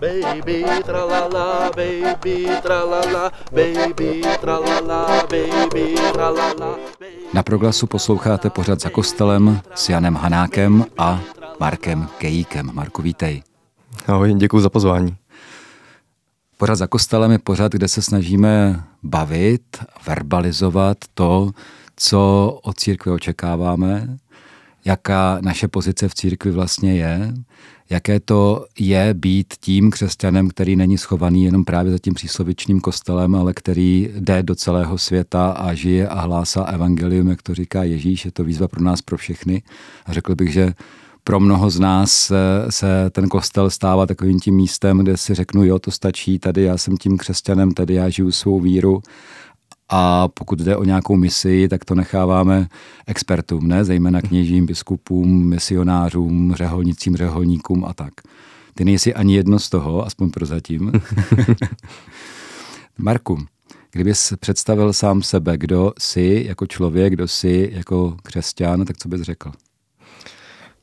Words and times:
Baby 0.00 0.64
tralala, 0.84 1.70
baby 1.76 2.48
tralala, 2.62 3.32
baby 3.52 4.22
tralala, 4.40 5.26
baby 5.28 5.94
tralala. 6.12 6.76
Na 7.34 7.42
proglasu 7.42 7.86
posloucháte 7.86 8.50
pořad 8.50 8.80
za 8.80 8.90
kostelem 8.90 9.60
s 9.74 9.88
Janem 9.88 10.14
Hanákem 10.14 10.86
a 10.98 11.20
Markem 11.60 12.08
Kejíkem. 12.18 12.70
Marku, 12.72 13.02
vítej. 13.02 13.42
Ahoj, 14.06 14.34
děkuji 14.34 14.60
za 14.60 14.70
pozvání. 14.70 15.16
Pořad 16.56 16.74
za 16.74 16.86
kostelem 16.86 17.30
je 17.30 17.38
pořad, 17.38 17.72
kde 17.72 17.88
se 17.88 18.02
snažíme 18.02 18.84
bavit, 19.02 19.84
verbalizovat 20.06 20.98
to, 21.14 21.50
co 21.96 22.58
od 22.62 22.78
církve 22.78 23.12
očekáváme, 23.12 24.16
jaká 24.84 25.38
naše 25.40 25.68
pozice 25.68 26.08
v 26.08 26.14
církvi 26.14 26.50
vlastně 26.50 26.96
je, 26.96 27.34
jaké 27.90 28.20
to 28.20 28.66
je 28.78 29.14
být 29.14 29.54
tím 29.60 29.90
křesťanem, 29.90 30.48
který 30.48 30.76
není 30.76 30.98
schovaný 30.98 31.44
jenom 31.44 31.64
právě 31.64 31.92
za 31.92 31.98
tím 31.98 32.14
příslovičným 32.14 32.80
kostelem, 32.80 33.34
ale 33.34 33.52
který 33.54 34.10
jde 34.14 34.42
do 34.42 34.54
celého 34.54 34.98
světa 34.98 35.50
a 35.50 35.74
žije 35.74 36.08
a 36.08 36.20
hlásá 36.20 36.64
evangelium, 36.64 37.28
jak 37.28 37.42
to 37.42 37.54
říká 37.54 37.82
Ježíš. 37.84 38.24
Je 38.24 38.32
to 38.32 38.44
výzva 38.44 38.68
pro 38.68 38.82
nás, 38.82 39.02
pro 39.02 39.16
všechny. 39.16 39.62
A 40.06 40.12
řekl 40.12 40.34
bych, 40.34 40.52
že 40.52 40.74
pro 41.24 41.40
mnoho 41.40 41.70
z 41.70 41.80
nás 41.80 42.32
se, 42.70 43.10
ten 43.10 43.28
kostel 43.28 43.70
stává 43.70 44.06
takovým 44.06 44.40
tím 44.40 44.54
místem, 44.54 44.98
kde 44.98 45.16
si 45.16 45.34
řeknu, 45.34 45.64
jo, 45.64 45.78
to 45.78 45.90
stačí, 45.90 46.38
tady 46.38 46.62
já 46.62 46.76
jsem 46.76 46.96
tím 46.96 47.18
křesťanem, 47.18 47.70
tady 47.74 47.94
já 47.94 48.08
žiju 48.08 48.32
svou 48.32 48.60
víru 48.60 49.02
a 49.88 50.28
pokud 50.28 50.58
jde 50.58 50.76
o 50.76 50.84
nějakou 50.84 51.16
misi, 51.16 51.68
tak 51.68 51.84
to 51.84 51.94
necháváme 51.94 52.68
expertům, 53.06 53.68
ne? 53.68 53.84
zejména 53.84 54.22
kněžím, 54.22 54.66
biskupům, 54.66 55.48
misionářům, 55.48 56.54
řeholnicím, 56.54 57.16
řeholníkům 57.16 57.84
a 57.84 57.94
tak. 57.94 58.12
Ty 58.74 58.84
nejsi 58.84 59.14
ani 59.14 59.36
jedno 59.36 59.58
z 59.58 59.70
toho, 59.70 60.06
aspoň 60.06 60.30
prozatím. 60.30 60.92
Marku, 62.98 63.46
kdybys 63.92 64.32
představil 64.40 64.92
sám 64.92 65.22
sebe, 65.22 65.58
kdo 65.58 65.92
jsi 65.98 66.44
jako 66.46 66.66
člověk, 66.66 67.12
kdo 67.12 67.28
jsi 67.28 67.70
jako 67.72 68.16
křesťan, 68.22 68.84
tak 68.84 68.96
co 68.98 69.08
bys 69.08 69.20
řekl? 69.20 69.52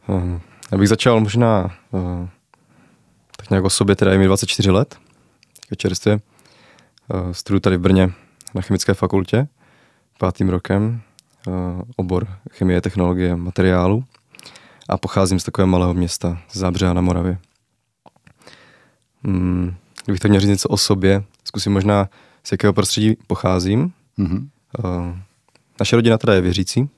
Uh, 0.08 0.40
já 0.72 0.78
bych 0.78 0.90
začal 0.90 1.20
možná 1.20 1.64
uh, 1.92 2.28
tak 3.38 3.50
nějak 3.50 3.64
o 3.64 3.70
sobě, 3.70 3.96
teda 3.96 4.12
je 4.12 4.18
mi 4.18 4.26
24 4.26 4.72
let, 4.72 4.96
čerstvě. 5.78 6.20
Uh, 7.14 7.32
studuji 7.32 7.60
tady 7.60 7.78
v 7.78 7.82
Brně 7.82 8.14
na 8.54 8.62
chemické 8.62 8.94
fakultě 8.94 9.48
pátým 10.20 10.50
rokem, 10.50 11.02
uh, 11.48 11.54
obor 11.96 12.28
chemie, 12.52 12.82
technologie, 12.82 13.36
materiálu 13.36 14.04
a 14.90 14.98
pocházím 14.98 15.40
z 15.40 15.44
takového 15.44 15.68
malého 15.68 15.94
města, 15.94 16.42
z 16.52 16.58
Zábřeha 16.58 16.94
na 16.94 17.02
Moravě. 17.02 17.38
Hmm, 19.24 19.76
kdybych 20.06 20.20
to 20.20 20.28
měl 20.28 20.42
říct 20.42 20.50
něco 20.50 20.70
o 20.70 20.78
sobě, 20.78 21.24
zkusím 21.44 21.74
možná, 21.74 22.10
z 22.44 22.52
jakého 22.52 22.74
prostředí 22.74 23.18
pocházím. 23.28 23.94
Mm-hmm. 24.20 24.50
Naše 25.80 25.96
rodina 25.96 26.18
teda 26.18 26.34
je 26.34 26.42
věřící, 26.42 26.90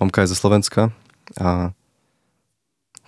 mamka 0.00 0.20
je 0.20 0.26
ze 0.26 0.34
Slovenska 0.34 0.92
a 1.44 1.70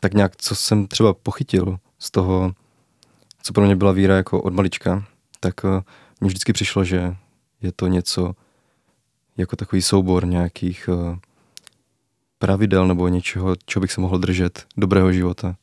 tak 0.00 0.14
nějak, 0.14 0.36
co 0.36 0.54
jsem 0.54 0.86
třeba 0.86 1.14
pochytil 1.14 1.78
z 1.98 2.10
toho, 2.10 2.52
co 3.42 3.52
pro 3.52 3.64
mě 3.64 3.76
byla 3.76 3.92
víra 3.92 4.16
jako 4.16 4.42
od 4.42 4.54
malička, 4.54 5.04
tak 5.40 5.64
uh, 5.64 5.70
mně 6.20 6.28
vždycky 6.28 6.52
přišlo, 6.52 6.84
že 6.84 7.16
je 7.62 7.72
to 7.72 7.86
něco 7.86 8.34
jako 9.36 9.56
takový 9.56 9.82
soubor 9.82 10.26
nějakých 10.26 10.88
uh, 10.88 11.16
pravidel 12.38 12.86
nebo 12.86 13.08
něčeho, 13.08 13.56
čeho 13.66 13.80
bych 13.80 13.92
se 13.92 14.00
mohl 14.00 14.18
držet, 14.18 14.66
dobrého 14.76 15.12
života. 15.12 15.56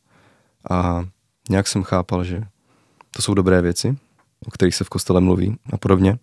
A 0.70 1.04
nějak 1.50 1.68
jsem 1.68 1.82
chápal, 1.82 2.24
že 2.24 2.42
to 3.10 3.22
jsou 3.22 3.34
dobré 3.34 3.62
věci, 3.62 3.96
o 4.46 4.50
kterých 4.50 4.74
se 4.74 4.84
v 4.84 4.88
kostele 4.88 5.20
mluví 5.20 5.56
a 5.72 5.76
podobně, 5.76 6.18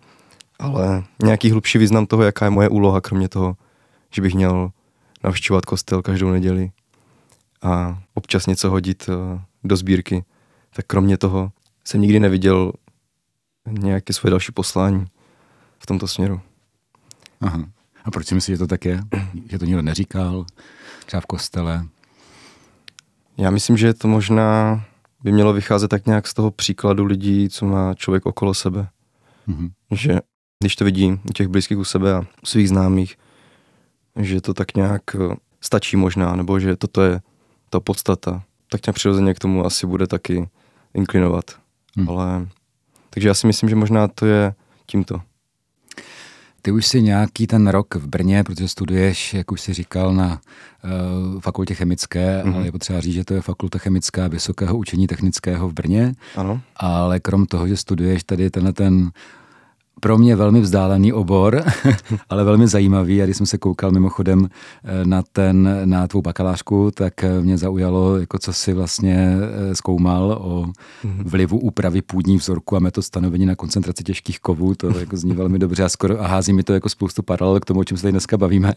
ale 0.59 1.03
nějaký 1.23 1.51
hlubší 1.51 1.77
význam 1.77 2.05
toho, 2.05 2.23
jaká 2.23 2.45
je 2.45 2.51
moje 2.51 2.69
úloha, 2.69 3.01
kromě 3.01 3.29
toho, 3.29 3.57
že 4.11 4.21
bych 4.21 4.33
měl 4.33 4.71
navštěvovat 5.23 5.65
kostel 5.65 6.01
každou 6.01 6.29
neděli 6.29 6.71
a 7.61 8.01
občas 8.13 8.47
něco 8.47 8.69
hodit 8.69 9.09
uh, 9.09 9.41
do 9.63 9.77
sbírky, 9.77 10.23
tak 10.75 10.85
kromě 10.85 11.17
toho 11.17 11.51
jsem 11.83 12.01
nikdy 12.01 12.19
neviděl 12.19 12.71
nějaké 13.67 14.13
svoje 14.13 14.29
další 14.29 14.51
poslání 14.51 15.07
v 15.79 15.85
tomto 15.85 16.07
směru. 16.07 16.41
Aha. 17.41 17.65
A 18.05 18.11
proč 18.11 18.27
si 18.27 18.35
myslíš, 18.35 18.53
že 18.53 18.59
to 18.59 18.67
tak 18.67 18.85
je? 18.85 19.01
Že 19.49 19.59
to 19.59 19.65
nikdo 19.65 19.81
neříkal? 19.81 20.45
Třeba 21.05 21.21
v 21.21 21.25
kostele? 21.25 21.87
Já 23.37 23.51
myslím, 23.51 23.77
že 23.77 23.93
to 23.93 24.07
možná 24.07 24.81
by 25.23 25.31
mělo 25.31 25.53
vycházet 25.53 25.87
tak 25.87 26.05
nějak 26.05 26.27
z 26.27 26.33
toho 26.33 26.51
příkladu 26.51 27.05
lidí, 27.05 27.49
co 27.49 27.65
má 27.65 27.93
člověk 27.93 28.25
okolo 28.25 28.53
sebe. 28.53 28.87
Mm-hmm. 29.47 29.71
Že 29.91 30.19
když 30.59 30.75
to 30.75 30.85
vidí 30.85 31.19
u 31.29 31.33
těch 31.33 31.47
blízkých 31.47 31.77
u 31.77 31.83
sebe 31.83 32.13
a 32.13 32.19
u 32.19 32.45
svých 32.45 32.69
známých, 32.69 33.17
že 34.19 34.41
to 34.41 34.53
tak 34.53 34.75
nějak 34.75 35.01
eh, 35.15 35.35
stačí 35.61 35.97
možná, 35.97 36.35
nebo 36.35 36.59
že 36.59 36.75
toto 36.75 37.01
je 37.01 37.21
ta 37.69 37.79
podstata, 37.79 38.43
tak 38.69 38.85
nějak 38.85 38.95
přirozeně 38.95 39.33
k 39.33 39.39
tomu 39.39 39.65
asi 39.65 39.87
bude 39.87 40.07
taky 40.07 40.49
inklinovat. 40.93 41.45
Hmm. 41.97 42.09
Ale, 42.09 42.47
takže 43.09 43.27
já 43.27 43.33
si 43.33 43.47
myslím, 43.47 43.69
že 43.69 43.75
možná 43.75 44.07
to 44.07 44.25
je 44.25 44.53
tímto. 44.85 45.21
Ty 46.65 46.71
už 46.71 46.85
si 46.85 47.01
nějaký 47.01 47.47
ten 47.47 47.67
rok 47.67 47.95
v 47.95 48.07
Brně, 48.07 48.43
protože 48.43 48.67
studuješ, 48.67 49.33
jak 49.33 49.51
už 49.51 49.61
si 49.61 49.73
říkal, 49.73 50.13
na 50.13 50.41
uh, 51.33 51.39
fakultě 51.39 51.75
chemické, 51.75 52.41
mm-hmm. 52.43 52.55
ale 52.55 52.65
je 52.65 52.71
potřeba 52.71 53.01
říct, 53.01 53.13
že 53.13 53.25
to 53.25 53.33
je 53.33 53.41
fakulta 53.41 53.79
chemická 53.79 54.27
Vysokého 54.27 54.77
učení 54.77 55.07
technického 55.07 55.69
v 55.69 55.73
Brně. 55.73 56.13
Ano. 56.35 56.61
Ale 56.75 57.19
krom 57.19 57.45
toho, 57.45 57.67
že 57.67 57.77
studuješ 57.77 58.23
tady 58.23 58.49
tenhle 58.49 58.73
ten 58.73 59.11
pro 59.99 60.17
mě 60.17 60.35
velmi 60.35 60.61
vzdálený 60.61 61.13
obor, 61.13 61.63
ale 62.29 62.43
velmi 62.43 62.67
zajímavý. 62.67 63.21
A 63.21 63.25
když 63.25 63.37
jsem 63.37 63.45
se 63.45 63.57
koukal 63.57 63.91
mimochodem 63.91 64.49
eh, 64.83 65.05
na, 65.05 65.23
ten, 65.31 65.81
na 65.85 66.07
tvou 66.07 66.21
bakalářku, 66.21 66.91
tak 66.93 67.23
eh, 67.23 67.41
mě 67.41 67.57
zaujalo, 67.57 68.17
jako 68.17 68.39
co 68.39 68.53
si 68.53 68.73
vlastně 68.73 69.37
eh, 69.71 69.75
zkoumal 69.75 70.37
o 70.41 70.65
mhm. 71.03 71.23
vlivu 71.25 71.59
úpravy 71.59 72.01
půdní 72.01 72.37
vzorku 72.37 72.75
a 72.75 72.79
metod 72.79 73.05
stanovení 73.05 73.45
na 73.45 73.55
koncentraci 73.55 74.03
těžkých 74.03 74.39
kovů. 74.39 74.75
To 74.75 74.99
jako 74.99 75.17
zní 75.17 75.33
velmi 75.33 75.59
dobře 75.59 75.83
a, 75.83 75.89
skoro, 75.89 76.21
a 76.21 76.27
hází 76.27 76.53
mi 76.53 76.63
to 76.63 76.73
jako 76.73 76.89
spoustu 76.89 77.23
paralel 77.23 77.59
k 77.59 77.65
tomu, 77.65 77.79
o 77.79 77.83
čem 77.83 77.97
se 77.97 78.01
tady 78.01 78.11
dneska 78.11 78.37
bavíme. 78.37 78.73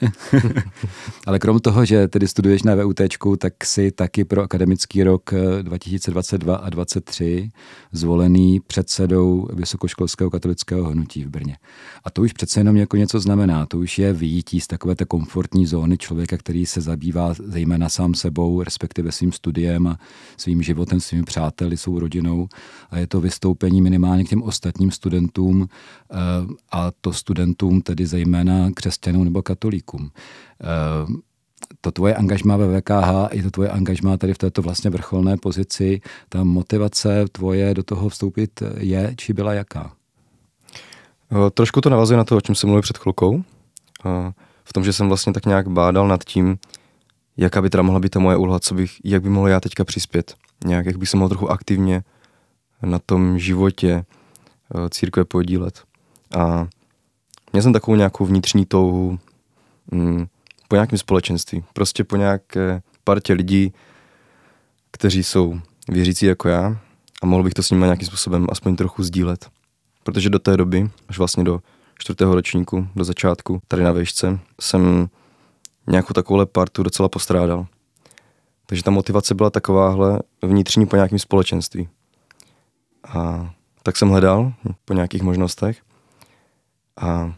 ale 1.27 1.39
krom 1.39 1.61
toho, 1.61 1.85
že 1.85 2.09
tedy 2.09 2.29
studuješ 2.29 2.63
na 2.63 2.75
VUT, 2.75 3.01
tak 3.39 3.65
si 3.65 3.91
taky 3.91 4.25
pro 4.25 4.43
akademický 4.43 5.03
rok 5.03 5.31
2022 5.63 6.57
a 6.57 6.71
2023 6.71 7.51
zvolený 7.93 8.61
předsedou 8.61 9.49
Vysokoškolského 9.53 10.31
katolického 10.31 10.91
hnutí 10.91 11.08
v 11.17 11.29
Brně. 11.29 11.57
A 12.05 12.11
to 12.11 12.23
už 12.23 12.33
přece 12.33 12.61
jenom 12.61 12.77
jako 12.77 12.97
něco 12.97 13.21
znamená. 13.21 13.67
To 13.67 13.79
už 13.79 13.99
je 13.99 14.13
vyjítí 14.13 14.61
z 14.61 14.67
takové 14.67 14.95
té 14.95 15.05
komfortní 15.05 15.67
zóny 15.67 15.99
člověka, 15.99 16.37
který 16.37 16.67
se 16.67 16.81
zabývá 16.81 17.35
zejména 17.35 17.89
sám 17.89 18.15
sebou, 18.15 18.63
respektive 18.63 19.13
svým 19.13 19.33
studiem 19.33 19.87
a 19.87 19.99
svým 20.37 20.63
životem, 20.63 21.01
svými 21.01 21.23
přáteli, 21.23 21.77
svou 21.77 21.99
rodinou. 21.99 22.49
A 22.91 22.99
je 22.99 23.07
to 23.07 23.21
vystoupení 23.21 23.83
minimálně 23.83 24.25
k 24.25 24.29
těm 24.29 24.43
ostatním 24.43 24.91
studentům 24.91 25.69
eh, 25.69 26.17
a 26.73 26.91
to 27.01 27.13
studentům 27.13 27.81
tedy 27.81 28.07
zejména 28.07 28.71
křesťanům 28.75 29.25
nebo 29.25 29.43
katolíkům 29.43 30.11
eh, 30.63 31.29
to 31.81 31.93
tvoje 31.93 32.15
angažmá 32.15 32.57
ve 32.57 32.81
VKH 32.81 33.29
i 33.31 33.43
to 33.43 33.51
tvoje 33.51 33.69
angažmá 33.71 34.17
tady 34.17 34.35
v 34.35 34.39
této 34.39 34.63
vlastně 34.63 34.91
vrcholné 34.91 35.37
pozici, 35.37 36.01
ta 36.29 36.45
motivace 36.45 37.25
tvoje 37.33 37.75
do 37.75 37.83
toho 37.83 38.09
vstoupit 38.09 38.63
je, 38.79 39.15
či 39.17 39.33
byla 39.33 39.55
jaká? 39.55 39.98
Eh, 41.33 41.51
trošku 41.51 41.81
to 41.81 41.91
navazuje 41.91 42.17
na 42.17 42.25
to, 42.25 42.37
o 42.37 42.41
čem 42.41 42.55
jsem 42.55 42.69
mluvil 42.69 42.83
před 42.83 42.99
chvilkou. 42.99 43.43
Eh, 44.07 44.33
v 44.65 44.73
tom, 44.73 44.85
že 44.85 44.93
jsem 44.93 45.09
vlastně 45.09 45.33
tak 45.33 45.47
nějak 45.47 45.69
bádal 45.69 46.09
nad 46.09 46.25
tím, 46.25 46.59
jaká 47.37 47.63
by 47.63 47.71
teda 47.71 47.83
mohla 47.83 48.01
být 48.01 48.09
ta 48.09 48.21
moje 48.21 48.37
úloha, 48.37 48.61
co 48.61 48.75
bych, 48.75 48.97
jak 49.05 49.23
by 49.23 49.29
mohl 49.29 49.49
já 49.49 49.61
teďka 49.61 49.85
přispět. 49.85 50.35
Nějak, 50.65 50.87
jak 50.87 50.97
bych 50.97 51.09
se 51.09 51.17
mohl 51.17 51.29
trochu 51.29 51.51
aktivně 51.51 52.03
na 52.83 52.99
tom 52.99 53.39
životě 53.39 54.05
eh, 54.75 54.89
církve 54.91 55.25
podílet. 55.25 55.83
A 56.39 56.69
měl 57.53 57.63
jsem 57.63 57.73
takovou 57.73 57.97
nějakou 57.97 58.27
vnitřní 58.27 58.67
touhu 58.67 59.19
mm, 59.91 60.27
po 60.69 60.77
nějakém 60.77 60.99
společenství. 60.99 61.65
Prostě 61.73 62.05
po 62.05 62.17
nějaké 62.17 62.83
partě 63.05 63.33
lidí, 63.33 63.73
kteří 64.91 65.23
jsou 65.23 65.61
věřící 65.89 66.27
jako 66.27 66.49
já 66.49 66.79
a 67.23 67.27
mohl 67.27 67.43
bych 67.43 67.55
to 67.55 67.63
s 67.63 67.71
nimi 67.71 67.85
nějakým 67.85 68.07
způsobem 68.07 68.47
aspoň 68.51 68.77
trochu 68.77 69.03
sdílet 69.03 69.49
protože 70.09 70.31
do 70.31 70.39
té 70.39 70.57
doby, 70.57 70.91
až 71.09 71.19
vlastně 71.19 71.45
do 71.45 71.61
čtvrtého 71.99 72.35
ročníku, 72.35 72.89
do 72.97 73.05
začátku, 73.05 73.61
tady 73.69 73.83
na 73.83 73.93
výšce, 73.93 74.39
jsem 74.61 75.09
nějakou 75.87 76.15
takovouhle 76.15 76.47
partu 76.47 76.83
docela 76.83 77.09
postrádal. 77.09 77.67
Takže 78.67 78.83
ta 78.83 78.91
motivace 78.91 79.35
byla 79.35 79.51
takováhle 79.51 80.19
vnitřní 80.43 80.87
po 80.87 80.97
nějakém 80.97 81.19
společenství. 81.19 81.89
A 83.09 83.51
tak 83.83 83.97
jsem 83.97 84.09
hledal 84.09 84.53
po 84.85 84.95
nějakých 84.95 85.23
možnostech. 85.23 85.83
A 87.01 87.33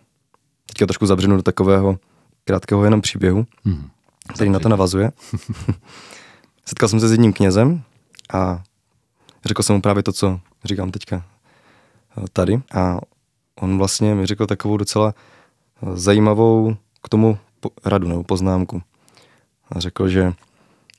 teďka 0.67 0.87
trošku 0.87 1.07
zabřenu 1.07 1.37
do 1.37 1.43
takového 1.43 1.99
krátkého 2.45 2.85
jenom 2.85 3.01
příběhu, 3.01 3.47
hmm. 3.65 3.91
který 4.35 4.51
na 4.51 4.59
to 4.59 4.69
navazuje. 4.69 5.13
Setkal 6.65 6.89
jsem 6.89 7.01
se 7.01 7.09
s 7.09 7.13
jedním 7.13 7.33
knězem 7.33 7.83
a 8.33 8.63
řekl 9.45 9.63
jsem 9.63 9.77
mu 9.77 9.83
právě 9.83 10.03
to, 10.03 10.13
co 10.13 10.41
říkám 10.65 10.91
teďka 10.91 11.25
tady. 12.33 12.61
A 12.75 12.99
on 13.61 13.79
vlastně 13.79 14.15
mi 14.15 14.27
řekl 14.27 14.47
takovou 14.47 14.77
docela 14.77 15.15
eh, 15.83 15.97
zajímavou 15.97 16.77
k 17.03 17.09
tomu 17.09 17.39
radu 17.85 18.09
nebo 18.09 18.25
poznámku. 18.25 18.83
A 19.71 19.81
řekl, 19.81 20.09
že 20.09 20.33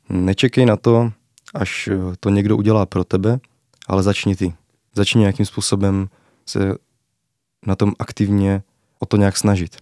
nečekej 0.09 0.65
na 0.65 0.77
to, 0.77 1.11
až 1.53 1.87
eh, 1.87 1.97
to 2.19 2.29
někdo 2.29 2.57
udělá 2.57 2.85
pro 2.85 3.03
tebe, 3.03 3.39
ale 3.87 4.03
začni 4.03 4.35
ty. 4.35 4.53
Začni 4.95 5.19
nějakým 5.19 5.45
způsobem 5.45 6.09
se 6.45 6.75
na 7.65 7.75
tom 7.75 7.93
aktivně 7.99 8.63
o 8.99 9.05
to 9.05 9.17
nějak 9.17 9.37
snažit. 9.37 9.77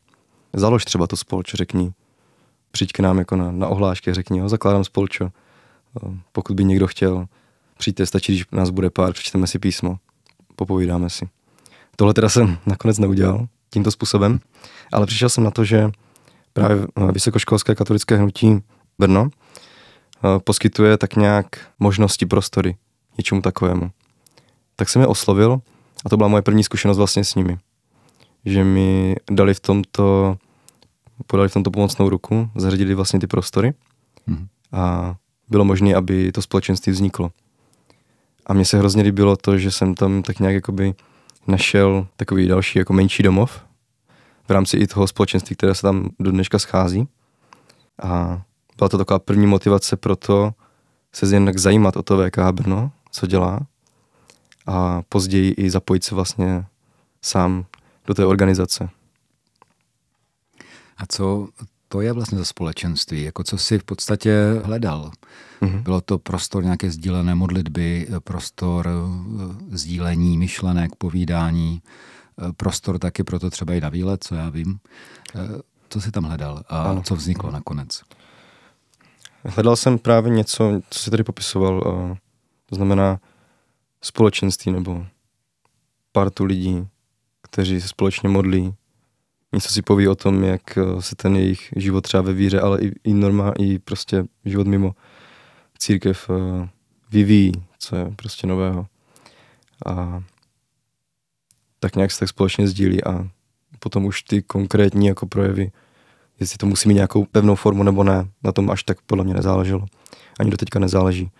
Založ 0.54 0.86
třeba 0.86 1.08
to 1.08 1.18
spolč, 1.18 1.54
řekni, 1.54 1.94
přijď 2.72 2.92
k 2.92 3.00
nám 3.00 3.18
jako 3.18 3.36
na, 3.36 3.52
na 3.52 3.68
ohlášky, 3.68 4.14
řekni, 4.14 4.40
jo, 4.40 4.50
zakládám 4.50 4.84
spolčo. 4.84 5.26
Eh, 5.26 6.18
pokud 6.32 6.56
by 6.56 6.64
někdo 6.64 6.88
chtěl, 6.88 7.26
přijďte, 7.78 8.06
stačí, 8.06 8.32
když 8.32 8.46
nás 8.52 8.70
bude 8.70 8.90
pár, 8.90 9.14
přečteme 9.14 9.48
si 9.48 9.60
písmo, 9.60 9.98
popovídáme 10.60 11.10
si. 11.10 11.28
Tohle 11.96 12.14
teda 12.14 12.30
jsem 12.30 12.58
nakonec 12.66 13.00
neudělal 13.00 13.48
tímto 13.70 13.92
způsobem, 13.92 14.40
ale 14.94 15.06
přišel 15.06 15.30
jsem 15.30 15.44
na 15.44 15.52
to, 15.52 15.64
že 15.64 15.92
právě 16.54 16.78
eh, 16.84 17.12
Vysokoškolské 17.12 17.76
katolické 17.76 18.18
hnutí 18.18 18.60
Brno 19.00 19.30
eh, 19.30 20.40
poskytuje 20.44 20.98
tak 20.98 21.16
nějak 21.16 21.46
možnosti, 21.80 22.26
prostory 22.26 22.76
něčemu 23.18 23.42
takovému. 23.42 23.92
Tak 24.76 24.90
jsem 24.90 25.02
je 25.02 25.08
oslovil 25.08 25.62
a 26.06 26.10
to 26.10 26.18
byla 26.18 26.30
moje 26.30 26.42
první 26.42 26.64
zkušenost 26.64 26.98
vlastně 26.98 27.24
s 27.24 27.36
nimi. 27.36 27.58
Že 28.46 28.64
mi 28.64 29.16
dali 29.32 29.54
v 29.54 29.60
tomto, 29.60 30.38
podali 31.28 31.50
v 31.50 31.54
tomto 31.54 31.72
pomocnou 31.72 32.10
ruku, 32.10 32.50
zařadili 32.56 32.96
vlastně 32.96 33.20
ty 33.20 33.28
prostory 33.28 33.74
mm. 34.28 34.48
a 34.72 35.16
bylo 35.50 35.66
možné, 35.66 35.96
aby 35.96 36.32
to 36.32 36.42
společenství 36.42 36.92
vzniklo. 36.92 37.32
A 38.50 38.54
mně 38.54 38.66
se 38.66 38.78
hrozně 38.78 39.04
líbilo 39.04 39.36
to, 39.36 39.58
že 39.58 39.72
jsem 39.72 39.96
tam 39.96 40.24
tak 40.24 40.40
nějak 40.40 40.56
jakoby 40.56 40.96
našel 41.48 42.08
takový 42.16 42.48
další 42.48 42.80
jako 42.80 42.94
menší 42.94 43.24
domov 43.24 43.66
v 44.48 44.52
rámci 44.52 44.78
i 44.78 44.88
toho 44.88 45.08
společenství, 45.08 45.56
které 45.56 45.76
se 45.76 45.82
tam 45.82 46.10
do 46.20 46.32
dneška 46.32 46.60
schází. 46.60 47.08
A 48.04 48.42
byla 48.78 48.90
to 48.90 48.98
taková 48.98 49.20
první 49.20 49.48
motivace 49.48 49.98
pro 49.98 50.16
to 50.16 50.54
se 51.14 51.36
jen 51.36 51.52
zajímat 51.56 51.98
o 51.98 52.04
to 52.04 52.18
VK 52.18 52.38
Brno, 52.52 52.92
co 53.12 53.28
dělá 53.28 53.60
a 54.68 55.02
později 55.10 55.52
i 55.52 55.70
zapojit 55.70 56.04
se 56.04 56.16
vlastně 56.16 56.66
sám 57.22 57.66
do 58.08 58.14
té 58.14 58.26
organizace. 58.26 58.90
A 60.98 61.06
co 61.06 61.48
to 61.90 62.02
je 62.02 62.14
vlastně 62.14 62.38
za 62.38 62.46
společenství? 62.46 63.24
Jako 63.24 63.44
co 63.44 63.58
si 63.58 63.80
v 63.80 63.84
podstatě 63.84 64.62
hledal? 64.64 65.12
Mm-hmm. 65.62 65.84
Bylo 65.84 66.02
to 66.02 66.18
prostor 66.18 66.64
nějaké 66.64 66.92
sdílené 66.92 67.36
modlitby, 67.36 68.08
prostor 68.20 68.90
eh, 68.90 69.78
sdílení 69.78 70.38
myšlenek, 70.38 70.96
povídání, 70.96 71.82
eh, 71.82 72.54
prostor 72.58 73.00
taky 73.00 73.24
proto 73.24 73.50
třeba 73.50 73.74
i 73.74 73.82
na 73.82 73.90
výlet, 73.90 74.24
co 74.24 74.36
já 74.36 74.50
vím. 74.50 74.80
Eh, 75.36 75.40
co 75.90 76.02
si 76.02 76.12
tam 76.12 76.24
hledal 76.24 76.64
a 76.70 76.84
ano. 76.84 77.02
co 77.04 77.16
vzniklo 77.16 77.52
nakonec? 77.52 78.02
Hledal 79.44 79.76
jsem 79.76 80.00
právě 80.00 80.32
něco, 80.32 80.82
co 80.90 81.00
si 81.00 81.12
tady 81.12 81.24
popisoval, 81.24 81.82
to 82.66 82.76
znamená 82.76 83.20
společenství 84.02 84.72
nebo 84.72 85.06
partu 86.12 86.46
lidí, 86.46 86.88
kteří 87.42 87.82
se 87.82 87.88
společně 87.88 88.30
modlí, 88.30 88.74
něco 89.54 89.70
si 89.70 89.82
poví 89.82 90.08
o 90.08 90.16
tom, 90.16 90.44
jak 90.44 90.78
eh, 90.78 91.02
se 91.02 91.16
ten 91.16 91.36
jejich 91.36 91.74
život 91.76 92.02
třeba 92.02 92.24
ve 92.24 92.34
víře, 92.34 92.62
ale 92.62 92.82
i, 92.82 92.92
i 93.04 93.14
normál, 93.14 93.54
i 93.60 93.80
prostě 93.80 94.24
život 94.46 94.68
mimo 94.68 94.96
církev 95.78 96.30
eh, 96.30 96.70
vyvíjí, 97.12 97.52
co 97.80 97.96
je 97.96 98.12
prostě 98.16 98.48
nového. 98.48 98.88
A 99.86 100.24
tak 101.80 101.96
nějak 101.96 102.12
se 102.12 102.20
tak 102.20 102.30
společně 102.30 102.68
sdílí 102.68 103.04
a 103.04 103.28
potom 103.80 104.06
už 104.06 104.24
ty 104.24 104.42
konkrétní 104.42 105.08
jako 105.08 105.26
projevy, 105.26 105.72
jestli 106.40 106.58
to 106.58 106.66
musí 106.66 106.88
mít 106.88 106.96
nějakou 106.96 107.26
pevnou 107.26 107.56
formu 107.56 107.84
nebo 107.84 108.04
ne, 108.04 108.28
na 108.44 108.52
tom 108.52 108.70
až 108.70 108.84
tak 108.84 109.02
podle 109.02 109.24
mě 109.24 109.34
nezáleželo. 109.34 109.86
Ani 110.40 110.52
do 110.52 110.58
teďka 110.58 110.80
nezáleží. 110.80 111.32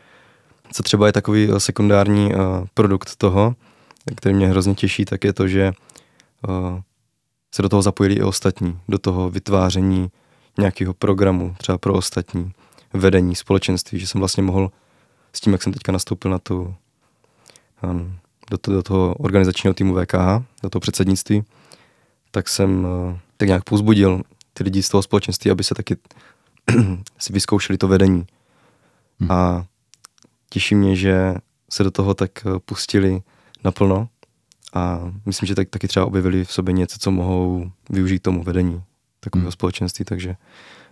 Co 0.74 0.84
třeba 0.84 1.06
je 1.06 1.14
takový 1.14 1.50
eh, 1.52 1.60
sekundární 1.60 2.34
uh, 2.34 2.40
produkt 2.74 3.16
toho, 3.16 3.56
který 4.16 4.36
mě 4.36 4.48
hrozně 4.48 4.76
těší, 4.76 5.06
tak 5.06 5.24
je 5.24 5.34
to, 5.34 5.48
že 5.48 5.72
uh, 6.48 6.80
se 7.52 7.62
do 7.62 7.70
toho 7.70 7.82
zapojili 7.82 8.16
i 8.16 8.24
ostatní, 8.24 8.80
do 8.88 8.98
toho 8.98 9.30
vytváření 9.30 10.12
nějakého 10.60 10.94
programu, 10.94 11.56
třeba 11.58 11.78
pro 11.78 11.94
ostatní, 11.94 12.52
vedení 12.94 13.36
společenství, 13.36 14.00
že 14.00 14.08
jsem 14.08 14.20
vlastně 14.20 14.44
mohl 14.44 14.72
s 15.34 15.42
tím, 15.42 15.54
jak 15.54 15.64
jsem 15.64 15.74
teďka 15.74 15.92
nastoupil 15.92 16.32
na 16.32 16.40
tu, 16.40 16.76
um, 17.84 18.18
do, 18.52 18.58
to, 18.58 18.72
do 18.72 18.84
toho 18.84 19.14
organizačního 19.14 19.74
týmu 19.74 19.96
VKH, 19.96 20.44
do 20.64 20.70
toho 20.70 20.80
předsednictví, 20.80 21.44
tak 22.32 22.50
jsem 22.50 22.86
uh, 22.86 23.18
tak 23.38 23.48
nějak 23.48 23.64
pozbudil 23.64 24.22
ty 24.54 24.64
lidi 24.64 24.84
z 24.84 24.90
toho 24.90 25.02
společenství, 25.02 25.52
aby 25.52 25.64
se 25.64 25.76
taky 25.76 25.98
si 27.18 27.34
vyzkoušeli 27.34 27.78
to 27.78 27.88
vedení. 27.88 28.26
Hmm. 29.20 29.32
A 29.32 29.66
těší 30.50 30.76
mě, 30.76 30.96
že 30.96 31.36
se 31.70 31.84
do 31.84 31.92
toho 31.92 32.14
tak 32.14 32.32
uh, 32.46 32.60
pustili 32.60 33.22
naplno 33.64 34.08
a 34.74 35.12
myslím, 35.26 35.48
že 35.48 35.56
tak, 35.56 35.70
taky 35.70 35.88
třeba 35.88 36.06
objevili 36.06 36.46
v 36.46 36.52
sobě 36.52 36.74
něco, 36.74 36.98
co 37.00 37.12
mohou 37.12 37.72
využít 37.90 38.20
tomu 38.20 38.44
vedení 38.44 38.84
takového 39.20 39.46
hmm. 39.46 39.52
společenství, 39.52 40.06
takže 40.06 40.36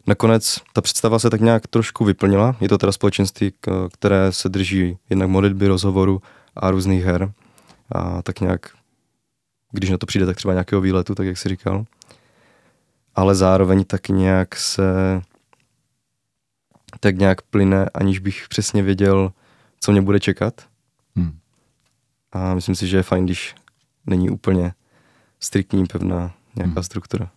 nakonec 0.08 0.60
ta 0.74 0.82
představa 0.82 1.20
se 1.20 1.30
tak 1.30 1.42
nějak 1.42 1.68
trošku 1.68 2.06
vyplnila. 2.06 2.56
Je 2.62 2.70
to 2.70 2.78
teda 2.78 2.92
společenství, 2.92 3.54
které 3.94 4.32
se 4.32 4.50
drží 4.50 4.98
jednak 5.10 5.30
modlitby, 5.30 5.68
rozhovoru 5.68 6.22
a 6.56 6.72
různých 6.72 7.04
her 7.04 7.32
a 7.92 8.22
tak 8.22 8.40
nějak, 8.40 8.70
když 9.72 9.90
na 9.90 9.98
to 9.98 10.06
přijde, 10.06 10.26
tak 10.26 10.38
třeba 10.38 10.54
nějakého 10.54 10.82
výletu, 10.82 11.16
tak 11.16 11.26
jak 11.26 11.38
si 11.38 11.50
říkal. 11.50 11.86
Ale 13.16 13.36
zároveň 13.36 13.84
tak 13.84 14.10
nějak 14.10 14.56
se 14.56 15.22
tak 17.00 17.18
nějak 17.18 17.42
plyne, 17.42 17.90
aniž 17.94 18.20
bych 18.20 18.46
přesně 18.50 18.84
věděl, 18.84 19.32
co 19.80 19.92
mě 19.92 20.02
bude 20.02 20.20
čekat. 20.20 20.62
Hmm. 21.16 21.40
A 22.32 22.54
myslím 22.54 22.76
si, 22.76 22.88
že 22.88 22.98
je 22.98 23.04
fajn, 23.04 23.26
když 23.26 23.56
není 24.08 24.30
úplně 24.30 24.74
striktní, 25.40 25.86
pevná 25.86 26.34
nějaká 26.56 26.74
hmm. 26.74 26.84
struktura. 26.84 27.32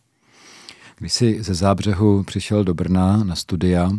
Když 0.99 1.13
jsi 1.13 1.43
ze 1.43 1.55
Zábřehu 1.55 2.23
přišel 2.23 2.65
do 2.65 2.75
Brna 2.75 3.25
na 3.25 3.35
studia, 3.35 3.91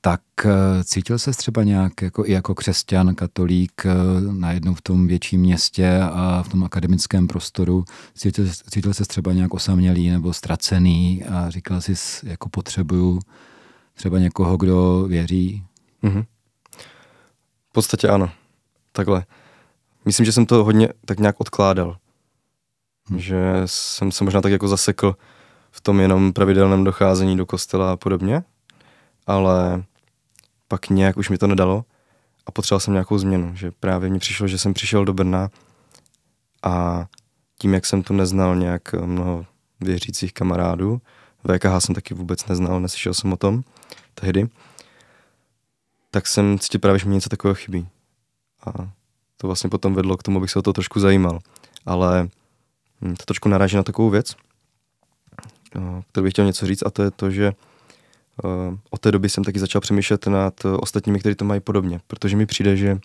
tak 0.00 0.20
eh, 0.44 0.84
cítil 0.84 1.18
se 1.18 1.30
třeba 1.30 1.62
nějak 1.62 2.02
jako, 2.02 2.26
i 2.26 2.32
jako 2.32 2.54
křesťan, 2.54 3.14
katolík 3.14 3.86
eh, 3.86 3.92
najednou 4.32 4.74
v 4.74 4.82
tom 4.82 5.06
větším 5.06 5.40
městě 5.40 6.00
a 6.12 6.42
v 6.42 6.48
tom 6.48 6.64
akademickém 6.64 7.28
prostoru, 7.28 7.84
cítil, 8.14 8.46
cítil 8.70 8.94
se 8.94 9.04
třeba 9.04 9.32
nějak 9.32 9.54
osamělý 9.54 10.10
nebo 10.10 10.32
ztracený 10.32 11.24
a 11.24 11.50
říkal 11.50 11.80
jsi, 11.80 11.94
jako 12.22 12.48
potřebuju 12.48 13.20
třeba 13.94 14.18
někoho, 14.18 14.56
kdo 14.56 15.04
věří? 15.08 15.64
Mm-hmm. 16.02 16.24
V 17.70 17.72
podstatě 17.72 18.08
ano. 18.08 18.30
Takhle 18.92 19.24
myslím, 20.08 20.26
že 20.26 20.32
jsem 20.32 20.46
to 20.46 20.64
hodně 20.64 20.88
tak 21.04 21.18
nějak 21.18 21.40
odkládal. 21.40 21.96
Hmm. 23.08 23.20
Že 23.20 23.62
jsem 23.66 24.12
se 24.12 24.24
možná 24.24 24.40
tak 24.40 24.52
jako 24.52 24.68
zasekl 24.68 25.16
v 25.70 25.80
tom 25.80 26.00
jenom 26.00 26.32
pravidelném 26.32 26.84
docházení 26.84 27.36
do 27.36 27.46
kostela 27.46 27.92
a 27.92 27.96
podobně, 27.96 28.42
ale 29.26 29.84
pak 30.68 30.88
nějak 30.88 31.16
už 31.16 31.28
mi 31.28 31.38
to 31.38 31.46
nedalo 31.46 31.84
a 32.46 32.50
potřeboval 32.50 32.80
jsem 32.80 32.94
nějakou 32.94 33.18
změnu, 33.18 33.56
že 33.56 33.70
právě 33.70 34.10
mi 34.10 34.18
přišlo, 34.18 34.48
že 34.48 34.58
jsem 34.58 34.74
přišel 34.74 35.04
do 35.04 35.12
Brna 35.12 35.48
a 36.62 37.06
tím, 37.58 37.74
jak 37.74 37.86
jsem 37.86 38.02
tu 38.02 38.14
neznal 38.14 38.56
nějak 38.56 38.92
mnoho 38.92 39.46
věřících 39.80 40.32
kamarádů, 40.32 41.00
VKH 41.44 41.84
jsem 41.84 41.94
taky 41.94 42.14
vůbec 42.14 42.46
neznal, 42.46 42.80
neslyšel 42.80 43.14
jsem 43.14 43.32
o 43.32 43.36
tom 43.36 43.62
tehdy, 44.14 44.48
tak 46.10 46.26
jsem 46.26 46.58
cítil 46.58 46.80
právě, 46.80 46.98
že 46.98 47.08
mi 47.08 47.14
něco 47.14 47.28
takového 47.28 47.54
chybí. 47.54 47.88
A 48.66 48.97
to 49.38 49.46
vlastně 49.46 49.70
potom 49.70 49.94
vedlo 49.94 50.16
k 50.16 50.22
tomu, 50.22 50.38
abych 50.38 50.50
se 50.50 50.58
o 50.58 50.62
to 50.62 50.72
trošku 50.72 51.00
zajímal. 51.00 51.38
Ale 51.86 52.28
hm, 53.00 53.14
to 53.14 53.24
trošku 53.24 53.48
naráží 53.48 53.76
na 53.76 53.82
takovou 53.82 54.10
věc, 54.10 54.36
eh, 55.76 56.02
kterou 56.10 56.24
bych 56.24 56.32
chtěl 56.32 56.44
něco 56.44 56.66
říct, 56.66 56.82
a 56.86 56.90
to 56.90 57.02
je 57.02 57.10
to, 57.10 57.30
že 57.30 57.46
eh, 57.46 58.78
od 58.90 59.00
té 59.00 59.12
doby 59.12 59.28
jsem 59.28 59.44
taky 59.44 59.58
začal 59.58 59.80
přemýšlet 59.80 60.26
nad 60.26 60.64
ostatními, 60.64 61.20
kteří 61.20 61.34
to 61.34 61.44
mají 61.44 61.60
podobně, 61.60 62.00
protože 62.06 62.36
mi 62.36 62.46
přijde, 62.46 62.76
že 62.76 62.98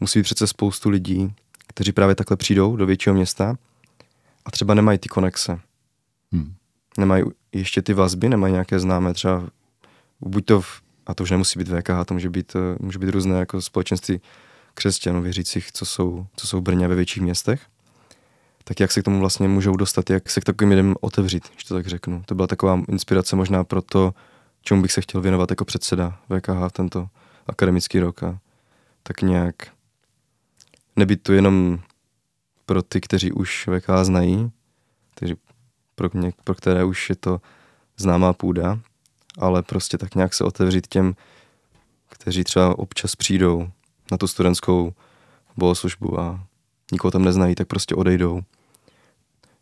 musí 0.00 0.18
být 0.18 0.22
přece 0.22 0.46
spoustu 0.46 0.90
lidí, 0.90 1.34
kteří 1.66 1.92
právě 1.92 2.14
takhle 2.14 2.36
přijdou 2.36 2.76
do 2.76 2.86
většího 2.86 3.14
města 3.14 3.56
a 4.44 4.50
třeba 4.50 4.74
nemají 4.74 4.98
ty 4.98 5.08
konexe. 5.08 5.60
Hmm. 6.32 6.54
Nemají 6.98 7.24
ještě 7.52 7.82
ty 7.82 7.94
vazby, 7.94 8.28
nemají 8.28 8.52
nějaké 8.52 8.78
známé 8.78 9.14
třeba, 9.14 9.48
buď 10.20 10.44
to, 10.44 10.60
v, 10.60 10.82
a 11.06 11.14
to 11.14 11.22
už 11.22 11.30
nemusí 11.30 11.58
být 11.58 11.68
VKH, 11.68 12.04
to 12.06 12.14
může 12.14 12.30
být, 12.30 12.52
eh, 12.56 12.76
může 12.80 12.98
být 12.98 13.10
různé 13.10 13.38
jako 13.38 13.62
společenství 13.62 14.20
křesťanů 14.74 15.22
věřících, 15.22 15.72
co 15.72 15.86
jsou, 15.86 16.26
co 16.36 16.46
jsou 16.46 16.58
v 16.58 16.62
Brně 16.62 16.88
ve 16.88 16.94
větších 16.94 17.22
městech. 17.22 17.66
tak 18.64 18.80
jak 18.80 18.92
se 18.92 19.00
k 19.00 19.04
tomu 19.04 19.20
vlastně 19.20 19.48
můžou 19.48 19.76
dostat, 19.76 20.10
jak 20.10 20.30
se 20.30 20.40
k 20.40 20.44
takovým 20.44 20.70
lidem 20.70 20.94
otevřít, 21.00 21.48
když 21.52 21.64
to 21.64 21.74
tak 21.74 21.86
řeknu. 21.86 22.22
To 22.26 22.34
byla 22.34 22.46
taková 22.46 22.80
inspirace 22.88 23.36
možná 23.36 23.64
pro 23.64 23.82
to, 23.82 24.14
čemu 24.62 24.82
bych 24.82 24.92
se 24.92 25.00
chtěl 25.00 25.20
věnovat 25.20 25.50
jako 25.50 25.64
předseda 25.64 26.18
VKH 26.28 26.72
tento 26.72 27.08
akademický 27.46 28.00
rok 28.00 28.22
a 28.22 28.38
tak 29.02 29.22
nějak 29.22 29.54
nebyt 30.96 31.22
tu 31.22 31.32
jenom 31.32 31.78
pro 32.66 32.82
ty, 32.82 33.00
kteří 33.00 33.32
už 33.32 33.68
VK 33.68 33.86
znají, 34.02 34.50
kteří, 35.14 35.34
pro, 35.94 36.10
mě, 36.12 36.32
pro 36.44 36.54
které 36.54 36.84
už 36.84 37.08
je 37.08 37.16
to 37.16 37.40
známá 37.96 38.32
půda, 38.32 38.78
ale 39.38 39.62
prostě 39.62 39.98
tak 39.98 40.14
nějak 40.14 40.34
se 40.34 40.44
otevřít 40.44 40.86
těm, 40.86 41.14
kteří 42.08 42.44
třeba 42.44 42.78
občas 42.78 43.16
přijdou 43.16 43.70
na 44.12 44.18
tu 44.18 44.26
studentskou 44.26 44.92
bohoslužbu 45.56 46.20
a 46.20 46.46
nikoho 46.92 47.10
tam 47.10 47.24
neznají, 47.24 47.54
tak 47.54 47.66
prostě 47.66 47.94
odejdou. 47.94 48.40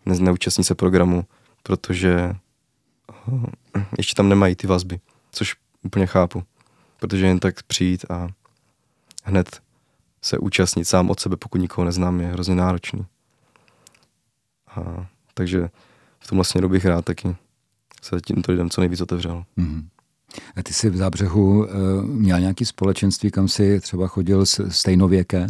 Ne, 0.07 0.19
neúčastní 0.19 0.65
se 0.65 0.75
programu, 0.75 1.25
protože 1.63 2.37
eh, 3.77 3.85
ještě 3.99 4.15
tam 4.15 4.29
nemají 4.29 4.55
ty 4.55 4.67
vazby, 4.67 5.01
což 5.33 5.57
úplně 5.83 6.07
chápu. 6.07 6.43
Protože 7.01 7.27
jen 7.27 7.39
tak 7.39 7.63
přijít 7.63 8.05
a 8.11 8.29
hned 9.25 9.61
se 10.23 10.39
účastnit 10.39 10.85
sám 10.85 11.11
od 11.11 11.21
sebe, 11.21 11.37
pokud 11.37 11.59
nikoho 11.59 11.85
neznám, 11.85 12.21
je 12.21 12.27
hrozně 12.27 12.55
náročný. 12.55 13.07
A, 14.67 15.07
takže 15.35 15.71
v 16.19 16.27
tom 16.27 16.39
vlastně 16.39 16.69
bych 16.69 16.85
rád 16.85 17.05
taky 17.05 17.37
se 18.03 18.21
tímto 18.21 18.53
lidem 18.53 18.71
co 18.71 18.81
nejvíc 18.81 19.01
otevřel. 19.01 19.45
Mm-hmm. 19.59 19.85
A 20.57 20.63
ty 20.63 20.73
jsi 20.73 20.91
v 20.91 20.97
Zábřehu 20.97 21.59
uh, 21.59 21.67
měl 22.05 22.41
nějaký 22.41 22.65
společenství, 22.65 23.31
kam 23.31 23.49
jsi 23.49 23.81
třeba 23.81 24.09
chodil 24.09 24.47
s 24.47 24.69
stejnověké? 24.69 25.47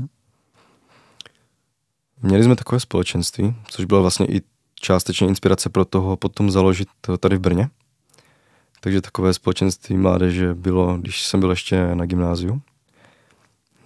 Měli 2.22 2.44
jsme 2.44 2.56
takové 2.56 2.80
společenství, 2.80 3.54
což 3.68 3.84
bylo 3.84 4.02
vlastně 4.02 4.26
i 4.26 4.42
částečně 4.80 5.28
inspirace 5.28 5.68
pro 5.68 5.84
toho 5.84 6.16
potom 6.16 6.50
založit 6.50 6.88
tady 7.20 7.36
v 7.36 7.40
Brně. 7.40 7.68
Takže 8.80 9.00
takové 9.00 9.34
společenství 9.34 9.96
mládeže 9.96 10.54
bylo, 10.54 10.96
když 10.98 11.26
jsem 11.26 11.40
byl 11.40 11.50
ještě 11.50 11.94
na 11.94 12.06
gymnáziu. 12.06 12.62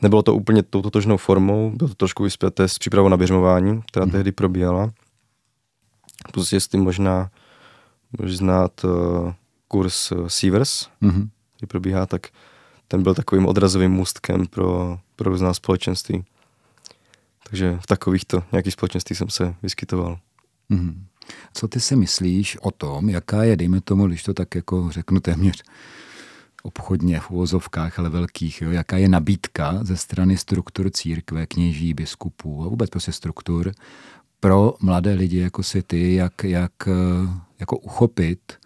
Nebylo 0.03 0.23
to 0.23 0.35
úplně 0.35 0.63
touto 0.63 0.83
totožnou 0.83 1.17
formou, 1.17 1.71
bylo 1.71 1.89
to 1.89 1.95
trošku 1.95 2.23
vyspěté 2.23 2.69
s 2.69 2.79
přípravou 2.79 3.09
na 3.09 3.17
běžmování, 3.17 3.83
která 3.83 4.05
hmm. 4.05 4.13
tehdy 4.13 4.33
probíhala. 4.33 4.91
Plus 6.33 6.53
jestli 6.53 6.79
možná 6.79 7.31
můžeš 8.19 8.37
znát 8.37 8.85
uh, 8.85 9.33
kurz 9.75 10.13
uh, 10.13 10.29
Sievers, 10.29 10.89
mm-hmm. 11.03 11.29
který 11.57 11.67
probíhá, 11.69 12.07
tak 12.07 12.27
ten 12.89 13.03
byl 13.03 13.15
takovým 13.15 13.47
odrazovým 13.47 13.91
můstkem 13.91 14.47
pro, 14.47 14.99
pro 15.17 15.31
různá 15.31 15.55
společenství. 15.55 16.25
Takže 17.49 17.79
v 17.81 17.87
takovýchto 17.87 18.43
nějakých 18.53 18.73
společenství 18.73 19.17
jsem 19.17 19.31
se 19.31 19.55
vyskytoval. 19.63 20.19
Mm-hmm. 20.71 20.95
Co 21.55 21.69
ty 21.69 21.81
si 21.81 21.97
myslíš 21.97 22.57
o 22.61 22.71
tom, 22.71 23.09
jaká 23.09 23.43
je, 23.45 23.57
dejme 23.57 23.81
tomu, 23.81 24.07
když 24.07 24.23
to 24.23 24.35
tak 24.35 24.55
jako 24.55 24.91
řeknu 24.91 25.21
téměř 25.21 25.63
obchodně 26.63 27.21
v 27.21 27.31
uvozovkách, 27.31 27.99
ale 27.99 28.11
velkých, 28.11 28.63
jo, 28.63 28.71
jaká 28.71 28.97
je 28.97 29.09
nabídka 29.09 29.79
ze 29.83 29.97
strany 29.97 30.37
struktur 30.37 30.91
církve, 30.91 31.47
kněží, 31.47 31.95
biskupů 31.95 32.65
a 32.65 32.69
vůbec 32.69 32.91
prostě 32.91 33.13
struktur 33.13 33.73
pro 34.41 34.75
mladé 34.81 35.15
lidi 35.15 35.39
jako 35.39 35.63
si 35.63 35.83
ty, 35.83 36.15
jak, 36.15 36.45
jak 36.45 36.73
jako 37.59 37.79
uchopit 37.79 38.41
eh, 38.53 38.64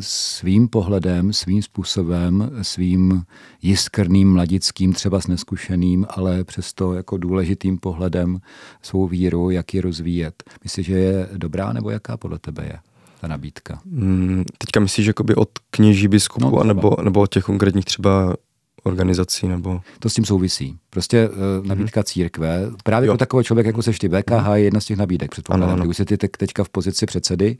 svým 0.00 0.68
pohledem, 0.68 1.32
svým 1.32 1.62
způsobem, 1.62 2.50
svým 2.62 3.22
jiskrným, 3.62 4.32
mladickým, 4.32 4.92
třeba 4.92 5.20
s 5.20 5.26
neskušeným, 5.26 6.06
ale 6.08 6.44
přesto 6.44 6.94
jako 6.94 7.16
důležitým 7.16 7.78
pohledem 7.78 8.38
svou 8.82 9.06
víru, 9.06 9.50
jak 9.50 9.74
ji 9.74 9.80
rozvíjet. 9.80 10.42
Myslíš, 10.64 10.86
že 10.86 10.98
je 10.98 11.28
dobrá, 11.36 11.72
nebo 11.72 11.90
jaká 11.90 12.16
podle 12.16 12.38
tebe 12.38 12.64
je? 12.64 12.78
ta 13.20 13.28
nabídka? 13.28 13.80
Hmm, 13.92 14.44
teďka 14.58 14.80
myslíš 14.80 15.06
jakoby 15.06 15.34
od 15.34 15.48
kněží 15.70 16.08
biskupů, 16.08 16.56
no, 16.56 16.64
nebo, 16.64 16.96
nebo 17.02 17.20
od 17.20 17.30
těch 17.30 17.44
konkrétních 17.44 17.84
třeba 17.84 18.36
organizací 18.82 19.48
nebo... 19.48 19.80
To 19.98 20.08
s 20.08 20.14
tím 20.14 20.24
souvisí. 20.24 20.78
Prostě 20.90 21.28
uh, 21.28 21.66
nabídka 21.66 22.00
mm-hmm. 22.00 22.04
církve. 22.04 22.70
Právě 22.82 23.06
jo. 23.06 23.12
pro 23.12 23.18
takový 23.18 23.44
člověk, 23.44 23.66
jako 23.66 23.82
seš 23.82 23.98
ty, 23.98 24.08
VKH 24.08 24.46
je 24.54 24.62
jedna 24.62 24.80
z 24.80 24.84
těch 24.84 24.96
nabídek, 24.96 25.30
předpokládám. 25.30 25.80
Když 25.80 25.96
jsi 25.96 26.04
ty 26.04 26.16
teďka 26.16 26.64
v 26.64 26.68
pozici 26.68 27.06
předsedy, 27.06 27.56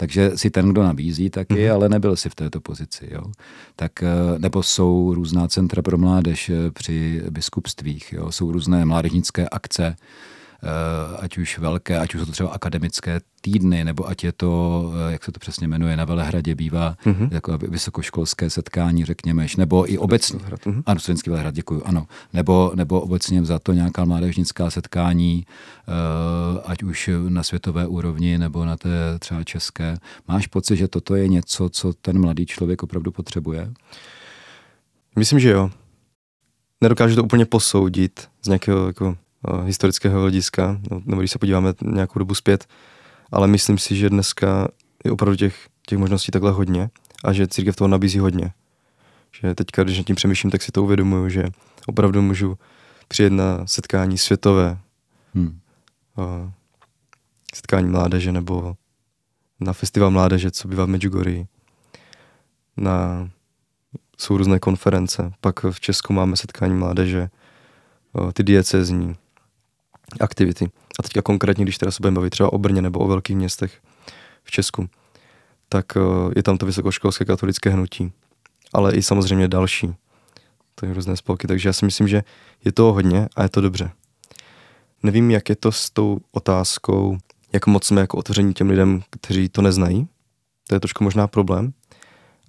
takže 0.00 0.30
si 0.34 0.50
ten, 0.50 0.68
kdo 0.68 0.82
nabízí, 0.82 1.30
taky, 1.30 1.54
mm-hmm. 1.54 1.74
ale 1.74 1.88
nebyl 1.88 2.16
si 2.16 2.28
v 2.28 2.34
této 2.34 2.60
pozici. 2.60 3.08
Jo? 3.10 3.22
Tak, 3.76 4.02
eh, 4.02 4.38
nebo 4.38 4.62
jsou 4.62 5.14
různá 5.14 5.48
centra 5.48 5.82
pro 5.82 5.98
mládež 5.98 6.48
eh, 6.48 6.70
při 6.70 7.22
biskupstvích, 7.30 8.12
jo? 8.12 8.32
jsou 8.32 8.52
různé 8.52 8.84
mládežnické 8.84 9.48
akce, 9.48 9.96
ať 11.18 11.38
už 11.38 11.58
velké, 11.58 11.98
ať 11.98 12.14
už 12.14 12.20
jsou 12.20 12.26
to 12.26 12.32
třeba 12.32 12.50
akademické 12.50 13.20
týdny, 13.40 13.84
nebo 13.84 14.08
ať 14.08 14.24
je 14.24 14.32
to, 14.32 14.92
eh, 15.08 15.12
jak 15.12 15.24
se 15.24 15.32
to 15.32 15.40
přesně 15.40 15.68
jmenuje, 15.68 15.96
na 15.96 16.04
Velehradě 16.04 16.54
bývá 16.54 16.96
mm-hmm. 17.04 17.28
jako 17.30 17.58
vysokoškolské 17.58 18.50
setkání, 18.50 19.04
řekněme, 19.04 19.46
nebo 19.58 19.92
i 19.92 19.98
obecně. 19.98 20.38
Mm-hmm. 20.38 20.82
Ano, 20.86 21.00
studentský 21.00 21.30
Velehrad, 21.30 21.54
děkuji, 21.54 21.82
ano. 21.84 22.06
Nebo, 22.32 22.72
nebo 22.74 23.00
obecně 23.00 23.44
za 23.44 23.58
to 23.58 23.72
nějaká 23.72 24.04
mládežnická 24.04 24.70
setkání, 24.70 25.46
eh, 25.46 26.62
ať 26.64 26.82
už 26.82 27.10
na 27.28 27.42
světové 27.42 27.86
úrovni, 27.86 28.38
nebo 28.38 28.64
na 28.64 28.76
té 28.76 29.18
třeba 29.18 29.44
české. 29.44 29.96
Máš 30.28 30.46
pocit, 30.46 30.76
že 30.76 30.88
toto 30.88 31.14
je 31.14 31.28
něco, 31.28 31.68
co 31.68 31.92
ten 31.92 32.20
mladý 32.20 32.46
člověk 32.46 32.82
opravdu 32.82 33.12
potřebuje? 33.12 33.72
Myslím, 35.18 35.40
že 35.40 35.50
jo. 35.50 35.70
Nedokážu 36.80 37.16
to 37.16 37.24
úplně 37.24 37.46
posoudit 37.46 38.28
z 38.42 38.48
nějakého 38.48 38.86
jako 38.86 39.16
Eh, 39.16 39.29
historického 39.64 40.20
hlediska, 40.20 40.80
no, 40.90 41.02
nebo 41.06 41.20
když 41.20 41.30
se 41.30 41.38
podíváme 41.38 41.74
nějakou 41.82 42.18
dobu 42.18 42.34
zpět, 42.34 42.66
ale 43.32 43.46
myslím 43.46 43.78
si, 43.78 43.96
že 43.96 44.10
dneska 44.10 44.68
je 45.04 45.12
opravdu 45.12 45.36
těch, 45.36 45.68
těch 45.86 45.98
možností 45.98 46.32
takhle 46.32 46.50
hodně 46.50 46.90
a 47.24 47.32
že 47.32 47.46
církev 47.46 47.76
toho 47.76 47.88
nabízí 47.88 48.18
hodně. 48.18 48.52
Že 49.40 49.54
teďka, 49.54 49.84
když 49.84 49.98
nad 49.98 50.06
tím 50.06 50.16
přemýšlím, 50.16 50.50
tak 50.50 50.62
si 50.62 50.72
to 50.72 50.82
uvědomuju, 50.82 51.28
že 51.28 51.44
opravdu 51.86 52.22
můžu 52.22 52.58
přijet 53.08 53.32
na 53.32 53.66
setkání 53.66 54.18
světové, 54.18 54.78
hmm. 55.34 55.60
uh, 56.16 56.50
setkání 57.54 57.88
mládeže 57.88 58.32
nebo 58.32 58.76
na 59.60 59.72
festival 59.72 60.10
mládeže, 60.10 60.50
co 60.50 60.68
bývá 60.68 60.84
v 60.84 60.88
Medjugorji. 60.88 61.46
Na, 62.76 63.30
jsou 64.18 64.36
různé 64.36 64.58
konference. 64.58 65.32
Pak 65.40 65.64
v 65.64 65.80
Česku 65.80 66.12
máme 66.12 66.36
setkání 66.36 66.74
mládeže, 66.74 67.30
uh, 68.12 68.32
ty 68.32 68.42
diecezní, 68.42 69.16
aktivity. 70.20 70.70
A 70.98 71.02
teďka 71.02 71.22
konkrétně, 71.22 71.64
když 71.64 71.78
teda 71.78 71.92
se 71.92 71.96
budeme 72.00 72.14
bavit 72.14 72.30
třeba 72.30 72.52
o 72.52 72.58
Brně 72.58 72.82
nebo 72.82 72.98
o 72.98 73.08
velkých 73.08 73.36
městech 73.36 73.80
v 74.44 74.50
Česku, 74.50 74.88
tak 75.68 75.86
eh, 75.96 76.00
je 76.36 76.42
tam 76.42 76.58
to 76.58 76.66
vysokoškolské 76.66 77.24
katolické 77.24 77.70
hnutí. 77.70 78.12
Ale 78.72 78.94
i 78.94 79.02
samozřejmě 79.02 79.48
další. 79.48 79.94
To 80.74 80.86
je 80.86 80.94
různé 80.94 81.16
spolky, 81.16 81.46
takže 81.46 81.68
já 81.68 81.72
si 81.72 81.84
myslím, 81.84 82.08
že 82.08 82.22
je 82.64 82.72
to 82.72 82.92
hodně 82.92 83.28
a 83.36 83.42
je 83.42 83.48
to 83.48 83.60
dobře. 83.60 83.90
Nevím, 85.02 85.30
jak 85.30 85.48
je 85.48 85.56
to 85.56 85.72
s 85.72 85.90
tou 85.90 86.18
otázkou, 86.32 87.18
jak 87.52 87.66
moc 87.66 87.84
jsme 87.84 88.00
jako 88.00 88.16
otevření 88.16 88.54
těm 88.54 88.70
lidem, 88.70 89.02
kteří 89.10 89.48
to 89.48 89.62
neznají. 89.62 90.08
To 90.68 90.74
je 90.74 90.80
trošku 90.80 91.04
možná 91.04 91.26
problém. 91.26 91.72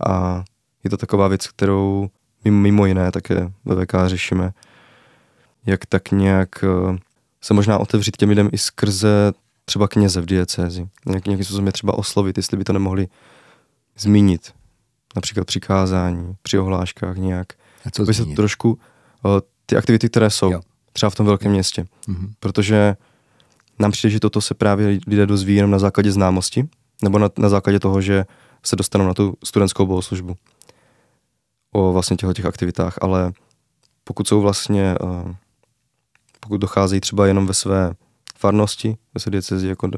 A 0.07 0.43
je 0.83 0.89
to 0.89 0.97
taková 0.97 1.27
věc, 1.27 1.47
kterou 1.47 2.09
mimo 2.45 2.85
jiné 2.85 3.11
také 3.11 3.51
ve 3.65 3.85
VK 3.85 3.93
řešíme, 4.05 4.53
jak 5.65 5.85
tak 5.85 6.11
nějak 6.11 6.63
eh, 6.63 6.97
se 7.43 7.53
možná 7.53 7.77
otevřít 7.77 8.17
těm 8.17 8.29
lidem 8.29 8.49
i 8.51 8.57
skrze 8.57 9.31
třeba 9.65 9.87
kněze 9.87 10.21
v 10.21 10.25
diecézi. 10.25 10.89
Nějak, 11.05 11.25
nějakým 11.25 11.45
způsobem 11.45 11.67
je 11.67 11.71
třeba 11.71 11.97
oslovit, 11.97 12.37
jestli 12.37 12.57
by 12.57 12.63
to 12.63 12.73
nemohli 12.73 13.07
zmínit. 13.97 14.53
Například 15.15 15.47
přikázání, 15.47 16.35
při 16.41 16.59
ohláškách 16.59 17.17
nějak. 17.17 17.47
A 17.85 17.91
co 17.91 18.03
by 18.03 18.13
se 18.13 18.25
trošku 18.25 18.71
uh, 18.71 19.31
ty 19.65 19.75
aktivity, 19.77 20.09
které 20.09 20.29
jsou 20.29 20.51
jo. 20.51 20.61
třeba 20.93 21.09
v 21.09 21.15
tom 21.15 21.25
velkém 21.25 21.51
městě. 21.51 21.85
Mm-hmm. 22.07 22.31
Protože 22.39 22.95
nám 23.79 23.91
přijde, 23.91 24.11
že 24.11 24.19
toto 24.19 24.41
se 24.41 24.53
právě 24.53 24.99
lidé 25.07 25.25
dozví 25.25 25.55
jenom 25.55 25.71
na 25.71 25.79
základě 25.79 26.11
známosti, 26.11 26.67
nebo 27.03 27.19
na, 27.19 27.29
na 27.37 27.49
základě 27.49 27.79
toho, 27.79 28.01
že 28.01 28.25
se 28.65 28.75
dostanou 28.75 29.07
na 29.07 29.13
tu 29.13 29.37
studentskou 29.43 29.85
bohoslužbu 29.85 30.35
o 31.71 31.93
vlastně 31.93 32.17
těchto 32.17 32.33
těch 32.33 32.45
aktivitách, 32.45 32.97
ale 33.01 33.31
pokud 34.03 34.27
jsou 34.27 34.41
vlastně 34.41 34.95
uh, 35.01 35.35
pokud 36.51 36.61
docházejí 36.61 37.01
třeba 37.01 37.27
jenom 37.27 37.47
ve 37.47 37.53
své 37.53 37.93
farnosti, 38.35 38.97
ve 39.13 39.19
své 39.19 39.31
diecezi 39.31 39.67
jako 39.67 39.89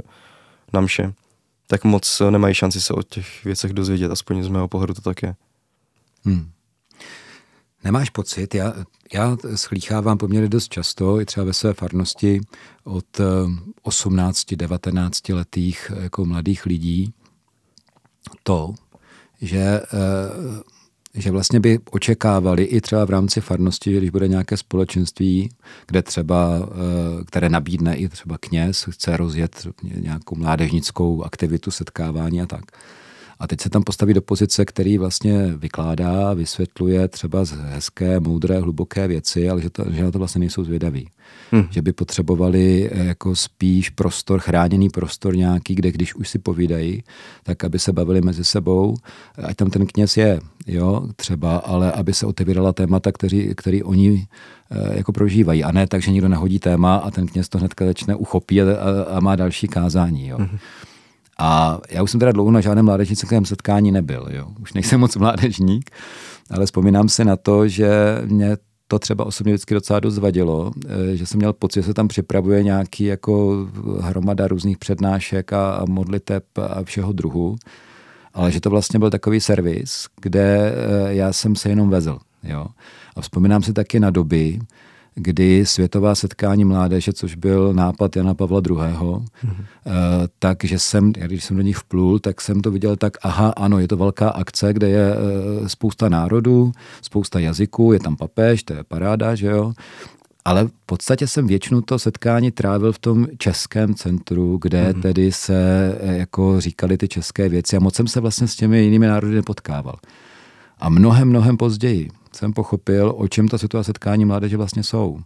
na 0.73 0.81
mše, 0.81 1.13
tak 1.67 1.83
moc 1.83 2.21
nemají 2.29 2.55
šanci 2.55 2.81
se 2.81 2.93
o 2.93 3.03
těch 3.03 3.45
věcech 3.45 3.73
dozvědět, 3.73 4.11
aspoň 4.11 4.43
z 4.43 4.47
mého 4.47 4.67
pohledu 4.67 4.93
to 4.93 5.01
tak 5.01 5.23
je. 5.23 5.35
Hmm. 6.25 6.51
Nemáš 7.83 8.09
pocit, 8.09 8.55
já, 8.55 8.73
já 9.13 9.37
schlíchávám 9.55 10.17
poměrně 10.17 10.49
dost 10.49 10.71
často, 10.71 11.21
i 11.21 11.25
třeba 11.25 11.45
ve 11.45 11.53
své 11.53 11.73
farnosti, 11.73 12.41
od 12.83 13.19
18-19 13.83 15.09
eh, 15.29 15.33
letých 15.33 15.91
jako 15.99 16.25
mladých 16.25 16.65
lidí, 16.65 17.13
to, 18.43 18.73
že 19.41 19.81
že 21.15 21.31
vlastně 21.31 21.59
by 21.59 21.79
očekávali 21.91 22.63
i 22.63 22.81
třeba 22.81 23.05
v 23.05 23.09
rámci 23.09 23.41
farnosti, 23.41 23.91
že 23.91 23.97
když 23.97 24.09
bude 24.09 24.27
nějaké 24.27 24.57
společenství, 24.57 25.49
kde 25.87 26.01
třeba, 26.01 26.59
eh, 26.61 27.23
které 27.23 27.49
nabídne 27.49 27.95
i 27.95 28.09
třeba 28.09 28.37
kněz, 28.37 28.89
chce 28.91 29.17
rozjet 29.17 29.67
nějakou 29.83 30.35
mládežnickou 30.35 31.23
aktivitu, 31.23 31.71
setkávání 31.71 32.41
a 32.41 32.45
tak, 32.45 32.63
a 33.43 33.47
teď 33.47 33.61
se 33.61 33.69
tam 33.69 33.83
postaví 33.83 34.13
do 34.13 34.21
pozice, 34.21 34.65
který 34.65 34.97
vlastně 34.97 35.53
vykládá, 35.57 36.33
vysvětluje 36.33 37.07
třeba 37.07 37.45
z 37.45 37.51
hezké, 37.51 38.19
moudré, 38.19 38.59
hluboké 38.59 39.07
věci, 39.07 39.49
ale 39.49 39.61
že, 39.61 39.69
to, 39.69 39.85
že 39.91 40.03
na 40.03 40.11
to 40.11 40.17
vlastně 40.17 40.39
nejsou 40.39 40.63
zvědaví. 40.63 41.09
Hmm. 41.51 41.63
Že 41.69 41.81
by 41.81 41.93
potřebovali 41.93 42.89
eh, 42.91 43.05
jako 43.05 43.35
spíš 43.35 43.89
prostor, 43.89 44.39
chráněný 44.39 44.89
prostor 44.89 45.35
nějaký, 45.35 45.75
kde 45.75 45.91
když 45.91 46.15
už 46.15 46.29
si 46.29 46.39
povídají, 46.39 47.03
tak 47.43 47.63
aby 47.63 47.79
se 47.79 47.93
bavili 47.93 48.21
mezi 48.21 48.43
sebou, 48.43 48.95
ať 49.43 49.55
tam 49.55 49.69
ten 49.69 49.85
kněz 49.85 50.17
je, 50.17 50.39
jo, 50.67 51.07
třeba, 51.15 51.57
ale 51.57 51.91
aby 51.91 52.13
se 52.13 52.25
otevírala 52.25 52.73
témata, 52.73 53.11
který, 53.11 53.55
který 53.55 53.83
oni 53.83 54.27
eh, 54.71 54.97
jako 54.97 55.11
prožívají. 55.11 55.63
A 55.63 55.71
ne 55.71 55.87
tak, 55.87 56.01
že 56.01 56.11
někdo 56.11 56.27
nahodí 56.27 56.59
téma 56.59 56.95
a 56.95 57.11
ten 57.11 57.27
kněz 57.27 57.49
to 57.49 57.57
hnedka 57.57 57.85
začne 57.85 58.15
uchopí 58.15 58.61
a, 58.61 58.65
a, 58.65 59.17
a 59.17 59.19
má 59.19 59.35
další 59.35 59.67
kázání. 59.67 60.27
Jo. 60.27 60.37
Hmm. 60.37 60.57
A 61.45 61.79
já 61.89 62.03
už 62.03 62.11
jsem 62.11 62.19
teda 62.19 62.31
dlouho 62.31 62.51
na 62.51 62.61
žádném 62.61 62.85
mládežnickém 62.85 63.45
setkání 63.45 63.91
nebyl. 63.91 64.27
Jo. 64.29 64.47
Už 64.61 64.73
nejsem 64.73 64.99
moc 64.99 65.15
mládežník, 65.15 65.91
ale 66.49 66.65
vzpomínám 66.65 67.09
si 67.09 67.25
na 67.25 67.35
to, 67.35 67.67
že 67.67 67.89
mě 68.25 68.57
to 68.87 68.99
třeba 68.99 69.25
osobně 69.25 69.53
vždycky 69.53 69.73
docela 69.73 69.99
dost 69.99 70.17
vadilo, 70.17 70.71
eh, 70.85 71.15
že 71.17 71.25
jsem 71.25 71.37
měl 71.37 71.53
pocit, 71.53 71.79
že 71.79 71.83
se 71.83 71.93
tam 71.93 72.07
připravuje 72.07 72.63
nějaký 72.63 73.03
jako 73.03 73.67
hromada 73.99 74.47
různých 74.47 74.77
přednášek 74.77 75.53
a, 75.53 75.71
a 75.71 75.85
modliteb 75.85 76.43
a 76.57 76.83
všeho 76.83 77.11
druhu, 77.11 77.55
ale 78.33 78.51
že 78.51 78.61
to 78.61 78.69
vlastně 78.69 78.99
byl 78.99 79.09
takový 79.09 79.39
servis, 79.39 80.07
kde 80.21 80.73
eh, 80.75 81.13
já 81.13 81.33
jsem 81.33 81.55
se 81.55 81.69
jenom 81.69 81.89
vezl. 81.89 82.19
Jo. 82.43 82.65
A 83.15 83.21
vzpomínám 83.21 83.63
si 83.63 83.73
taky 83.73 83.99
na 83.99 84.09
doby, 84.09 84.59
kdy 85.15 85.65
světová 85.65 86.15
setkání 86.15 86.65
mládeže, 86.65 87.13
což 87.13 87.35
byl 87.35 87.73
nápad 87.73 88.15
Jana 88.15 88.33
Pavla 88.33 88.61
II., 88.69 88.77
mm-hmm. 88.77 89.27
takže 90.39 90.79
jsem, 90.79 91.11
když 91.11 91.43
jsem 91.43 91.57
do 91.57 91.63
nich 91.63 91.77
vplul, 91.77 92.19
tak 92.19 92.41
jsem 92.41 92.61
to 92.61 92.71
viděl 92.71 92.95
tak, 92.95 93.17
aha, 93.21 93.53
ano, 93.57 93.79
je 93.79 93.87
to 93.87 93.97
velká 93.97 94.29
akce, 94.29 94.73
kde 94.73 94.89
je 94.89 95.13
eh, 95.13 95.69
spousta 95.69 96.09
národů, 96.09 96.71
spousta 97.01 97.39
jazyků, 97.39 97.93
je 97.93 97.99
tam 97.99 98.15
papež, 98.15 98.63
to 98.63 98.73
je 98.73 98.83
paráda, 98.83 99.35
že 99.35 99.47
jo, 99.47 99.73
ale 100.45 100.65
v 100.65 100.71
podstatě 100.85 101.27
jsem 101.27 101.47
většinu 101.47 101.81
to 101.81 101.99
setkání 101.99 102.51
trávil 102.51 102.91
v 102.91 102.99
tom 102.99 103.27
českém 103.37 103.95
centru, 103.95 104.59
kde 104.61 104.89
mm-hmm. 104.89 105.01
tedy 105.01 105.31
se 105.31 105.55
eh, 106.01 106.17
jako 106.17 106.61
říkali 106.61 106.97
ty 106.97 107.07
české 107.07 107.49
věci 107.49 107.77
a 107.77 107.79
moc 107.79 107.95
jsem 107.95 108.07
se 108.07 108.19
vlastně 108.19 108.47
s 108.47 108.55
těmi 108.55 108.81
jinými 108.81 109.07
národy 109.07 109.35
nepotkával. 109.35 109.95
A 110.79 110.89
mnohem, 110.89 111.29
mnohem 111.29 111.57
později 111.57 112.09
jsem 112.35 112.53
pochopil, 112.53 113.13
o 113.17 113.27
čem 113.27 113.47
ta 113.47 113.57
situace 113.57 113.87
setkání 113.87 114.25
mládeže 114.25 114.57
vlastně 114.57 114.83
jsou. 114.83 115.19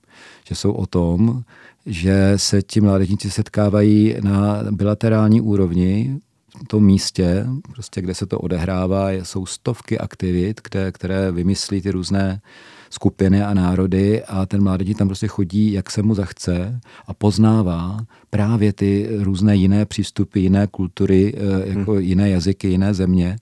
Že 0.48 0.56
jsou 0.56 0.72
o 0.72 0.86
tom, 0.86 1.44
že 1.86 2.34
se 2.36 2.62
ti 2.62 2.82
mládežníci 2.82 3.32
setkávají 3.32 4.16
na 4.22 4.64
bilaterální 4.72 5.42
úrovni, 5.42 6.20
v 6.64 6.68
tom 6.68 6.86
místě, 6.86 7.46
prostě 7.72 8.02
kde 8.02 8.16
se 8.16 8.26
to 8.26 8.40
odehrává, 8.40 9.12
jsou 9.12 9.46
stovky 9.46 9.98
aktivit, 9.98 10.62
které, 10.62 10.92
které 10.92 11.32
vymyslí 11.32 11.82
ty 11.82 11.92
různé 11.92 12.42
skupiny 12.90 13.44
a 13.44 13.54
národy 13.54 14.24
a 14.24 14.46
ten 14.46 14.64
mládežník 14.64 14.98
tam 14.98 15.08
prostě 15.08 15.28
chodí, 15.28 15.72
jak 15.72 15.92
se 15.92 16.04
mu 16.04 16.16
zachce 16.16 16.80
a 17.08 17.14
poznává 17.14 18.00
právě 18.30 18.74
ty 18.74 19.10
různé 19.20 19.56
jiné 19.56 19.86
přístupy, 19.86 20.40
jiné 20.40 20.68
kultury, 20.68 21.34
eh, 21.38 21.70
jako 21.70 21.92
hmm. 21.92 22.02
jiné 22.02 22.30
jazyky, 22.30 22.68
jiné 22.68 22.94
země. 22.94 23.36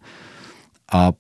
A 0.92 1.12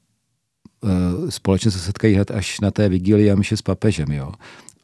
společně 1.29 1.71
se 1.71 1.79
setkají 1.79 2.15
hned 2.15 2.31
až 2.31 2.59
na 2.59 2.71
té 2.71 2.89
vigílii 2.89 3.31
a 3.31 3.35
myši 3.35 3.57
s 3.57 3.61
papežem. 3.61 4.11
Jo. 4.11 4.31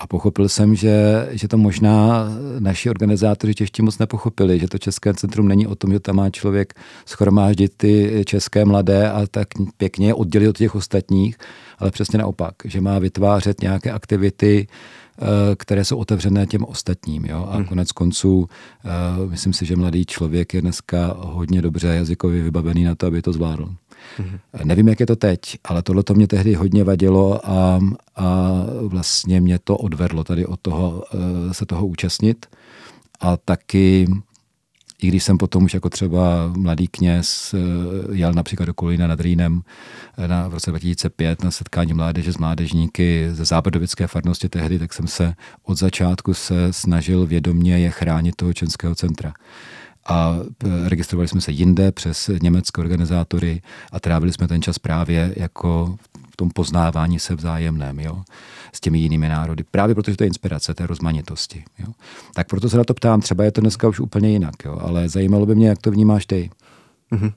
A 0.01 0.07
pochopil 0.07 0.49
jsem, 0.49 0.75
že, 0.75 1.27
že 1.31 1.47
to 1.47 1.57
možná 1.57 2.27
naši 2.59 2.89
organizátoři 2.89 3.55
čeští 3.55 3.81
moc 3.81 3.97
nepochopili, 3.97 4.59
že 4.59 4.67
to 4.67 4.77
České 4.77 5.13
centrum 5.13 5.47
není 5.47 5.67
o 5.67 5.75
tom, 5.75 5.93
že 5.93 5.99
tam 5.99 6.15
má 6.15 6.29
člověk 6.29 6.73
schromáždit 7.05 7.73
ty 7.77 8.23
české 8.25 8.65
mladé 8.65 9.11
a 9.11 9.27
tak 9.31 9.47
pěkně 9.77 10.13
oddělit 10.13 10.47
od 10.47 10.57
těch 10.57 10.75
ostatních, 10.75 11.37
ale 11.79 11.91
přesně 11.91 12.19
naopak, 12.19 12.55
že 12.65 12.81
má 12.81 12.99
vytvářet 12.99 13.61
nějaké 13.61 13.91
aktivity, 13.91 14.67
eh, 14.67 15.25
které 15.55 15.85
jsou 15.85 15.97
otevřené 15.97 16.47
těm 16.47 16.63
ostatním. 16.63 17.25
Jo? 17.25 17.47
A 17.49 17.55
hmm. 17.55 17.65
konec 17.65 17.91
konců, 17.91 18.49
eh, 18.85 18.89
myslím 19.29 19.53
si, 19.53 19.65
že 19.65 19.75
mladý 19.75 20.05
člověk 20.05 20.53
je 20.53 20.61
dneska 20.61 21.15
hodně 21.17 21.61
dobře 21.61 21.87
jazykově 21.87 22.43
vybavený 22.43 22.83
na 22.83 22.95
to, 22.95 23.07
aby 23.07 23.21
to 23.21 23.33
zvládl. 23.33 23.75
Mm-hmm. 24.19 24.39
Nevím, 24.63 24.87
jak 24.87 24.99
je 24.99 25.05
to 25.05 25.15
teď, 25.15 25.39
ale 25.63 25.81
tohle 25.81 26.03
to 26.03 26.13
mě 26.13 26.27
tehdy 26.27 26.53
hodně 26.53 26.83
vadilo 26.83 27.49
a, 27.49 27.79
a 28.15 28.25
vlastně 28.81 29.41
mě 29.41 29.59
to 29.59 29.77
odvedlo 29.77 30.23
tady 30.23 30.45
od 30.45 30.59
toho 30.61 31.03
eh, 31.13 31.53
se 31.53 31.65
toho 31.65 31.87
účastnit. 31.87 32.45
A 33.19 33.37
taky 33.37 34.07
i 35.01 35.07
když 35.07 35.23
jsem 35.23 35.37
potom 35.37 35.63
už 35.63 35.73
jako 35.73 35.89
třeba 35.89 36.53
mladý 36.55 36.87
kněz 36.87 37.53
eh, 37.53 37.57
jel 38.15 38.33
například 38.33 38.65
do 38.65 38.73
Kolína 38.73 39.07
nad 39.07 39.19
Rýnem 39.19 39.61
eh, 40.17 40.27
na, 40.27 40.47
v 40.47 40.53
roce 40.53 40.71
2005 40.71 41.43
na 41.43 41.51
setkání 41.51 41.93
mládeže 41.93 42.33
s 42.33 42.37
mládežníky 42.37 43.29
ze 43.31 43.45
západovické 43.45 44.07
farnosti 44.07 44.49
tehdy, 44.49 44.79
tak 44.79 44.93
jsem 44.93 45.07
se 45.07 45.33
od 45.63 45.77
začátku 45.77 46.33
se 46.33 46.73
snažil 46.73 47.25
vědomě 47.25 47.79
je 47.79 47.89
chránit 47.89 48.35
toho 48.35 48.53
českého 48.53 48.95
centra 48.95 49.33
a 50.05 50.35
e, 50.63 50.89
registrovali 50.89 51.27
jsme 51.27 51.41
se 51.41 51.51
jinde 51.51 51.91
přes 51.91 52.29
německé 52.41 52.81
organizátory 52.81 53.61
a 53.91 53.99
trávili 53.99 54.33
jsme 54.33 54.47
ten 54.47 54.61
čas 54.61 54.79
právě 54.79 55.33
jako 55.37 55.97
v 56.31 56.35
tom 56.35 56.49
poznávání 56.49 57.19
se 57.19 57.35
vzájemném, 57.35 57.99
jo, 57.99 58.23
s 58.73 58.79
těmi 58.79 58.99
jinými 58.99 59.29
národy. 59.29 59.63
Právě 59.71 59.95
protože 59.95 60.17
to 60.17 60.23
je 60.23 60.27
inspirace 60.27 60.73
té 60.73 60.87
rozmanitosti. 60.87 61.63
Jo. 61.79 61.87
Tak 62.33 62.47
proto 62.47 62.69
se 62.69 62.77
na 62.77 62.83
to 62.83 62.93
ptám, 62.93 63.21
třeba 63.21 63.43
je 63.43 63.51
to 63.51 63.61
dneska 63.61 63.87
už 63.87 63.99
úplně 63.99 64.31
jinak, 64.31 64.55
jo, 64.65 64.79
ale 64.81 65.09
zajímalo 65.09 65.45
by 65.45 65.55
mě, 65.55 65.67
jak 65.67 65.81
to 65.81 65.91
vnímáš 65.91 66.25
ty. 66.25 66.49
Uh-huh. 67.11 67.33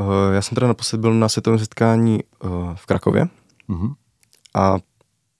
Uh, 0.00 0.34
já 0.34 0.42
jsem 0.42 0.54
teda 0.54 0.66
naposled 0.66 1.00
byl 1.00 1.14
na 1.14 1.28
světovém 1.28 1.58
setkání 1.58 2.20
uh, 2.44 2.50
v 2.74 2.86
Krakově 2.86 3.28
uh-huh. 3.68 3.94
a 4.54 4.76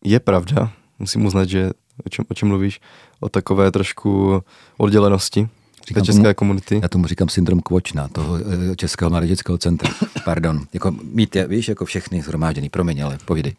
je 0.05 0.20
pravda, 0.20 0.72
musím 0.99 1.27
uznat, 1.27 1.49
že 1.49 1.70
o 2.05 2.09
čem, 2.09 2.25
o 2.29 2.35
čem 2.35 2.49
mluvíš, 2.49 2.81
o 3.20 3.29
takové 3.29 3.70
trošku 3.70 4.42
oddělenosti, 4.77 5.49
Říkám 5.88 6.03
té 6.03 6.07
české 6.07 6.22
tomu, 6.22 6.35
komunity. 6.35 6.81
Já 6.83 6.88
tomu 6.88 7.07
říkám 7.07 7.29
syndrom 7.29 7.61
Kvočna, 7.61 8.09
toho 8.09 8.38
eh, 8.72 8.77
Českého 8.77 9.11
mládežnického 9.11 9.59
centra. 9.59 9.90
Pardon. 10.25 10.61
Jako 10.72 10.90
mít 10.90 11.37
je, 11.37 11.49
víš, 11.49 11.68
jako 11.68 11.85
všechny 11.85 12.22
zhromážděný. 12.22 12.68
Promiň, 12.68 13.05
ale 13.05 13.18
povídej. 13.25 13.57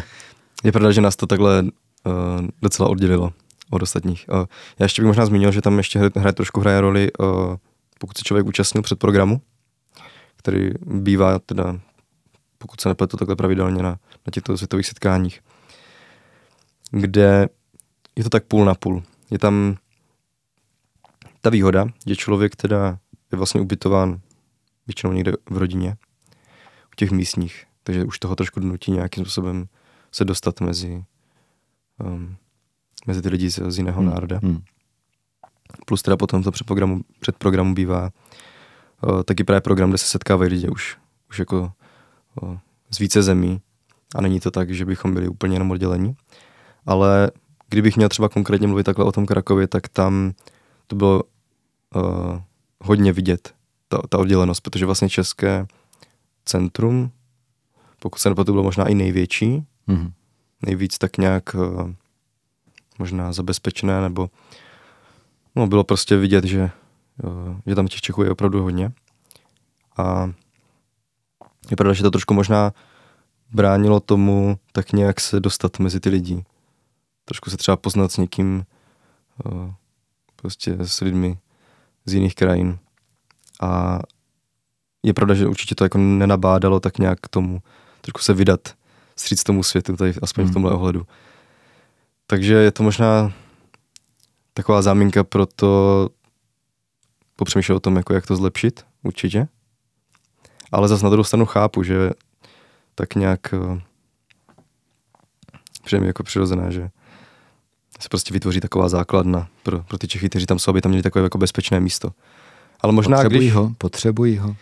je 0.64 0.72
pravda, 0.72 0.92
že 0.92 1.00
nás 1.00 1.16
to 1.16 1.26
takhle 1.26 1.62
uh, 1.62 1.70
docela 2.62 2.88
oddělilo 2.88 3.32
od 3.70 3.82
ostatních. 3.82 4.24
Uh, 4.32 4.38
já 4.78 4.84
ještě 4.84 5.02
bych 5.02 5.06
možná 5.06 5.26
zmínil, 5.26 5.52
že 5.52 5.62
tam 5.62 5.78
ještě 5.78 5.98
hraje, 6.16 6.32
trošku 6.32 6.60
hraje 6.60 6.80
roli, 6.80 7.10
uh, 7.18 7.56
pokud 7.98 8.16
se 8.16 8.22
člověk 8.22 8.46
účastnil 8.46 8.82
před 8.82 8.98
programu, 8.98 9.40
který 10.36 10.70
bývá 10.86 11.38
teda, 11.38 11.80
pokud 12.58 12.80
se 12.80 12.88
nepletu 12.88 13.16
takhle 13.16 13.36
pravidelně 13.36 13.82
na, 13.82 13.90
na 13.90 14.30
těchto 14.32 14.56
světových 14.56 14.86
setkáních, 14.86 15.40
kde 16.90 17.48
je 18.16 18.24
to 18.24 18.30
tak 18.30 18.44
půl 18.44 18.64
na 18.64 18.74
půl. 18.74 19.02
Je 19.30 19.38
tam 19.38 19.76
ta 21.46 21.50
výhoda, 21.50 21.86
že 22.06 22.16
člověk 22.16 22.56
teda 22.56 22.98
je 23.32 23.38
vlastně 23.38 23.60
ubytován 23.60 24.20
většinou 24.86 25.12
někde 25.12 25.32
v 25.50 25.56
rodině, 25.56 25.96
u 26.86 26.94
těch 26.96 27.10
místních, 27.10 27.64
takže 27.82 28.04
už 28.04 28.18
toho 28.18 28.36
trošku 28.36 28.60
donutí 28.60 28.92
nějakým 28.92 29.24
způsobem 29.24 29.68
se 30.12 30.24
dostat 30.24 30.60
mezi, 30.60 31.04
um, 32.04 32.36
mezi 33.06 33.22
ty 33.22 33.28
lidi 33.28 33.50
z, 33.50 33.60
z 33.70 33.78
jiného 33.78 34.00
hmm. 34.00 34.10
národa. 34.10 34.40
Hmm. 34.42 34.62
Plus 35.86 36.02
teda 36.02 36.16
potom 36.16 36.42
to 36.42 36.50
před 36.50 36.66
programu, 36.66 37.00
před 37.20 37.36
programu 37.36 37.74
bývá 37.74 38.10
uh, 39.02 39.22
taky 39.22 39.44
právě 39.44 39.60
program, 39.60 39.88
kde 39.88 39.98
se 39.98 40.06
setkávají 40.06 40.50
lidi 40.50 40.68
už, 40.68 40.98
už 41.30 41.38
jako 41.38 41.72
uh, 42.42 42.58
z 42.90 42.98
více 42.98 43.22
zemí 43.22 43.60
a 44.16 44.20
není 44.20 44.40
to 44.40 44.50
tak, 44.50 44.70
že 44.70 44.84
bychom 44.84 45.14
byli 45.14 45.28
úplně 45.28 45.54
jenom 45.54 45.70
oddělení. 45.70 46.16
Ale 46.86 47.30
kdybych 47.68 47.96
měl 47.96 48.08
třeba 48.08 48.28
konkrétně 48.28 48.66
mluvit 48.66 48.84
takhle 48.84 49.04
o 49.04 49.12
tom 49.12 49.26
Krakově, 49.26 49.66
tak 49.66 49.88
tam 49.88 50.32
to 50.86 50.96
bylo 50.96 51.22
uh, 51.96 52.40
hodně 52.80 53.12
vidět, 53.12 53.54
ta, 53.88 53.98
ta 54.08 54.18
oddělenost, 54.18 54.60
protože 54.60 54.86
vlastně 54.86 55.08
České 55.08 55.66
centrum, 56.44 57.10
pokud 57.98 58.18
se 58.18 58.28
nepletu, 58.28 58.52
bylo 58.52 58.64
možná 58.64 58.88
i 58.88 58.94
největší, 58.94 59.64
mm-hmm. 59.88 60.12
nejvíc 60.62 60.98
tak 60.98 61.18
nějak 61.18 61.54
uh, 61.54 61.90
možná 62.98 63.32
zabezpečené, 63.32 64.00
nebo 64.00 64.30
no, 65.56 65.66
bylo 65.66 65.84
prostě 65.84 66.16
vidět, 66.16 66.44
že, 66.44 66.70
uh, 67.22 67.56
že 67.66 67.74
tam 67.74 67.86
těch 67.86 68.00
Čechů 68.00 68.22
je 68.22 68.30
opravdu 68.30 68.62
hodně. 68.62 68.92
A 69.96 70.30
je 71.70 71.76
pravda, 71.76 71.94
že 71.94 72.02
to 72.02 72.10
trošku 72.10 72.34
možná 72.34 72.72
bránilo 73.52 74.00
tomu 74.00 74.58
tak 74.72 74.92
nějak 74.92 75.20
se 75.20 75.40
dostat 75.40 75.78
mezi 75.78 76.00
ty 76.00 76.08
lidi. 76.08 76.44
Trošku 77.24 77.50
se 77.50 77.56
třeba 77.56 77.76
poznat 77.76 78.12
s 78.12 78.16
někým, 78.16 78.64
uh, 79.44 79.70
prostě 80.36 80.76
s 80.80 81.00
lidmi 81.00 81.38
z 82.06 82.14
jiných 82.14 82.34
krajín. 82.34 82.78
A 83.62 83.98
je 85.02 85.14
pravda, 85.14 85.34
že 85.34 85.46
určitě 85.46 85.74
to 85.74 85.84
jako 85.84 85.98
nenabádalo 85.98 86.80
tak 86.80 86.98
nějak 86.98 87.20
k 87.20 87.28
tomu 87.28 87.62
trošku 88.00 88.20
se 88.20 88.34
vydat, 88.34 88.74
stříc 89.16 89.42
tomu 89.42 89.62
světu, 89.62 89.96
tady 89.96 90.14
aspoň 90.22 90.44
mm. 90.44 90.50
v 90.50 90.52
tomhle 90.52 90.72
ohledu. 90.72 91.06
Takže 92.26 92.54
je 92.54 92.70
to 92.70 92.82
možná 92.82 93.32
taková 94.54 94.82
záminka 94.82 95.24
pro 95.24 95.46
to 95.46 96.08
popřemýšlet 97.36 97.76
o 97.76 97.80
tom, 97.80 97.96
jako 97.96 98.14
jak 98.14 98.26
to 98.26 98.36
zlepšit, 98.36 98.86
určitě. 99.02 99.48
Ale 100.72 100.88
zase 100.88 101.04
na 101.04 101.10
druhou 101.10 101.24
stranu 101.24 101.46
chápu, 101.46 101.82
že 101.82 102.10
tak 102.94 103.14
nějak 103.14 103.54
eh, 103.54 103.80
přijde 105.84 106.00
mi 106.00 106.06
jako 106.06 106.22
přirozené, 106.22 106.72
že 106.72 106.90
se 108.00 108.08
prostě 108.08 108.34
vytvoří 108.34 108.60
taková 108.60 108.88
základna 108.88 109.48
pro, 109.62 109.82
pro 109.88 109.98
ty 109.98 110.08
Čechy, 110.08 110.28
kteří 110.28 110.46
tam 110.46 110.58
jsou, 110.58 110.70
aby 110.70 110.80
tam 110.80 110.90
měli 110.90 111.02
takové 111.02 111.22
jako 111.22 111.38
bezpečné 111.38 111.80
místo. 111.80 112.10
Ale 112.80 112.92
možná, 112.92 113.16
potřebují 113.16 113.40
když... 113.40 113.54
ho, 113.54 113.72
potřebují 113.78 114.38
ho. 114.38 114.56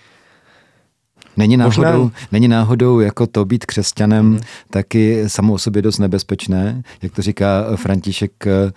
Není 1.36 1.56
náhodou, 1.56 2.02
Možná... 2.02 2.18
není 2.32 2.48
náhodou 2.48 3.00
jako 3.00 3.26
to 3.26 3.44
být 3.44 3.66
křesťanem 3.66 4.30
hmm. 4.30 4.40
taky 4.70 5.24
samo 5.26 5.52
o 5.52 5.58
sobě 5.58 5.82
dost 5.82 5.98
nebezpečné, 5.98 6.82
jak 7.02 7.12
to 7.12 7.22
říká 7.22 7.76
František 7.76 8.46
eh, 8.46 8.72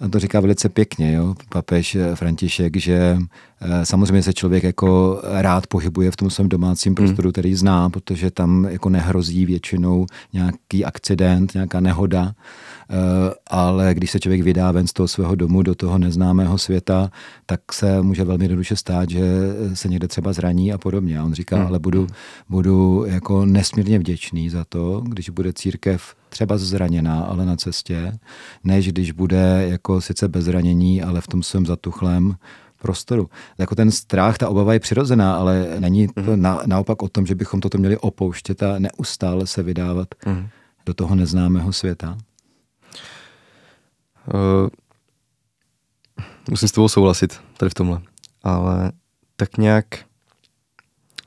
a 0.00 0.08
to 0.08 0.18
říká 0.18 0.40
velice 0.40 0.68
pěkně, 0.68 1.12
jo, 1.12 1.34
papež 1.48 1.96
František, 2.14 2.76
že 2.76 3.18
eh, 3.60 3.86
samozřejmě 3.86 4.22
se 4.22 4.32
člověk 4.32 4.64
jako 4.64 5.20
rád 5.24 5.66
pohybuje 5.66 6.10
v 6.10 6.16
tom 6.16 6.30
svém 6.30 6.48
domácím 6.48 6.90
hmm. 6.90 6.94
prostoru, 6.94 7.32
který 7.32 7.54
zná, 7.54 7.90
protože 7.90 8.30
tam 8.30 8.66
jako 8.70 8.88
nehrozí 8.88 9.46
většinou 9.46 10.06
nějaký 10.32 10.84
akcident, 10.84 11.54
nějaká 11.54 11.80
nehoda, 11.80 12.32
eh, 12.32 12.42
ale 13.46 13.94
když 13.94 14.10
se 14.10 14.20
člověk 14.20 14.42
vydá 14.42 14.72
ven 14.72 14.86
z 14.86 14.92
toho 14.92 15.08
svého 15.08 15.34
domu 15.34 15.62
do 15.62 15.74
toho 15.74 15.98
neznámého 15.98 16.58
světa, 16.58 17.10
tak 17.46 17.72
se 17.72 18.02
může 18.02 18.24
velmi 18.24 18.44
jednoduše 18.44 18.76
stát, 18.76 19.10
že 19.10 19.22
se 19.74 19.88
někde 19.88 20.08
třeba 20.08 20.32
zraní 20.32 20.72
a 20.72 20.78
podobně. 20.78 21.18
A 21.18 21.24
on 21.24 21.34
říká, 21.34 21.56
hmm. 21.56 21.66
ale 21.66 21.78
budu, 21.78 22.06
budu 22.48 23.04
jako 23.06 23.46
nesmírně 23.46 23.98
vděčný 23.98 24.50
za 24.50 24.64
to, 24.68 25.00
když 25.00 25.30
bude 25.30 25.52
církev 25.52 26.14
třeba 26.28 26.58
zraněná, 26.58 27.20
ale 27.20 27.46
na 27.46 27.56
cestě, 27.56 28.12
než 28.64 28.88
když 28.88 29.12
bude 29.12 29.66
jako 29.70 30.00
sice 30.00 30.28
bez 30.28 30.44
zranění, 30.44 31.02
ale 31.02 31.20
v 31.20 31.26
tom 31.26 31.42
svém 31.42 31.66
zatuchlém 31.66 32.36
prostoru. 32.82 33.30
Jako 33.58 33.74
ten 33.74 33.90
strach, 33.90 34.38
ta 34.38 34.48
obava 34.48 34.72
je 34.72 34.80
přirozená, 34.80 35.34
ale 35.34 35.66
není 35.78 36.08
to 36.08 36.36
mm. 36.36 36.42
na, 36.42 36.62
naopak 36.66 37.02
o 37.02 37.08
tom, 37.08 37.26
že 37.26 37.34
bychom 37.34 37.60
toto 37.60 37.78
měli 37.78 37.96
opouštět 37.96 38.62
a 38.62 38.78
neustále 38.78 39.46
se 39.46 39.62
vydávat 39.62 40.08
mm. 40.26 40.46
do 40.86 40.94
toho 40.94 41.14
neznámého 41.14 41.72
světa? 41.72 42.18
Uh, 44.34 44.68
musím 46.50 46.68
s 46.68 46.72
tebou 46.72 46.88
souhlasit 46.88 47.40
tady 47.56 47.70
v 47.70 47.74
tomhle, 47.74 48.00
ale 48.42 48.92
tak 49.36 49.56
nějak 49.56 49.84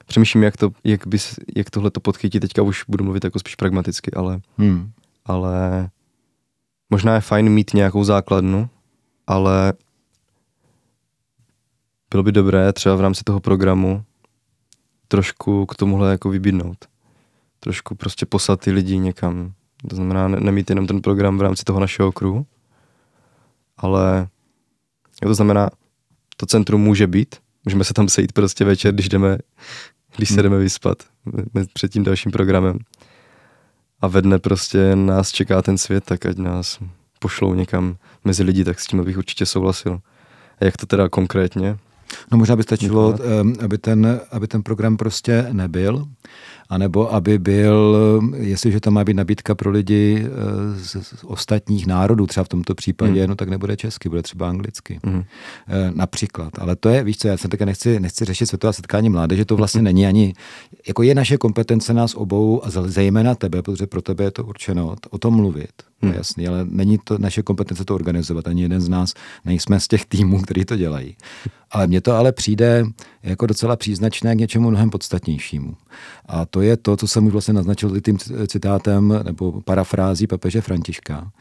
přemýšlím, 0.05 0.43
jak, 0.43 0.57
to, 0.57 0.71
jak, 0.83 1.07
bys, 1.07 1.39
jak 1.55 1.69
tohle 1.69 1.91
to 1.91 1.99
podchytit. 1.99 2.41
Teďka 2.41 2.61
už 2.61 2.83
budu 2.87 3.03
mluvit 3.03 3.23
jako 3.23 3.39
spíš 3.39 3.55
pragmaticky, 3.55 4.11
ale, 4.11 4.41
hmm. 4.57 4.91
ale 5.25 5.89
možná 6.89 7.15
je 7.15 7.21
fajn 7.21 7.49
mít 7.49 7.73
nějakou 7.73 8.03
základnu, 8.03 8.69
ale 9.27 9.73
bylo 12.11 12.23
by 12.23 12.31
dobré 12.31 12.73
třeba 12.73 12.95
v 12.95 13.01
rámci 13.01 13.23
toho 13.23 13.39
programu 13.39 14.03
trošku 15.07 15.65
k 15.65 15.75
tomuhle 15.75 16.11
jako 16.11 16.29
vybídnout. 16.29 16.85
Trošku 17.59 17.95
prostě 17.95 18.25
poslat 18.25 18.59
ty 18.59 18.71
lidi 18.71 18.97
někam. 18.97 19.53
To 19.89 19.95
znamená 19.95 20.27
ne, 20.27 20.39
nemít 20.39 20.69
jenom 20.69 20.87
ten 20.87 21.01
program 21.01 21.37
v 21.37 21.41
rámci 21.41 21.63
toho 21.63 21.79
našeho 21.79 22.11
kruhu, 22.11 22.45
ale 23.85 24.27
to 25.21 25.33
znamená, 25.33 25.69
to 26.37 26.45
centrum 26.45 26.81
může 26.81 27.07
být, 27.07 27.35
můžeme 27.65 27.83
se 27.83 27.93
tam 27.93 28.09
sejít 28.09 28.33
prostě 28.33 28.65
večer, 28.65 28.93
když 28.93 29.09
jdeme 29.09 29.37
když 30.15 30.29
se 30.29 30.35
hmm. 30.35 30.43
jdeme 30.43 30.57
vyspat 30.57 30.97
před 31.73 31.91
tím 31.91 32.03
dalším 32.03 32.31
programem. 32.31 32.79
A 34.01 34.07
ve 34.07 34.21
dne 34.21 34.39
prostě 34.39 34.95
nás 34.95 35.31
čeká 35.31 35.61
ten 35.61 35.77
svět, 35.77 36.03
tak 36.05 36.25
ať 36.25 36.37
nás 36.37 36.79
pošlou 37.19 37.53
někam 37.53 37.97
mezi 38.23 38.43
lidi, 38.43 38.63
tak 38.63 38.79
s 38.79 38.87
tím 38.87 39.03
bych 39.03 39.17
určitě 39.17 39.45
souhlasil. 39.45 39.99
A 40.61 40.65
jak 40.65 40.77
to 40.77 40.85
teda 40.85 41.09
konkrétně? 41.09 41.77
No 42.31 42.37
možná 42.37 42.55
by 42.55 42.63
stačilo, 42.63 43.17
aby 43.63 43.77
ten, 43.77 44.21
aby 44.31 44.47
ten 44.47 44.63
program 44.63 44.97
prostě 44.97 45.47
nebyl, 45.51 46.05
anebo 46.69 47.13
aby 47.13 47.39
byl, 47.39 47.97
jestliže 48.35 48.79
tam 48.79 48.93
má 48.93 49.03
být 49.03 49.13
nabídka 49.13 49.55
pro 49.55 49.71
lidi 49.71 50.25
eh, 50.25 50.29
z, 50.79 51.03
z 51.03 51.23
ostatních 51.23 51.87
národů, 51.87 52.27
třeba 52.27 52.43
v 52.43 52.49
tomto 52.49 52.75
případě, 52.75 53.21
mm. 53.21 53.29
no 53.29 53.35
tak 53.35 53.49
nebude 53.49 53.77
česky, 53.77 54.09
bude 54.09 54.21
třeba 54.21 54.49
anglicky. 54.49 54.99
Mm. 55.05 55.23
Například. 55.93 56.59
Ale 56.59 56.75
to 56.75 56.89
je, 56.89 57.03
víš 57.03 57.17
co, 57.17 57.27
já 57.27 57.37
jsem 57.37 57.51
také 57.51 57.65
nechci, 57.65 57.99
nechci 57.99 58.25
řešit 58.25 58.45
světová 58.45 58.73
setkání 58.73 59.09
mládeže, 59.09 59.45
to 59.45 59.55
vlastně 59.55 59.81
není 59.81 60.07
ani, 60.07 60.33
jako 60.87 61.03
je 61.03 61.15
naše 61.15 61.37
kompetence 61.37 61.93
nás 61.93 62.15
obou 62.15 62.65
a 62.65 62.69
zejména 62.69 63.35
tebe, 63.35 63.61
protože 63.61 63.87
pro 63.87 64.01
tebe 64.01 64.23
je 64.23 64.31
to 64.31 64.43
určeno, 64.43 64.95
o 65.09 65.17
tom 65.17 65.35
mluvit. 65.35 65.71
Hmm. 66.01 66.13
jasný, 66.13 66.47
ale 66.47 66.65
není 66.69 66.97
to 67.03 67.17
naše 67.17 67.41
kompetence 67.41 67.85
to 67.85 67.95
organizovat. 67.95 68.47
Ani 68.47 68.61
jeden 68.61 68.81
z 68.81 68.89
nás 68.89 69.13
nejsme 69.45 69.79
z 69.79 69.87
těch 69.87 70.05
týmů, 70.05 70.41
který 70.41 70.65
to 70.65 70.75
dělají. 70.75 71.17
Ale 71.71 71.87
mně 71.87 72.01
to 72.01 72.13
ale 72.13 72.31
přijde 72.31 72.85
jako 73.23 73.45
docela 73.45 73.75
příznačné 73.75 74.35
k 74.35 74.39
něčemu 74.39 74.69
mnohem 74.69 74.89
podstatnějšímu. 74.89 75.75
A 76.25 76.45
to 76.55 76.61
je 76.61 76.77
to, 76.77 76.97
co 76.97 77.07
jsem 77.07 77.25
už 77.25 77.31
vlastně 77.31 77.53
naznačil 77.53 78.01
tím 78.01 78.17
citátem 78.47 79.19
nebo 79.23 79.61
parafrází 79.61 80.27
papeže 80.27 80.61
Františka. 80.61 81.31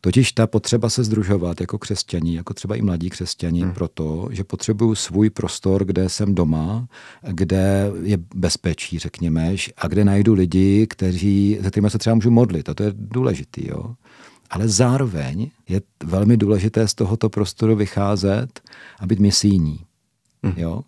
Totiž 0.00 0.32
ta 0.32 0.46
potřeba 0.46 0.90
se 0.90 1.04
združovat 1.04 1.60
jako 1.60 1.78
křesťaní, 1.78 2.34
jako 2.34 2.54
třeba 2.54 2.76
i 2.76 2.82
mladí 2.82 3.10
křesťani, 3.10 3.62
hmm. 3.62 3.72
proto, 3.72 4.28
že 4.30 4.44
potřebuju 4.44 4.94
svůj 4.94 5.30
prostor, 5.30 5.84
kde 5.84 6.08
jsem 6.08 6.34
doma, 6.34 6.88
kde 7.28 7.90
je 8.02 8.18
bezpečí, 8.34 8.98
řekněme, 8.98 9.54
a 9.76 9.88
kde 9.88 10.04
najdu 10.04 10.34
lidi, 10.34 10.86
kteří, 10.86 11.58
se 11.62 11.70
kterými 11.70 11.90
se 11.90 11.98
třeba 11.98 12.14
můžu 12.14 12.30
modlit. 12.30 12.68
A 12.68 12.74
to 12.74 12.82
je 12.82 12.92
důležitý. 12.94 13.68
Jo? 13.68 13.94
Ale 14.50 14.68
zároveň 14.68 15.50
je 15.68 15.80
velmi 16.04 16.36
důležité 16.36 16.88
z 16.88 16.94
tohoto 16.94 17.28
prostoru 17.28 17.76
vycházet 17.76 18.60
a 19.00 19.06
být 19.06 19.18
misijní. 19.18 19.85
Mm. 20.46 20.52
Jo? 20.56 20.80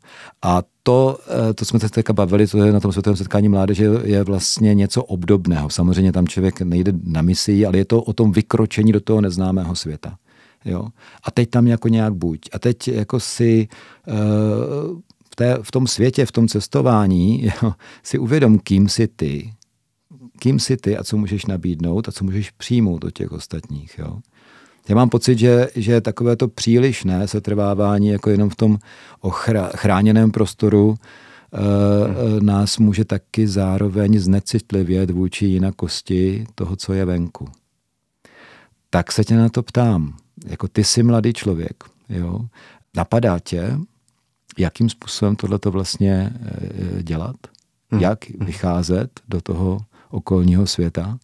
A 0.42 0.62
to, 0.82 1.18
eh, 1.50 1.54
to 1.54 1.64
jsme 1.64 1.78
se 1.78 1.88
teďka 1.88 2.12
bavili, 2.12 2.46
to 2.46 2.64
je 2.64 2.72
na 2.72 2.80
tom 2.80 2.92
světovém 2.92 3.16
setkání 3.16 3.48
mládeže, 3.48 3.90
je 4.04 4.24
vlastně 4.24 4.74
něco 4.74 5.04
obdobného. 5.04 5.70
Samozřejmě 5.70 6.12
tam 6.12 6.28
člověk 6.28 6.60
nejde 6.60 6.92
na 7.04 7.22
misi, 7.22 7.66
ale 7.66 7.78
je 7.78 7.84
to 7.84 8.02
o 8.02 8.12
tom 8.12 8.32
vykročení 8.32 8.92
do 8.92 9.00
toho 9.00 9.20
neznámého 9.20 9.74
světa. 9.74 10.16
Jo? 10.64 10.88
A 11.24 11.30
teď 11.30 11.50
tam 11.50 11.66
jako 11.66 11.88
nějak 11.88 12.14
buď. 12.14 12.40
A 12.52 12.58
teď 12.58 12.88
jako 12.88 13.20
si 13.20 13.68
uh, 14.06 14.14
v, 15.30 15.36
té, 15.36 15.58
v 15.62 15.70
tom 15.70 15.86
světě, 15.86 16.26
v 16.26 16.32
tom 16.32 16.48
cestování 16.48 17.44
jo, 17.62 17.72
si 18.02 18.18
uvědom, 18.18 18.58
kým 18.58 18.88
jsi 18.88 19.08
ty, 19.08 19.52
kým 20.38 20.60
jsi 20.60 20.76
ty 20.76 20.96
a 20.96 21.04
co 21.04 21.16
můžeš 21.16 21.46
nabídnout 21.46 22.08
a 22.08 22.12
co 22.12 22.24
můžeš 22.24 22.50
přijmout 22.50 23.04
od 23.04 23.10
těch 23.10 23.32
ostatních. 23.32 23.98
Jo? 23.98 24.18
Já 24.88 24.94
mám 24.94 25.08
pocit, 25.08 25.38
že, 25.38 25.68
že 25.74 26.00
takové 26.00 26.36
to 26.36 26.48
přílišné 26.48 27.28
setrvávání 27.28 28.08
jako 28.08 28.30
jenom 28.30 28.50
v 28.50 28.56
tom 28.56 28.78
ochra, 29.20 29.70
chráněném 29.76 30.30
prostoru 30.30 30.94
hmm. 31.52 32.46
nás 32.46 32.78
může 32.78 33.04
taky 33.04 33.48
zároveň 33.48 34.18
znecitlivět 34.18 35.10
vůči 35.10 35.46
jinakosti 35.46 36.46
toho, 36.54 36.76
co 36.76 36.92
je 36.92 37.04
venku. 37.04 37.48
Tak 38.90 39.12
se 39.12 39.24
tě 39.24 39.36
na 39.36 39.48
to 39.48 39.62
ptám. 39.62 40.16
Jako 40.46 40.68
ty 40.68 40.84
jsi 40.84 41.02
mladý 41.02 41.32
člověk, 41.32 41.84
jo? 42.08 42.40
Napadá 42.96 43.38
tě, 43.38 43.78
jakým 44.58 44.88
způsobem 44.88 45.36
tohleto 45.36 45.70
vlastně 45.70 46.32
eh, 46.40 47.02
dělat? 47.02 47.36
Hmm. 47.90 48.00
Jak 48.00 48.30
vycházet 48.30 49.20
do 49.28 49.40
toho 49.40 49.78
okolního 50.10 50.66
světa? 50.66 51.18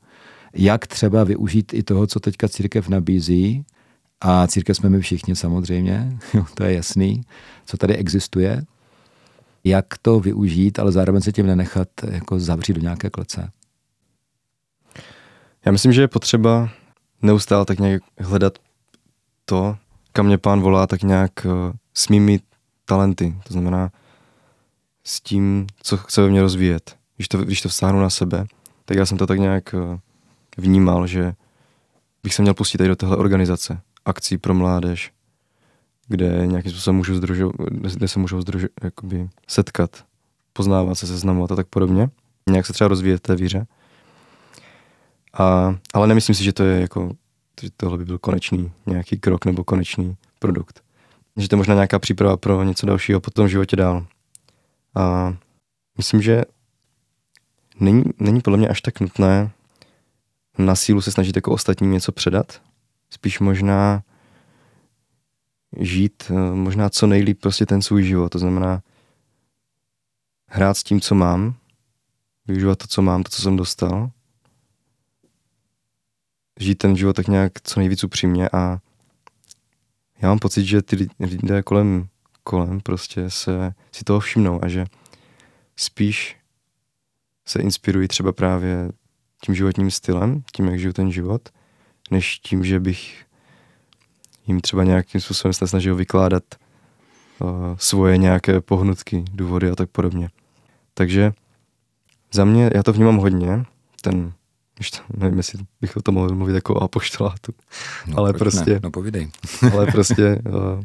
Jak 0.55 0.87
třeba 0.87 1.25
využít 1.25 1.75
i 1.75 1.83
toho, 1.83 2.07
co 2.07 2.21
teďka 2.21 2.49
církev 2.49 2.89
nabízí, 2.89 3.65
a 4.21 4.47
církev 4.47 4.77
jsme 4.77 4.89
my 4.89 5.01
všichni 5.01 5.37
samozřejmě, 5.37 6.19
to 6.55 6.65
je 6.65 6.75
jasný, 6.75 7.23
co 7.67 7.77
tady 7.77 7.97
existuje, 7.97 8.65
jak 9.65 9.87
to 10.03 10.21
využít, 10.21 10.79
ale 10.79 10.93
zároveň 10.93 11.23
se 11.23 11.33
tím 11.33 11.47
nenechat 11.47 11.89
jako 12.11 12.41
zavřít 12.41 12.73
do 12.73 12.81
nějaké 12.81 13.11
klece. 13.11 13.51
Já 15.65 15.73
myslím, 15.73 15.93
že 15.93 16.01
je 16.01 16.09
potřeba 16.09 16.69
neustále 17.23 17.65
tak 17.65 17.79
nějak 17.79 18.03
hledat 18.19 18.59
to, 19.45 19.77
kam 20.13 20.27
mě 20.27 20.39
pán 20.39 20.61
volá, 20.61 20.87
tak 20.87 21.03
nějak 21.03 21.33
uh, 21.45 21.53
s 21.95 22.09
mými 22.09 22.41
talenty. 22.85 23.37
To 23.47 23.53
znamená 23.53 23.91
s 25.05 25.21
tím, 25.21 25.67
co 25.83 25.97
chce 25.97 26.23
ve 26.23 26.31
mně 26.31 26.41
rozvíjet. 26.41 26.97
Když 27.17 27.29
to, 27.29 27.39
když 27.39 27.63
to 27.63 27.69
vztáhnu 27.69 28.01
na 28.01 28.11
sebe, 28.11 28.47
tak 28.85 28.97
já 28.97 29.07
jsem 29.07 29.19
to 29.19 29.27
tak 29.27 29.39
nějak 29.39 29.75
uh, 29.75 29.99
vnímal, 30.57 31.07
že 31.07 31.35
bych 32.23 32.35
se 32.35 32.43
měl 32.43 32.55
pustit 32.55 32.79
tady 32.79 32.89
do 32.89 32.97
téhle 32.97 33.17
organizace, 33.17 33.81
akcí 34.05 34.39
pro 34.39 34.55
mládež, 34.55 35.13
kde 36.09 36.47
nějakým 36.47 36.73
způsobem 36.73 36.97
můžu 36.97 37.15
združo, 37.15 37.51
kde 37.95 38.09
se 38.09 38.19
můžou 38.19 38.41
združo, 38.41 38.67
jakoby 38.83 39.29
setkat, 39.49 40.05
poznávat 40.53 40.99
se, 40.99 41.07
seznamovat 41.07 41.53
a 41.53 41.57
tak 41.57 41.67
podobně. 41.67 42.11
Nějak 42.51 42.67
se 42.67 42.73
třeba 42.73 42.89
rozvíjet 42.89 43.21
té 43.21 43.37
víře. 43.37 43.67
A, 45.33 45.77
ale 45.95 46.07
nemyslím 46.07 46.35
si, 46.35 46.45
že 46.45 46.53
to 46.53 46.63
je 46.63 46.81
jako, 46.81 47.11
že 47.63 47.69
tohle 47.77 47.99
by 47.99 48.05
byl 48.05 48.19
konečný 48.19 48.73
nějaký 48.87 49.19
krok 49.19 49.45
nebo 49.45 49.65
konečný 49.65 50.17
produkt. 50.39 50.83
Že 51.37 51.49
to 51.49 51.55
je 51.55 51.59
možná 51.59 51.75
nějaká 51.75 51.99
příprava 51.99 52.37
pro 52.37 52.63
něco 52.63 52.87
dalšího 52.87 53.21
po 53.21 53.31
tom 53.31 53.49
životě 53.49 53.77
dál. 53.77 54.07
A 54.95 55.35
myslím, 55.99 56.23
že 56.23 56.43
není, 57.81 58.05
není 58.19 58.41
podle 58.41 58.59
mě 58.59 58.69
až 58.69 58.81
tak 58.81 59.01
nutné 59.01 59.51
na 60.59 60.75
sílu 60.75 61.01
se 61.01 61.11
snažit 61.11 61.37
jako 61.37 61.53
ostatním 61.53 61.93
něco 61.93 62.13
předat. 62.13 62.63
Spíš 63.11 63.41
možná 63.41 64.03
žít 65.81 66.25
eh, 66.31 66.55
možná 66.55 66.91
co 66.91 67.07
nejlíp 67.07 67.41
prostě 67.41 67.67
ten 67.67 67.83
svůj 67.83 68.05
život. 68.05 68.29
To 68.29 68.39
znamená 68.39 68.83
hrát 70.47 70.75
s 70.75 70.83
tím, 70.83 71.01
co 71.01 71.15
mám, 71.15 71.55
využívat 72.47 72.79
to, 72.79 72.87
co 72.87 73.03
mám, 73.03 73.23
to, 73.23 73.29
co 73.29 73.43
jsem 73.43 73.57
dostal, 73.57 74.11
žít 76.61 76.75
ten 76.75 76.97
život 76.97 77.17
tak 77.17 77.29
nějak 77.29 77.53
co 77.63 77.81
nejvíc 77.81 78.05
upřímně 78.05 78.49
a 78.49 78.79
já 80.23 80.29
mám 80.29 80.39
pocit, 80.39 80.65
že 80.65 80.83
ty 80.83 81.09
lidé 81.21 81.63
kolem, 81.63 82.09
kolem 82.45 82.81
prostě 82.81 83.31
se 83.31 83.75
si 83.93 84.05
toho 84.05 84.21
všimnou 84.21 84.65
a 84.65 84.69
že 84.69 84.87
spíš 85.77 86.37
se 87.47 87.63
inspirují 87.63 88.09
třeba 88.09 88.33
právě 88.33 88.91
tím 89.45 89.55
životním 89.55 89.91
stylem, 89.91 90.43
tím, 90.57 90.67
jak 90.67 90.79
žiju 90.79 90.93
ten 90.93 91.13
život, 91.13 91.49
než 92.11 92.39
tím, 92.39 92.65
že 92.65 92.81
bych 92.81 93.25
jim 94.47 94.61
třeba 94.61 94.85
nějakým 94.85 95.21
způsobem 95.21 95.53
se 95.53 95.67
snažil 95.67 95.97
vykládat 95.97 96.43
uh, 97.39 97.49
svoje 97.77 98.17
nějaké 98.17 98.61
pohnutky, 98.61 99.25
důvody 99.33 99.71
a 99.71 99.75
tak 99.75 99.91
podobně. 99.91 100.29
Takže 100.95 101.33
za 102.33 102.45
mě, 102.45 102.71
já 102.75 102.83
to 102.83 102.93
vnímám 102.93 103.17
hodně, 103.17 103.65
ten, 104.03 104.33
to, 104.91 105.17
nevím, 105.17 105.37
jestli 105.37 105.59
bych 105.81 105.97
o 105.97 106.03
tom 106.03 106.15
mohl 106.15 106.35
mluvit 106.35 106.55
jako 106.55 106.83
apoštolátu, 106.83 107.53
no, 108.07 108.19
ale 108.19 108.33
prostě... 108.33 108.71
Ne? 108.71 108.81
No 108.83 108.91
povídej. 108.91 109.31
ale 109.73 109.87
prostě 109.87 110.43
uh, 110.47 110.85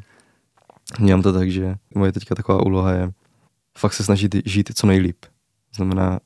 vnímám 0.99 1.21
to 1.21 1.33
tak, 1.33 1.51
že 1.51 1.75
moje 1.95 2.11
teďka 2.11 2.35
taková 2.35 2.65
úloha 2.65 2.91
je 2.91 3.11
fakt 3.77 3.93
se 3.93 4.03
snažit 4.03 4.35
žít 4.45 4.71
co 4.75 4.87
nejlíp. 4.87 5.25
Znamená 5.75 6.19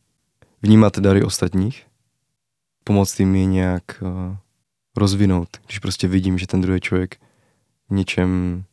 vnímat 0.62 1.00
dary 1.00 1.24
ostatních, 1.24 1.86
pomoct 2.84 3.20
jim 3.20 3.36
je 3.36 3.46
nějak 3.46 3.84
uh, 4.02 4.36
rozvinout, 4.98 5.50
když 5.66 5.80
prostě 5.80 6.08
vidím, 6.08 6.38
že 6.38 6.48
ten 6.48 6.62
druhý 6.62 6.80
člověk 6.80 7.16
v 7.90 7.94
něčem 7.94 8.64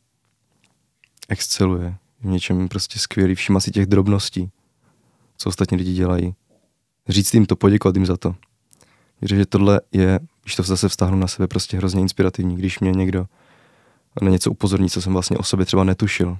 exceluje, 1.29 1.95
v 2.21 2.25
něčem 2.25 2.67
prostě 2.67 2.99
skvělý, 2.99 3.35
všima 3.35 3.59
si 3.59 3.71
těch 3.71 3.85
drobností, 3.85 4.51
co 5.37 5.49
ostatní 5.49 5.77
lidi 5.77 5.93
dělají. 5.93 6.35
Říct 7.09 7.33
jim 7.33 7.45
to, 7.45 7.55
poděkovat 7.55 7.95
jim 7.95 8.05
za 8.05 8.17
to. 8.17 8.35
Věřím, 9.21 9.37
že 9.37 9.45
tohle 9.45 9.81
je, 9.91 10.19
když 10.43 10.55
to 10.55 10.63
zase 10.63 10.89
vztáhnu 10.89 11.17
na 11.17 11.27
sebe, 11.27 11.47
prostě 11.47 11.77
hrozně 11.77 12.01
inspirativní, 12.01 12.55
když 12.55 12.79
mě 12.79 12.91
někdo 12.91 13.25
na 14.21 14.29
něco 14.29 14.51
upozorní, 14.51 14.89
co 14.89 15.01
jsem 15.01 15.13
vlastně 15.13 15.37
o 15.37 15.43
sobě 15.43 15.65
třeba 15.65 15.83
netušil. 15.83 16.37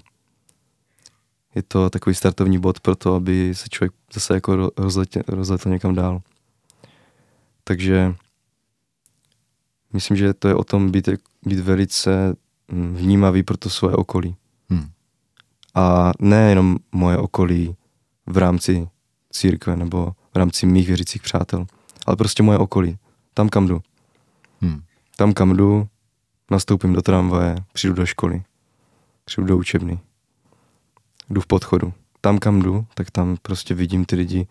Je 1.55 1.63
to 1.63 1.89
takový 1.89 2.15
startovní 2.15 2.60
bod 2.60 2.79
pro 2.79 2.95
to, 2.95 3.15
aby 3.15 3.55
se 3.55 3.69
člověk 3.69 3.93
zase 4.13 4.34
jako 4.34 4.71
rozletl, 4.77 5.21
rozletl 5.27 5.69
někam 5.69 5.95
dál. 5.95 6.21
Takže 7.63 8.15
myslím, 9.93 10.17
že 10.17 10.34
to 10.34 10.47
je 10.47 10.56
o 10.56 10.63
tom 10.63 10.91
být, 10.91 11.10
být 11.45 11.60
velice 11.60 12.36
hm, 12.71 12.95
vnímavý 12.95 13.43
pro 13.43 13.58
to 13.58 13.69
svoje 13.69 13.95
okolí. 13.95 14.36
Hmm. 14.69 14.89
A 15.76 16.12
nejenom 16.19 16.78
moje 16.91 17.17
okolí 17.17 17.76
v 18.26 18.38
rámci 18.38 18.88
církve 19.30 19.76
nebo 19.76 20.12
v 20.34 20.38
rámci 20.38 20.65
mých 20.65 20.88
věřících 20.88 21.21
přátel, 21.21 21.65
ale 22.06 22.15
prostě 22.15 22.43
moje 22.43 22.58
okolí. 22.58 22.97
Tam, 23.34 23.50
kam 23.50 23.67
jdu. 23.67 23.82
Hmm. 24.62 24.82
Tam, 25.15 25.34
kam 25.34 25.58
jdu, 25.58 25.88
nastoupím 26.52 26.93
do 26.93 27.02
tramvaje, 27.02 27.56
přijdu 27.74 27.93
do 27.93 28.06
školy, 28.06 28.43
přijdu 29.26 29.47
do 29.47 29.58
učebny, 29.58 30.00
jdu 31.30 31.41
v 31.41 31.47
podchodu. 31.47 31.93
Tam, 32.21 32.38
kam 32.38 32.62
jdu, 32.62 32.86
tak 32.93 33.12
tam 33.12 33.38
prostě 33.41 33.74
vidím 33.74 34.06
ty 34.06 34.15
lidi 34.15 34.47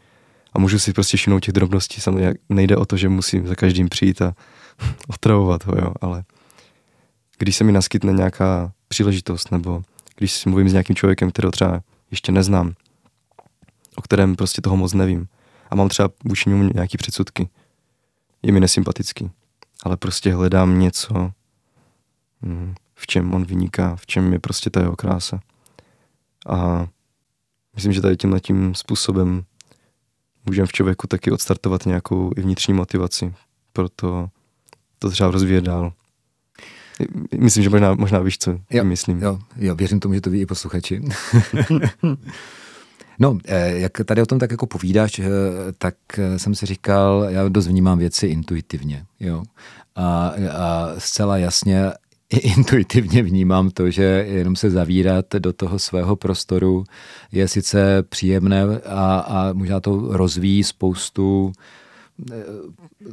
a 0.52 0.58
můžu 0.58 0.78
si 0.78 0.92
prostě 0.92 1.16
všimnout 1.16 1.40
těch 1.40 1.52
drobností. 1.52 2.00
Samozřejmě 2.00 2.34
nejde 2.48 2.76
o 2.76 2.84
to, 2.84 2.96
že 2.96 3.08
musím 3.08 3.46
za 3.46 3.54
každým 3.54 3.88
přijít 3.88 4.22
a 4.22 4.34
otravovat 5.08 5.64
ho, 5.64 5.74
jo, 5.76 5.92
ale 6.00 6.24
když 7.38 7.56
se 7.56 7.64
mi 7.64 7.72
naskytne 7.72 8.12
nějaká 8.12 8.72
příležitost, 8.88 9.50
nebo 9.50 9.82
když 10.16 10.32
si 10.32 10.48
mluvím 10.48 10.68
s 10.68 10.72
nějakým 10.72 10.96
člověkem, 10.96 11.30
kterého 11.30 11.50
třeba 11.50 11.80
ještě 12.10 12.32
neznám, 12.32 12.72
o 13.96 14.02
kterém 14.02 14.36
prostě 14.36 14.62
toho 14.62 14.76
moc 14.76 14.92
nevím, 14.92 15.28
a 15.70 15.74
mám 15.74 15.88
třeba 15.88 16.08
vůči 16.24 16.50
němu 16.50 16.70
nějaký 16.74 16.96
předsudky, 16.96 17.48
je 18.42 18.52
mi 18.52 18.60
nesympatický, 18.60 19.30
ale 19.82 19.96
prostě 19.96 20.34
hledám 20.34 20.78
něco, 20.78 21.32
hm, 22.42 22.74
v 22.94 23.06
čem 23.06 23.34
on 23.34 23.44
vyniká, 23.44 23.96
v 23.96 24.06
čem 24.06 24.32
je 24.32 24.38
prostě 24.38 24.70
ta 24.70 24.80
jeho 24.80 24.96
krása. 24.96 25.40
A 26.48 26.86
myslím, 27.74 27.92
že 27.92 28.00
tady 28.00 28.16
tímhle 28.16 28.40
tím 28.40 28.74
způsobem 28.74 29.44
můžeme 30.46 30.66
v 30.66 30.72
člověku 30.72 31.06
taky 31.06 31.30
odstartovat 31.30 31.86
nějakou 31.86 32.32
i 32.36 32.40
vnitřní 32.40 32.74
motivaci, 32.74 33.34
proto 33.72 34.28
to 34.98 35.10
třeba 35.10 35.30
rozvíjet 35.30 35.64
dál. 35.64 35.92
Myslím, 37.38 37.64
že 37.64 37.70
možná, 37.70 37.94
možná 37.94 38.18
víš, 38.18 38.38
co 38.38 38.58
jo, 38.70 38.84
myslím. 38.84 39.22
Jo, 39.22 39.38
jo, 39.56 39.74
věřím 39.74 40.00
tomu, 40.00 40.14
že 40.14 40.20
to 40.20 40.30
ví 40.30 40.40
i 40.40 40.46
posluchači. 40.46 41.02
no, 43.18 43.38
eh, 43.44 43.78
jak 43.78 44.00
tady 44.04 44.22
o 44.22 44.26
tom 44.26 44.38
tak 44.38 44.50
jako 44.50 44.66
povídáš, 44.66 45.18
eh, 45.18 45.28
tak 45.78 45.94
eh, 46.18 46.38
jsem 46.38 46.54
si 46.54 46.66
říkal, 46.66 47.26
já 47.28 47.48
dost 47.48 47.66
vnímám 47.66 47.98
věci 47.98 48.26
intuitivně, 48.26 49.04
jo. 49.20 49.42
A, 49.96 50.32
a 50.52 50.88
zcela 50.98 51.38
jasně 51.38 51.92
intuitivně 52.38 53.22
vnímám 53.22 53.70
to, 53.70 53.90
že 53.90 54.26
jenom 54.28 54.56
se 54.56 54.70
zavírat 54.70 55.26
do 55.38 55.52
toho 55.52 55.78
svého 55.78 56.16
prostoru 56.16 56.84
je 57.32 57.48
sice 57.48 58.02
příjemné 58.02 58.62
a, 58.86 59.18
a 59.18 59.52
možná 59.52 59.80
to 59.80 60.16
rozvíjí 60.16 60.64
spoustu 60.64 61.52
eh, 62.32 62.44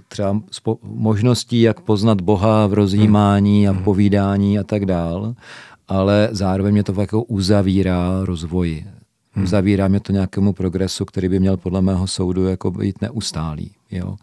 třeba 0.07 0.41
spo, 0.51 0.77
možností, 0.83 1.61
jak 1.61 1.79
poznat 1.79 2.21
Boha 2.21 2.67
v 2.67 2.73
rozjímání 2.73 3.67
a 3.67 3.71
hmm. 3.71 3.83
povídání 3.83 4.59
a 4.59 4.63
tak 4.63 4.85
dál, 4.85 5.35
ale 5.87 6.29
zároveň 6.31 6.73
mě 6.73 6.83
to 6.83 7.01
jako 7.01 7.23
uzavírá 7.23 8.19
rozvoji. 8.23 8.85
Hmm. 9.31 9.43
Uzavírá 9.43 9.87
mě 9.87 9.99
to 9.99 10.11
nějakému 10.11 10.53
progresu, 10.53 11.05
který 11.05 11.29
by 11.29 11.39
měl 11.39 11.57
podle 11.57 11.81
mého 11.81 12.07
soudu 12.07 12.45
jako 12.45 12.71
být 12.71 13.01
neustálý. 13.01 13.71
Jo? 13.91 14.15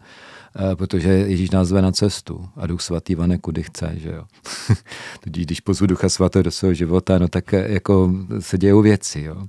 Eh, 0.57 0.75
protože 0.75 1.09
Ježíš 1.09 1.49
nás 1.49 1.67
zve 1.67 1.81
na 1.81 1.91
cestu 1.91 2.49
a 2.55 2.67
Duch 2.67 2.81
Svatý 2.81 3.15
vane 3.15 3.37
kudy 3.37 3.63
chce, 3.63 3.93
že 3.95 4.09
jo. 4.11 4.23
Tudíž 5.23 5.45
když 5.45 5.59
pozvu 5.59 5.87
Ducha 5.87 6.09
Svatého 6.09 6.43
do 6.43 6.51
svého 6.51 6.73
života, 6.73 7.19
no 7.19 7.27
tak 7.27 7.53
eh, 7.53 7.73
jako 7.73 8.13
se 8.39 8.57
dějou 8.57 8.81
věci, 8.81 9.21
jo. 9.21 9.47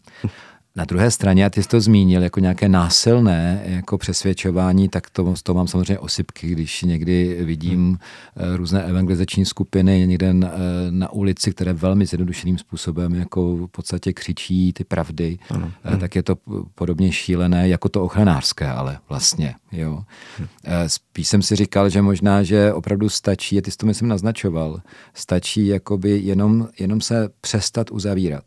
Na 0.77 0.85
druhé 0.85 1.11
straně, 1.11 1.47
a 1.47 1.51
ty 1.51 1.62
jsi 1.62 1.69
to 1.69 1.81
zmínil, 1.81 2.23
jako 2.23 2.41
nějaké 2.41 2.69
násilné 2.69 3.62
jako 3.65 3.99
přesvědčování, 3.99 4.89
tak 4.89 5.11
to, 5.11 5.35
to 5.43 5.55
mám 5.55 5.67
samozřejmě 5.67 5.99
osypky, 5.99 6.49
když 6.49 6.83
někdy 6.83 7.37
vidím 7.45 7.87
hmm. 7.87 7.97
Eh, 8.37 8.57
různé 8.57 8.83
evangelizační 8.83 9.45
skupiny 9.45 10.07
někde 10.07 10.35
na, 10.35 10.49
eh, 10.49 10.91
na 10.91 11.12
ulici, 11.12 11.51
které 11.51 11.73
velmi 11.73 12.07
zjednodušeným 12.07 12.59
způsobem 12.59 13.15
jako 13.15 13.57
v 13.57 13.67
podstatě 13.67 14.12
křičí 14.12 14.73
ty 14.73 14.85
pravdy, 14.85 15.39
ano. 15.51 15.73
Hmm. 15.83 16.01
tak 16.01 16.17
je 16.17 16.23
to 16.23 16.37
podobně 16.75 17.12
šílené 17.12 17.69
jako 17.69 17.89
to 17.89 18.05
ochranářské, 18.05 18.69
ale 18.69 18.99
vlastně. 19.09 19.55
Jo. 19.73 20.05
Hmm. 20.39 20.49
Spíš 20.87 21.29
jsem 21.29 21.43
si 21.43 21.57
říkal, 21.57 21.89
že 21.89 22.03
možná, 22.03 22.43
že 22.43 22.73
opravdu 22.73 23.09
stačí, 23.09 23.59
a 23.59 23.61
ty 23.61 23.71
jsi 23.71 23.77
to 23.77 23.87
myslím 23.87 24.09
naznačoval, 24.09 24.81
stačí 25.15 25.67
jakoby 25.67 26.19
jenom, 26.19 26.69
jenom 26.79 27.01
se 27.01 27.29
přestat 27.41 27.91
uzavírat 27.91 28.45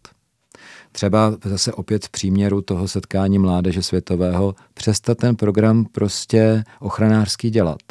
třeba 1.00 1.38
zase 1.46 1.74
opět 1.74 2.06
v 2.06 2.10
příměru 2.10 2.62
toho 2.62 2.88
setkání 2.88 3.40
mládeže 3.40 3.84
světového 3.84 4.56
přestat 4.74 5.18
ten 5.18 5.36
program 5.36 5.86
prostě 5.86 6.64
ochranářský 6.80 7.50
dělat. 7.50 7.82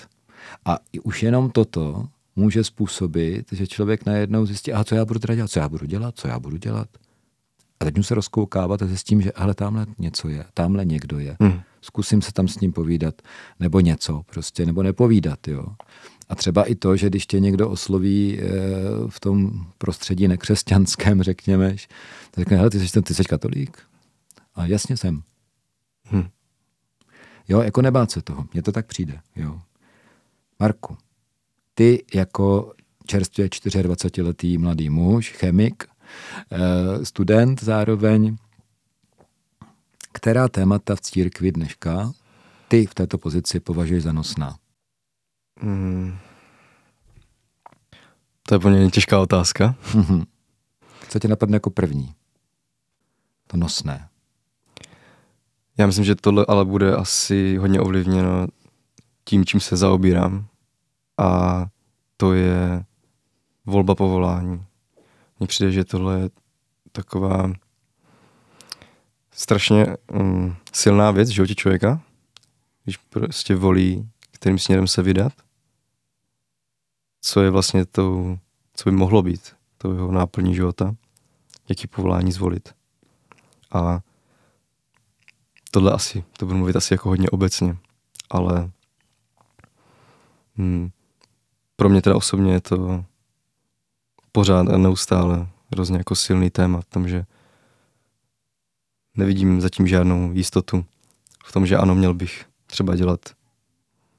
A 0.64 0.78
už 1.02 1.22
jenom 1.22 1.50
toto 1.50 2.04
může 2.36 2.64
způsobit, 2.64 3.46
že 3.52 3.66
člověk 3.66 4.06
najednou 4.06 4.46
zjistí, 4.46 4.72
a 4.72 4.84
co 4.84 4.94
já 4.94 5.04
budu 5.04 5.20
teda 5.20 5.34
dělat, 5.34 5.50
co 5.50 5.58
já 5.58 5.68
budu 5.68 5.86
dělat, 5.86 6.14
co 6.16 6.28
já 6.28 6.38
budu 6.38 6.56
dělat. 6.56 6.88
A 7.80 7.84
teď 7.84 7.94
se 8.04 8.14
rozkoukávat 8.14 8.82
a 8.82 8.86
zjistím, 8.86 9.22
že 9.22 9.32
ale 9.32 9.54
tamhle 9.54 9.86
něco 9.98 10.28
je, 10.28 10.44
tamhle 10.54 10.84
někdo 10.84 11.18
je. 11.18 11.36
Hmm. 11.40 11.60
Zkusím 11.80 12.22
se 12.22 12.32
tam 12.32 12.48
s 12.48 12.60
ním 12.60 12.72
povídat, 12.72 13.14
nebo 13.60 13.80
něco 13.80 14.22
prostě, 14.32 14.66
nebo 14.66 14.82
nepovídat, 14.82 15.48
jo. 15.48 15.66
A 16.28 16.34
třeba 16.34 16.64
i 16.64 16.74
to, 16.74 16.96
že 16.96 17.06
když 17.06 17.26
tě 17.26 17.40
někdo 17.40 17.70
osloví 17.70 18.38
eh, 18.40 18.46
v 19.08 19.20
tom 19.20 19.66
prostředí 19.78 20.28
nekřesťanském, 20.28 21.22
řekněme, 21.30 21.70
tak 22.30 22.42
řekne, 22.42 22.56
hele, 22.56 22.70
ty 22.70 22.88
jsi, 22.88 23.02
ty 23.02 23.14
jsi 23.14 23.24
katolík? 23.24 23.78
A 24.54 24.66
jasně 24.66 24.96
jsem. 24.96 25.22
Hm. 26.12 26.28
Jo, 27.48 27.60
jako 27.60 27.82
nebát 27.82 28.10
se 28.10 28.22
toho. 28.22 28.46
Mně 28.52 28.62
to 28.62 28.72
tak 28.72 28.86
přijde. 28.86 29.20
Jo. 29.36 29.60
Marku, 30.60 30.96
ty 31.74 32.04
jako 32.14 32.72
čerstvě 33.06 33.48
24-letý 33.48 34.58
mladý 34.58 34.90
muž, 34.90 35.30
chemik, 35.30 35.84
eh, 36.52 37.04
student 37.04 37.62
zároveň, 37.62 38.36
která 40.12 40.48
témata 40.48 40.96
v 40.96 41.00
církvi 41.00 41.52
dneška 41.52 42.12
ty 42.68 42.86
v 42.86 42.94
této 42.94 43.18
pozici 43.18 43.60
považuješ 43.60 44.02
za 44.02 44.12
nosná? 44.12 44.56
Hmm. 45.60 46.18
To 48.42 48.54
je 48.54 48.58
poměrně 48.58 48.90
těžká 48.90 49.20
otázka. 49.20 49.74
Co 51.08 51.18
tě 51.18 51.28
napadne 51.28 51.56
jako 51.56 51.70
první? 51.70 52.14
To 53.46 53.56
nosné. 53.56 54.08
Já 55.78 55.86
myslím, 55.86 56.04
že 56.04 56.14
tohle 56.14 56.44
ale 56.48 56.64
bude 56.64 56.96
asi 56.96 57.56
hodně 57.56 57.80
ovlivněno 57.80 58.46
tím, 59.24 59.44
čím 59.44 59.60
se 59.60 59.76
zaobírám. 59.76 60.46
A 61.18 61.66
to 62.16 62.32
je 62.32 62.84
volba 63.66 63.94
povolání. 63.94 64.64
Mně 65.38 65.46
přijde, 65.46 65.72
že 65.72 65.84
tohle 65.84 66.20
je 66.20 66.30
taková 66.92 67.52
strašně 69.30 69.86
um, 70.12 70.56
silná 70.72 71.10
věc 71.10 71.28
v 71.28 71.32
životě 71.32 71.54
člověka, 71.54 72.00
když 72.84 72.96
prostě 72.96 73.54
volí, 73.54 74.08
kterým 74.30 74.58
směrem 74.58 74.86
se 74.86 75.02
vydat, 75.02 75.32
co 77.20 77.42
je 77.42 77.50
vlastně 77.50 77.86
to, 77.86 78.38
co 78.74 78.90
by 78.90 78.96
mohlo 78.96 79.22
být 79.22 79.56
to 79.78 79.92
jeho 79.92 80.12
náplní 80.12 80.54
života, 80.54 80.94
jaký 81.68 81.86
povolání 81.86 82.32
zvolit. 82.32 82.74
A 83.72 84.00
tohle 85.70 85.92
asi, 85.92 86.24
to 86.36 86.46
budu 86.46 86.58
mluvit 86.58 86.76
asi 86.76 86.94
jako 86.94 87.08
hodně 87.08 87.30
obecně, 87.30 87.76
ale 88.30 88.70
hmm, 90.56 90.90
pro 91.76 91.88
mě 91.88 92.02
teda 92.02 92.16
osobně 92.16 92.52
je 92.52 92.60
to 92.60 93.04
pořád 94.32 94.68
a 94.68 94.76
neustále 94.76 95.48
hrozně 95.72 95.98
jako 95.98 96.14
silný 96.14 96.50
téma 96.50 96.80
v 96.80 96.84
tom, 96.84 97.08
že 97.08 97.26
nevidím 99.14 99.60
zatím 99.60 99.88
žádnou 99.88 100.32
jistotu 100.32 100.84
v 101.44 101.52
tom, 101.52 101.66
že 101.66 101.76
ano, 101.76 101.94
měl 101.94 102.14
bych 102.14 102.46
třeba 102.66 102.96
dělat 102.96 103.20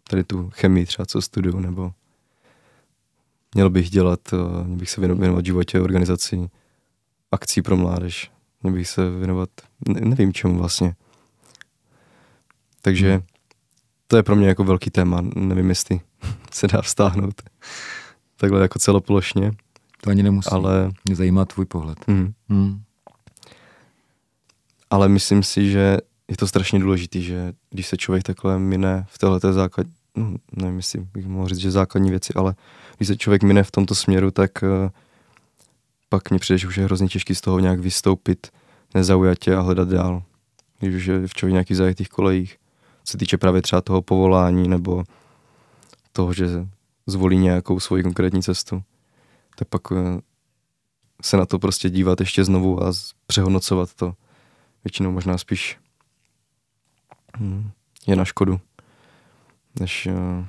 tady 0.10 0.24
tu 0.24 0.50
chemii 0.50 0.86
třeba, 0.86 1.06
co 1.06 1.22
studuju, 1.22 1.60
nebo 1.60 1.94
měl 3.56 3.70
bych 3.70 3.90
dělat, 3.90 4.20
eh, 4.34 4.64
měl 4.64 4.78
bych 4.78 4.90
se 4.90 5.02
věnovat 5.02 5.46
životě, 5.46 5.82
organizaci 5.82 6.50
akcí 7.32 7.62
pro 7.62 7.78
mládež, 7.78 8.32
měl 8.64 8.74
bych 8.74 8.88
se 8.88 9.10
věnovat, 9.10 9.50
ne, 9.88 10.02
nevím 10.02 10.34
čemu 10.34 10.58
vlastně. 10.58 10.96
Takže 12.82 13.12
hmm. 13.12 13.22
to 14.08 14.18
je 14.18 14.24
pro 14.24 14.36
mě 14.36 14.48
jako 14.48 14.64
velký 14.64 14.90
téma, 14.90 15.22
nevím, 15.36 15.70
jestli 15.70 16.00
se 16.52 16.68
dá 16.68 16.82
vztáhnout 16.82 17.42
takhle 18.40 18.62
jako 18.62 18.80
celoplošně. 18.80 19.52
To 20.02 20.10
ani 20.10 20.24
nemusí. 20.24 20.50
Ale... 20.52 20.92
Mě 21.06 21.16
zajímá 21.16 21.46
tvůj 21.46 21.66
pohled. 21.66 21.98
Hmm. 22.08 22.34
Hmm. 22.50 22.82
Ale 24.90 25.10
myslím 25.10 25.44
si, 25.44 25.72
že 25.72 25.98
je 26.28 26.38
to 26.38 26.48
strašně 26.48 26.80
důležité, 26.80 27.22
že 27.22 27.54
když 27.70 27.88
se 27.88 27.98
člověk 27.98 28.24
takhle 28.24 28.60
mine 28.60 29.06
v 29.10 29.18
této 29.18 29.54
základ, 29.54 29.88
nevím, 30.52 30.78
jestli 30.78 31.00
bych 31.00 31.28
mohl 31.28 31.48
říct, 31.48 31.58
že 31.58 31.72
základní 31.72 32.10
věci, 32.10 32.34
ale 32.34 32.56
když 32.98 33.08
se 33.08 33.18
člověk 33.18 33.44
mine 33.44 33.64
v 33.64 33.72
tomto 33.72 33.96
směru, 33.96 34.32
tak 34.32 34.52
uh, 34.64 34.90
pak 36.10 36.32
mi 36.32 36.40
přijde, 36.40 36.58
že 36.58 36.68
už 36.68 36.78
je 36.78 36.84
hrozně 36.84 37.08
těžký 37.08 37.36
z 37.36 37.42
toho 37.42 37.60
nějak 37.60 37.80
vystoupit 37.80 38.48
nezaujatě 38.94 39.56
a 39.56 39.62
hledat 39.62 39.90
dál. 39.90 40.24
Když 40.80 40.96
už 40.96 41.06
je 41.06 41.28
v 41.28 41.34
člověk 41.34 41.54
nějakých 41.54 41.78
zajetých 41.78 42.10
kolejích, 42.10 42.58
co 43.04 43.12
se 43.12 43.18
týče 43.18 43.38
právě 43.38 43.62
třeba 43.62 43.82
toho 43.82 44.02
povolání 44.02 44.68
nebo 44.68 45.04
toho, 46.12 46.34
že 46.34 46.68
zvolí 47.08 47.38
nějakou 47.38 47.80
svoji 47.80 48.04
konkrétní 48.04 48.44
cestu, 48.44 48.84
tak 49.56 49.68
pak 49.68 49.92
uh, 49.92 49.98
se 51.22 51.38
na 51.38 51.46
to 51.46 51.60
prostě 51.60 51.90
dívat 51.90 52.20
ještě 52.20 52.44
znovu 52.44 52.84
a 52.84 52.94
přehodnocovat 53.28 53.94
to. 53.94 54.14
Většinou 54.84 55.12
možná 55.12 55.38
spíš 55.38 55.78
hmm, 57.36 57.72
je 58.08 58.16
na 58.16 58.26
škodu, 58.26 58.60
než 59.80 60.08
uh, 60.12 60.46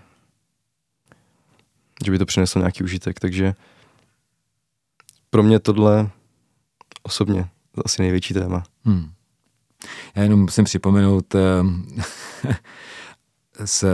že 2.05 2.11
by 2.11 2.19
to 2.19 2.27
přineslo 2.27 2.59
nějaký 2.59 2.85
užitek. 2.85 3.21
Takže 3.21 3.55
pro 5.31 5.43
mě 5.43 5.59
tohle 5.59 6.11
osobně 7.03 7.49
asi 7.85 8.03
největší 8.03 8.35
téma. 8.35 8.63
Hmm. 8.85 9.11
Já 10.15 10.23
jenom 10.23 10.41
musím 10.41 10.65
připomenout 10.65 11.35
uh, 11.35 11.41
z 13.65 13.85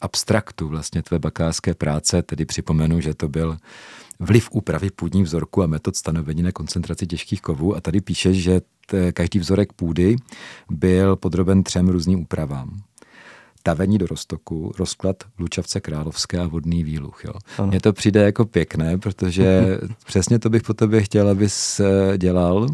abstraktu 0.00 0.68
vlastně 0.68 1.02
tvé 1.02 1.18
bakalářské 1.18 1.74
práce, 1.74 2.22
tedy 2.22 2.44
připomenu, 2.44 3.00
že 3.00 3.14
to 3.14 3.28
byl 3.28 3.58
vliv 4.20 4.48
úpravy 4.52 4.90
půdních 4.90 5.24
vzorků 5.24 5.62
a 5.62 5.66
metod 5.66 5.96
stanovení 5.96 6.42
na 6.42 6.52
koncentraci 6.52 7.06
těžkých 7.06 7.40
kovů 7.42 7.76
a 7.76 7.80
tady 7.80 8.00
píše, 8.00 8.34
že 8.34 8.60
každý 9.12 9.38
vzorek 9.38 9.72
půdy 9.72 10.16
byl 10.70 11.16
podroben 11.16 11.62
třem 11.62 11.88
různým 11.88 12.20
úpravám 12.20 12.82
tavení 13.66 13.98
do 13.98 14.06
roztoku, 14.06 14.72
rozklad 14.78 15.16
Lučavce 15.38 15.80
Královské 15.80 16.38
a 16.38 16.46
vodný 16.46 16.84
výluch. 16.84 17.24
Jo. 17.24 17.32
Mně 17.66 17.80
to 17.80 17.92
přijde 17.92 18.22
jako 18.22 18.44
pěkné, 18.44 18.98
protože 18.98 19.78
přesně 20.06 20.38
to 20.38 20.50
bych 20.50 20.62
po 20.62 20.74
tobě 20.74 21.02
chtěl, 21.02 21.28
abys 21.28 21.80
eh, 21.80 22.18
dělal 22.18 22.66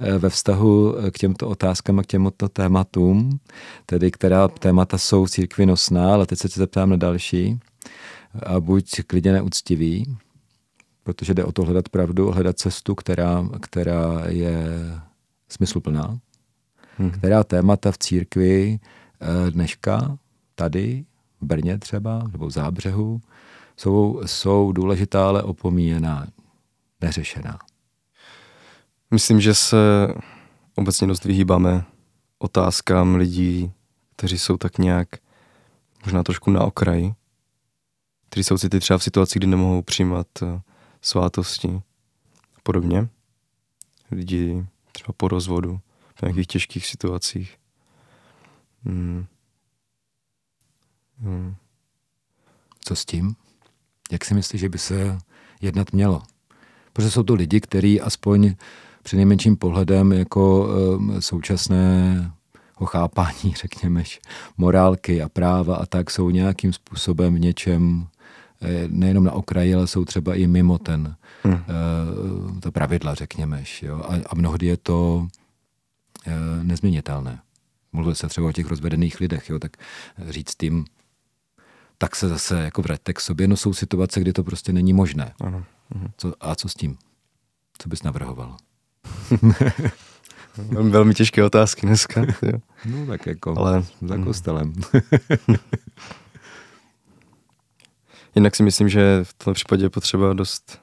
eh, 0.00 0.18
ve 0.18 0.30
vztahu 0.30 0.98
eh, 0.98 1.10
k 1.10 1.18
těmto 1.18 1.48
otázkám 1.48 1.98
a 1.98 2.02
k 2.02 2.06
těmto 2.06 2.48
tématům, 2.48 3.40
tedy 3.86 4.10
která 4.10 4.48
témata 4.48 4.98
jsou 4.98 5.26
církvi 5.26 5.66
nosná, 5.66 6.14
ale 6.14 6.26
teď 6.26 6.38
se 6.38 6.48
tě 6.48 6.60
zeptám 6.60 6.90
na 6.90 6.96
další. 6.96 7.60
A 8.42 8.60
buď 8.60 8.90
klidně 9.06 9.32
neúctivý, 9.32 10.16
protože 11.02 11.34
jde 11.34 11.44
o 11.44 11.52
to 11.52 11.64
hledat 11.64 11.88
pravdu, 11.88 12.30
hledat 12.30 12.58
cestu, 12.58 12.94
která, 12.94 13.48
která 13.60 14.22
je 14.26 14.66
smysluplná, 15.48 16.18
hmm. 16.98 17.10
která 17.10 17.44
témata 17.44 17.92
v 17.92 17.98
církvi 17.98 18.78
dneška 19.50 20.18
tady, 20.58 21.04
v 21.40 21.46
Brně 21.46 21.78
třeba, 21.78 22.22
nebo 22.32 22.46
v 22.46 22.50
Zábřehu, 22.50 23.20
jsou, 23.76 24.22
jsou 24.26 24.72
důležitá, 24.72 25.28
ale 25.28 25.42
opomíjená, 25.42 26.26
neřešená. 27.00 27.58
Myslím, 29.10 29.40
že 29.40 29.54
se 29.54 29.76
obecně 30.74 31.06
dost 31.06 31.24
vyhýbáme 31.24 31.84
otázkám 32.38 33.14
lidí, 33.14 33.72
kteří 34.16 34.38
jsou 34.38 34.56
tak 34.56 34.78
nějak 34.78 35.08
možná 36.04 36.22
trošku 36.22 36.50
na 36.50 36.64
okraji, 36.64 37.14
kteří 38.28 38.44
jsou 38.44 38.58
city 38.58 38.80
třeba 38.80 38.98
v 38.98 39.02
situaci, 39.02 39.38
kdy 39.38 39.46
nemohou 39.46 39.82
přijímat 39.82 40.26
eh, 40.42 40.60
svátosti 41.02 41.68
a 42.56 42.60
podobně. 42.62 43.08
Lidi 44.10 44.66
třeba 44.92 45.14
po 45.16 45.28
rozvodu, 45.28 45.80
v 46.14 46.22
nějakých 46.22 46.46
těžkých 46.46 46.86
situacích. 46.86 47.56
Hmm. 48.84 49.26
Hmm. 51.22 51.54
Co 52.84 52.96
s 52.96 53.04
tím? 53.04 53.34
Jak 54.12 54.24
si 54.24 54.34
myslíš, 54.34 54.60
že 54.60 54.68
by 54.68 54.78
se 54.78 55.18
jednat 55.60 55.92
mělo? 55.92 56.22
Protože 56.92 57.10
jsou 57.10 57.22
to 57.22 57.34
lidi, 57.34 57.60
kteří 57.60 58.00
aspoň 58.00 58.54
při 59.02 59.16
nejmenším 59.16 59.56
pohledem 59.56 60.12
jako 60.12 60.68
um, 60.98 61.22
současné 61.22 62.32
chápání, 62.86 63.54
řekněme, 63.60 64.02
morálky 64.56 65.22
a 65.22 65.28
práva 65.28 65.76
a 65.76 65.86
tak 65.86 66.10
jsou 66.10 66.30
nějakým 66.30 66.72
způsobem 66.72 67.34
v 67.34 67.40
něčem 67.40 68.06
eh, 68.62 68.88
nejenom 68.88 69.24
na 69.24 69.32
okraji, 69.32 69.74
ale 69.74 69.86
jsou 69.86 70.04
třeba 70.04 70.34
i 70.34 70.46
mimo 70.46 70.78
ten, 70.78 71.16
hmm. 71.42 71.54
uh, 71.54 72.60
to 72.60 72.72
pravidla, 72.72 73.14
řekněme. 73.14 73.64
Jo? 73.82 74.02
A, 74.08 74.14
a 74.26 74.34
mnohdy 74.34 74.66
je 74.66 74.76
to 74.76 75.28
uh, 76.26 76.32
nezměnitelné. 76.62 77.40
Mluvil 77.92 78.14
se 78.14 78.28
třeba 78.28 78.48
o 78.48 78.52
těch 78.52 78.66
rozvedených 78.66 79.20
lidech, 79.20 79.50
jo? 79.50 79.58
tak 79.58 79.76
říct 80.28 80.54
tím, 80.54 80.84
tak 81.98 82.16
se 82.16 82.28
zase 82.28 82.60
jako 82.60 82.82
vraťte 82.82 83.12
k 83.12 83.20
sobě. 83.20 83.48
No 83.48 83.56
jsou 83.56 83.74
situace, 83.74 84.20
kdy 84.20 84.32
to 84.32 84.44
prostě 84.44 84.72
není 84.72 84.92
možné. 84.92 85.34
Ano. 85.40 85.64
Mhm. 85.94 86.10
Co, 86.16 86.34
a 86.40 86.54
co 86.54 86.68
s 86.68 86.74
tím? 86.74 86.98
Co 87.78 87.88
bys 87.88 88.02
navrhoval? 88.02 88.56
velmi, 90.56 90.90
velmi 90.90 91.14
těžké 91.14 91.44
otázky 91.44 91.86
dneska. 91.86 92.20
Jo. 92.20 92.58
No 92.84 93.06
tak 93.06 93.26
jako 93.26 93.54
Ale, 93.58 93.84
za 94.00 94.14
mhm. 94.14 94.24
kostelem. 94.24 94.72
Jinak 98.34 98.56
si 98.56 98.62
myslím, 98.62 98.88
že 98.88 99.24
v 99.24 99.34
tom 99.34 99.54
případě 99.54 99.84
je 99.84 99.90
potřeba 99.90 100.32
dost 100.32 100.80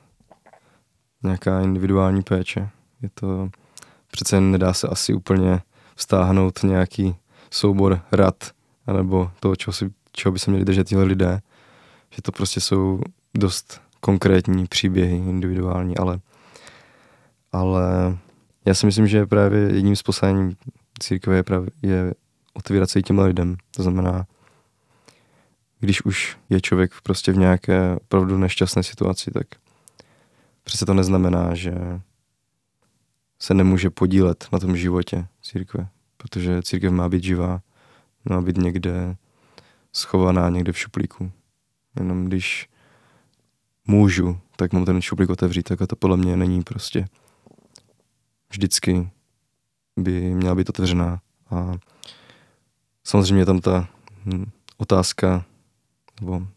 nějaká 1.23 1.61
individuální 1.61 2.23
péče. 2.23 2.69
Je 3.01 3.09
to, 3.13 3.49
přece 4.11 4.41
nedá 4.41 4.73
se 4.73 4.87
asi 4.87 5.13
úplně 5.13 5.61
vztáhnout 5.95 6.63
nějaký 6.63 7.15
soubor 7.51 8.01
rad, 8.11 8.51
anebo 8.87 9.31
toho, 9.39 9.55
čeho 9.55 9.73
si 9.73 9.91
čeho 10.15 10.31
by 10.31 10.39
se 10.39 10.51
měli 10.51 10.65
držet 10.65 10.87
tyhle 10.87 11.03
lidé, 11.03 11.41
že 12.09 12.21
to 12.21 12.31
prostě 12.31 12.61
jsou 12.61 13.01
dost 13.33 13.81
konkrétní 13.99 14.67
příběhy, 14.67 15.17
individuální, 15.17 15.97
ale, 15.97 16.19
ale 17.51 18.17
já 18.65 18.73
si 18.73 18.85
myslím, 18.85 19.07
že 19.07 19.25
právě 19.25 19.59
jedním 19.59 19.95
z 19.95 20.03
poslání 20.03 20.55
církve 20.99 21.35
je, 21.35 21.43
právě, 21.43 21.69
je 21.81 22.13
otvírat 22.53 22.89
se 22.89 22.99
i 22.99 23.03
těmhle 23.03 23.27
lidem. 23.27 23.57
To 23.75 23.83
znamená, 23.83 24.25
když 25.79 26.05
už 26.05 26.37
je 26.49 26.61
člověk 26.61 26.91
prostě 27.03 27.31
v 27.31 27.37
nějaké 27.37 27.95
opravdu 27.95 28.37
nešťastné 28.37 28.83
situaci, 28.83 29.31
tak 29.31 29.47
přece 30.63 30.85
to 30.85 30.93
neznamená, 30.93 31.55
že 31.55 31.75
se 33.39 33.53
nemůže 33.53 33.89
podílet 33.89 34.47
na 34.51 34.59
tom 34.59 34.77
životě 34.77 35.27
církve, 35.41 35.87
protože 36.17 36.61
církev 36.61 36.91
má 36.91 37.09
být 37.09 37.23
živá, 37.23 37.61
má 38.29 38.41
být 38.41 38.57
někde 38.57 39.15
schovaná 39.95 40.49
někde 40.49 40.71
v 40.71 40.77
šuplíku. 40.77 41.31
Jenom 41.99 42.25
když 42.25 42.69
můžu, 43.87 44.39
tak 44.55 44.73
mám 44.73 44.85
ten 44.85 45.01
šuplík 45.01 45.29
otevřít, 45.29 45.63
tak 45.63 45.81
a 45.81 45.87
to 45.87 45.95
podle 45.95 46.17
mě 46.17 46.37
není 46.37 46.63
prostě 46.63 47.05
vždycky 48.49 49.09
by 49.97 50.33
měla 50.33 50.55
být 50.55 50.69
otevřená. 50.69 51.19
A 51.49 51.73
samozřejmě 53.03 53.45
tam 53.45 53.59
ta 53.59 53.87
hm, 54.25 54.49
otázka, 54.77 55.45
nebo 56.21 56.47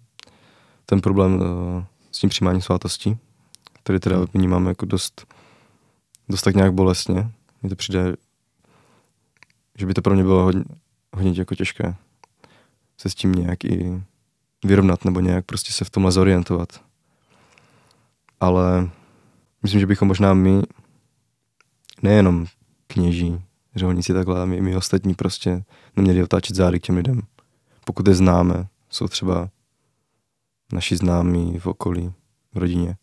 ten 0.87 1.01
problém 1.01 1.35
uh, 1.35 1.85
s 2.13 2.19
tím 2.19 2.31
přijímáním 2.31 2.63
svátostí, 2.63 3.19
který 3.83 4.01
teda 4.01 4.17
vnímám 4.35 4.67
jako 4.67 4.87
dost, 4.87 5.27
dost 6.29 6.43
tak 6.43 6.55
nějak 6.55 6.73
bolestně. 6.73 7.31
Mně 7.63 7.71
to 7.71 7.77
přijde, 7.77 8.17
že 9.79 9.87
by 9.87 9.95
to 9.95 10.03
pro 10.03 10.15
mě 10.15 10.23
bylo 10.23 10.43
hodně, 10.43 10.65
hodně 11.13 11.33
jako 11.37 11.55
těžké 11.55 11.97
se 13.01 13.11
s 13.11 13.15
tím 13.15 13.33
nějak 13.33 13.65
i 13.65 14.03
vyrovnat 14.65 15.05
nebo 15.05 15.21
nějak 15.21 15.45
prostě 15.45 15.73
se 15.73 15.85
v 15.85 15.91
tomhle 15.91 16.13
zorientovat. 16.13 16.85
Ale 18.41 18.91
myslím, 19.63 19.81
že 19.81 19.87
bychom 19.87 20.09
možná 20.09 20.35
my, 20.35 20.63
nejenom 22.03 22.47
kněží, 22.87 23.43
řeholníci 23.75 24.13
takhle, 24.13 24.47
my, 24.47 24.61
my 24.61 24.77
ostatní 24.77 25.15
prostě 25.15 25.65
neměli 25.97 26.23
otáčet 26.23 26.57
zády 26.57 26.81
k 26.81 26.83
těm 26.83 26.97
lidem. 26.97 27.23
Pokud 27.85 28.09
je 28.09 28.15
známe, 28.15 28.69
jsou 28.91 29.09
třeba 29.09 29.51
naši 30.73 30.97
známí 30.97 31.59
v 31.59 31.67
okolí, 31.67 32.13
v 32.55 32.59
rodině, 32.59 32.97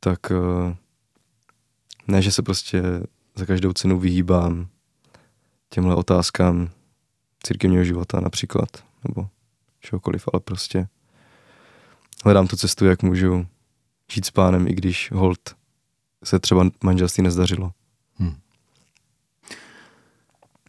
tak 0.00 0.32
eh, 0.32 0.76
ne, 2.08 2.22
že 2.22 2.32
se 2.32 2.42
prostě 2.42 2.82
za 3.34 3.46
každou 3.46 3.72
cenu 3.72 3.98
vyhýbám 3.98 4.68
těmhle 5.70 5.94
otázkám 5.94 6.70
církevního 7.42 7.84
života 7.84 8.20
například, 8.20 8.68
nebo 9.08 9.28
čehokoliv, 9.80 10.28
ale 10.32 10.40
prostě 10.40 10.88
hledám 12.24 12.46
tu 12.46 12.56
cestu, 12.56 12.84
jak 12.84 13.02
můžu 13.02 13.46
žít 14.12 14.24
s 14.24 14.30
pánem, 14.30 14.68
i 14.68 14.74
když 14.74 15.10
hold 15.12 15.38
se 16.24 16.38
třeba 16.38 16.70
manželství 16.84 17.22
nezdařilo. 17.22 17.72
Hmm. 18.16 18.34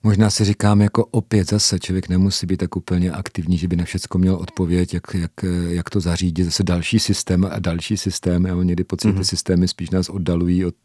Možná 0.04 0.30
si 0.30 0.46
říkám, 0.46 0.82
jako 0.82 1.06
opět 1.06 1.50
zase 1.50 1.80
člověk 1.80 2.10
nemusí 2.10 2.46
být 2.46 2.58
tak 2.58 2.76
úplně 2.76 3.12
aktivní, 3.12 3.58
že 3.58 3.68
by 3.68 3.76
na 3.76 3.86
všechno 3.86 4.20
měl 4.20 4.36
odpověď, 4.36 4.94
jak, 4.94 5.14
jak, 5.14 5.32
jak 5.68 5.90
to 5.90 6.00
zařídit. 6.00 6.44
Zase 6.44 6.64
další 6.64 7.00
systém 7.00 7.46
a 7.46 7.60
další 7.60 7.98
systém. 7.98 8.46
A 8.46 8.64
někdy 8.64 8.84
pocit, 8.84 9.08
mm-hmm. 9.08 9.18
ty 9.18 9.26
systémy 9.26 9.68
spíš 9.68 9.90
nás 9.90 10.10
oddalují 10.10 10.66
od 10.66 10.76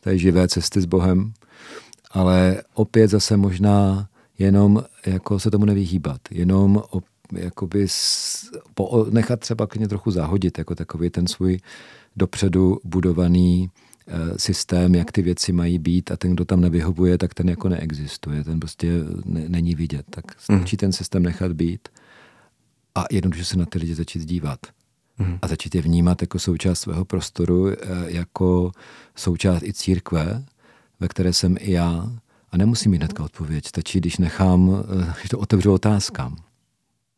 té 0.00 0.18
živé 0.18 0.48
cesty 0.48 0.80
s 0.80 0.84
Bohem. 0.84 1.32
Ale 2.10 2.62
opět 2.74 3.08
zase 3.08 3.36
možná 3.36 4.08
jenom 4.38 4.82
jako 5.06 5.38
se 5.38 5.50
tomu 5.50 5.64
nevyhýbat. 5.64 6.20
Jenom 6.30 6.82
op, 6.90 7.04
jakoby 7.32 7.88
s, 7.88 8.50
po, 8.74 9.06
nechat 9.10 9.40
třeba 9.40 9.66
klidně 9.66 9.88
trochu 9.88 10.10
zahodit, 10.10 10.58
jako 10.58 10.74
takový 10.74 11.10
ten 11.10 11.26
svůj 11.26 11.58
dopředu 12.16 12.78
budovaný 12.84 13.70
Eh, 14.08 14.38
systém, 14.38 14.94
jak 14.94 15.12
ty 15.12 15.22
věci 15.22 15.52
mají 15.52 15.78
být 15.78 16.10
a 16.10 16.16
ten, 16.16 16.32
kdo 16.32 16.44
tam 16.44 16.60
nevyhovuje, 16.60 17.18
tak 17.18 17.34
ten 17.34 17.48
jako 17.48 17.68
neexistuje, 17.68 18.44
ten 18.44 18.60
prostě 18.60 18.92
ne, 19.24 19.48
není 19.48 19.74
vidět. 19.74 20.06
Tak 20.10 20.24
stačí 20.40 20.76
mm. 20.76 20.78
ten 20.78 20.92
systém 20.92 21.22
nechat 21.22 21.52
být 21.52 21.88
a 22.94 23.04
jednoduše 23.10 23.44
se 23.44 23.56
na 23.56 23.66
ty 23.66 23.78
lidi 23.78 23.94
začít 23.94 24.24
dívat. 24.24 24.58
Mm. 25.18 25.38
A 25.42 25.48
začít 25.48 25.74
je 25.74 25.82
vnímat 25.82 26.20
jako 26.22 26.38
součást 26.38 26.80
svého 26.80 27.04
prostoru, 27.04 27.68
eh, 27.68 27.76
jako 28.06 28.72
součást 29.16 29.62
i 29.62 29.72
církve, 29.72 30.44
ve 31.00 31.08
které 31.08 31.32
jsem 31.32 31.56
i 31.60 31.72
já. 31.72 32.10
A 32.56 32.58
nemusím 32.58 32.92
mít 32.92 32.98
hnedka 32.98 33.24
odpověď. 33.24 33.66
Stačí, 33.66 34.00
když 34.00 34.18
nechám, 34.18 34.84
eh, 35.02 35.14
když 35.18 35.28
to 35.28 35.38
otevřu 35.38 35.72
otázkám. 35.72 36.36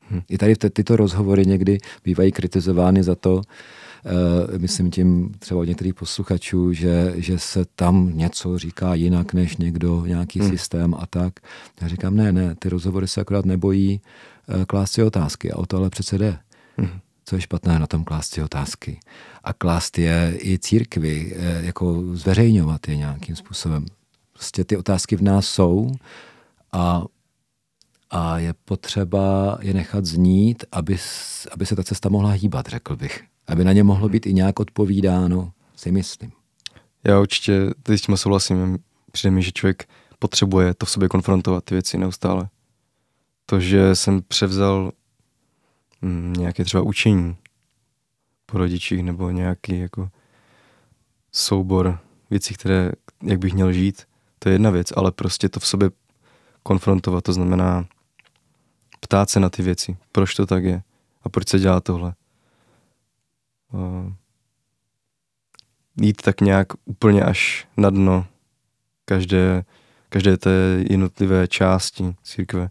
Hmm. 0.01 0.21
I 0.29 0.39
tady 0.39 0.57
tyto 0.57 0.97
rozhovory 0.97 1.47
někdy 1.47 1.79
bývají 2.05 2.33
kritizovány 2.33 3.03
za 3.03 3.15
to, 3.15 3.43
Eh, 4.05 4.59
myslím 4.59 4.91
tím 4.91 5.35
třeba 5.39 5.61
od 5.61 5.65
některých 5.65 5.95
posluchačů, 5.95 6.73
že, 6.73 7.15
že 7.17 7.39
se 7.39 7.65
tam 7.75 8.11
něco 8.15 8.59
říká 8.59 8.95
jinak 8.95 9.33
než 9.33 9.57
někdo, 9.57 10.07
nějaký 10.07 10.41
hmm. 10.41 10.51
systém 10.51 10.95
a 10.95 11.07
tak. 11.07 11.33
Já 11.81 11.89
říkám, 11.89 12.17
ne, 12.17 12.33
ne, 12.33 12.55
ty 12.55 12.69
rozhovory 12.69 13.09
se 13.09 13.21
akorát 13.21 13.45
nebojí 13.45 14.01
eh, 14.49 14.65
klást 14.65 14.93
si 14.93 15.03
otázky 15.03 15.53
a 15.53 15.57
o 15.57 15.67
to 15.67 15.77
ale 15.77 15.91
přece 15.91 16.19
jde. 16.19 16.39
Hmm. 16.77 16.91
Co 17.25 17.37
je 17.37 17.41
špatné 17.41 17.79
na 17.79 17.87
tom 17.87 18.05
klást 18.05 18.35
si 18.35 18.43
otázky? 18.43 19.01
A 19.45 19.53
klást 19.53 19.99
je 19.99 20.39
i 20.43 20.59
církvi, 20.59 21.37
jako 21.61 22.05
zveřejňovat 22.13 22.89
je 22.89 22.97
nějakým 22.97 23.37
způsobem. 23.37 23.87
Prostě 24.39 24.65
ty 24.65 24.77
otázky 24.77 25.17
v 25.17 25.23
nás 25.23 25.47
jsou 25.47 25.93
a 26.73 27.05
a 28.11 28.39
je 28.39 28.55
potřeba 28.65 29.59
je 29.61 29.75
nechat 29.75 30.05
znít, 30.05 30.65
aby, 30.73 30.99
aby 31.53 31.67
se 31.67 31.77
ta 31.77 31.83
cesta 31.85 32.09
mohla 32.09 32.31
hýbat, 32.31 32.67
řekl 32.67 32.97
bych 32.97 33.25
aby 33.49 33.65
na 33.65 33.73
ně 33.73 33.85
mohlo 33.85 34.09
být 34.09 34.27
i 34.27 34.35
nějak 34.35 34.61
odpovídáno, 34.61 35.53
si 35.77 35.93
myslím. 35.93 36.33
Já 37.05 37.21
určitě 37.21 37.71
teď 37.83 38.01
s 38.01 38.03
tím 38.03 38.17
souhlasím. 38.17 38.79
Přijde 39.13 39.31
mi, 39.31 39.43
že 39.43 39.53
člověk 39.53 39.89
potřebuje 40.19 40.75
to 40.75 40.87
v 40.87 40.91
sobě 40.91 41.09
konfrontovat, 41.09 41.65
ty 41.65 41.75
věci 41.75 41.99
neustále. 41.99 42.49
To, 43.47 43.61
že 43.61 43.95
jsem 43.95 44.23
převzal 44.23 44.93
mm, 46.03 46.33
nějaké 46.33 46.65
třeba 46.65 46.83
učení 46.83 47.37
po 48.47 48.59
rodičích 48.59 49.03
nebo 49.03 49.31
nějaký 49.31 49.79
jako 49.79 50.11
soubor 51.33 51.99
věcí, 52.31 52.55
které, 52.55 52.93
jak 53.23 53.39
bych 53.39 53.55
měl 53.55 53.73
žít, 53.73 54.08
to 54.39 54.49
je 54.49 54.55
jedna 54.55 54.71
věc, 54.71 54.93
ale 54.97 55.13
prostě 55.13 55.49
to 55.49 55.61
v 55.61 55.67
sobě 55.67 55.91
konfrontovat, 56.63 57.25
to 57.25 57.33
znamená 57.33 57.87
ptát 59.01 59.31
se 59.31 59.41
na 59.41 59.51
ty 59.51 59.63
věci, 59.63 59.97
proč 60.13 60.35
to 60.35 60.47
tak 60.47 60.65
je? 60.65 60.83
A 61.23 61.29
proč 61.29 61.49
se 61.49 61.59
dělá 61.59 61.81
tohle? 61.81 62.15
Uh, 63.73 64.13
jít 66.01 66.23
tak 66.23 66.41
nějak 66.41 66.69
úplně 66.85 67.23
až 67.23 67.69
na 67.77 67.91
dno 67.91 68.27
každé, 69.05 69.65
každé 70.09 70.37
té 70.37 70.51
jednotlivé 70.91 71.49
části 71.49 72.15
církve 72.23 72.71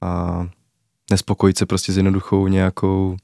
a 0.00 0.42
nespokojit 1.10 1.58
se 1.58 1.66
prostě 1.66 1.92
s 1.92 1.96
jednoduchou 1.96 2.46
nějakou 2.46 3.16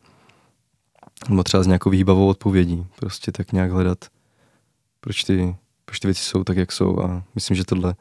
nebo 1.29 1.43
třeba 1.43 1.63
s 1.63 1.67
nějakou 1.67 1.91
výbavou 1.91 2.29
odpovědí. 2.29 2.87
Prostě 2.97 3.33
tak 3.33 3.53
nějak 3.53 3.71
hledat, 3.71 4.05
proč 5.01 5.25
ty, 5.25 5.57
proč 5.93 6.01
ty 6.01 6.09
věci 6.09 6.23
jsou 6.23 6.45
tak, 6.45 6.57
jak 6.57 6.73
jsou 6.73 7.01
a 7.03 7.23
myslím, 7.35 7.57
že 7.57 7.65
tohle 7.65 7.95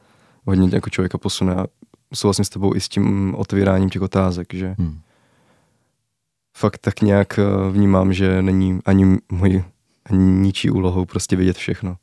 hodně 0.44 0.68
jako 0.72 0.90
člověka 0.90 1.18
posune 1.18 1.54
a 1.54 1.66
souhlasím 2.14 2.44
s 2.44 2.48
tebou 2.48 2.74
i 2.76 2.80
s 2.80 2.88
tím 2.88 3.34
otvíráním 3.34 3.90
těch 3.90 4.02
otázek, 4.02 4.54
že 4.54 4.74
hmm 4.78 5.00
fakt 6.56 6.78
tak 6.78 7.00
nějak 7.00 7.38
eh, 7.38 7.70
vnímám, 7.70 8.12
že 8.12 8.42
není 8.42 8.80
ani 8.84 9.18
můj, 9.32 9.64
ani 10.04 10.18
ničí 10.18 10.70
úlohou 10.70 11.04
prostě 11.04 11.36
vědět 11.36 11.56
všechno. 11.56 11.96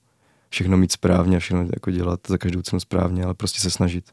Všechno 0.50 0.78
mít 0.78 0.92
správně, 0.92 1.40
všechno 1.40 1.62
jako 1.62 1.92
dělat 1.92 2.20
za 2.28 2.38
každou 2.38 2.62
cenu 2.62 2.80
správně, 2.80 3.24
ale 3.24 3.34
prostě 3.34 3.60
se 3.60 3.72
snažit. 3.72 4.12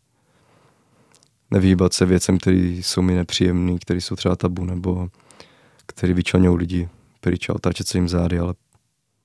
Nevýbat 1.50 1.92
se 1.92 2.06
věcem, 2.06 2.38
které 2.38 2.56
jsou 2.56 3.02
mi 3.02 3.14
nepříjemné, 3.14 3.78
které 3.78 4.00
jsou 4.00 4.16
třeba 4.16 4.36
tabu, 4.36 4.64
nebo 4.64 5.08
které 5.86 6.14
vyčlenují 6.14 6.58
lidi 6.58 6.88
pryč 7.20 7.48
a 7.48 7.54
otáčet 7.54 7.88
se 7.88 7.98
jim 7.98 8.08
zády, 8.08 8.38
ale 8.38 8.54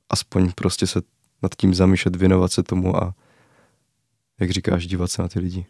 aspoň 0.09 0.51
prostě 0.55 0.87
se 0.87 1.01
nad 1.41 1.55
tím 1.55 1.73
zamýšlet, 1.73 2.15
věnovat 2.15 2.51
se 2.51 2.63
tomu 2.63 3.03
a 3.03 3.15
jak 4.39 4.51
říkáš, 4.51 4.87
dívat 4.87 5.11
se 5.11 5.21
na 5.21 5.27
ty 5.27 5.39
lidi. 5.39 5.65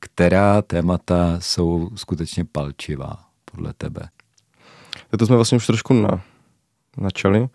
Která 0.00 0.62
témata 0.62 1.40
jsou 1.40 1.90
skutečně 1.96 2.44
palčivá? 2.44 3.26
podle 3.56 3.72
tebe? 3.72 4.08
To 5.18 5.26
jsme 5.26 5.36
vlastně 5.36 5.56
už 5.56 5.66
trošku 5.66 5.94
na, 5.94 6.22
načali, 6.96 7.48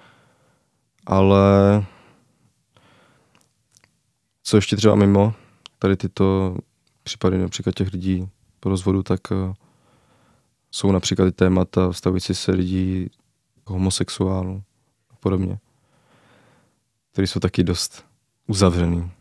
ale 1.06 1.86
co 4.44 4.58
ještě 4.58 4.76
třeba 4.76 4.96
mimo 4.96 5.34
tady 5.80 5.98
tyto 5.98 6.58
případy 7.04 7.38
například 7.38 7.76
těch 7.76 7.94
lidí 7.94 8.30
po 8.60 8.70
rozvodu, 8.70 9.04
tak 9.04 9.20
uh, 9.32 9.54
jsou 10.72 10.92
například 10.92 11.28
i 11.28 11.32
témata 11.32 11.92
vztahující 11.92 12.36
se 12.36 12.52
lidí 12.52 13.10
homosexuálů 13.66 14.64
a 15.10 15.16
podobně, 15.16 15.60
které 17.12 17.28
jsou 17.28 17.40
taky 17.40 17.64
dost 17.64 18.06
uzavřený. 18.48 19.12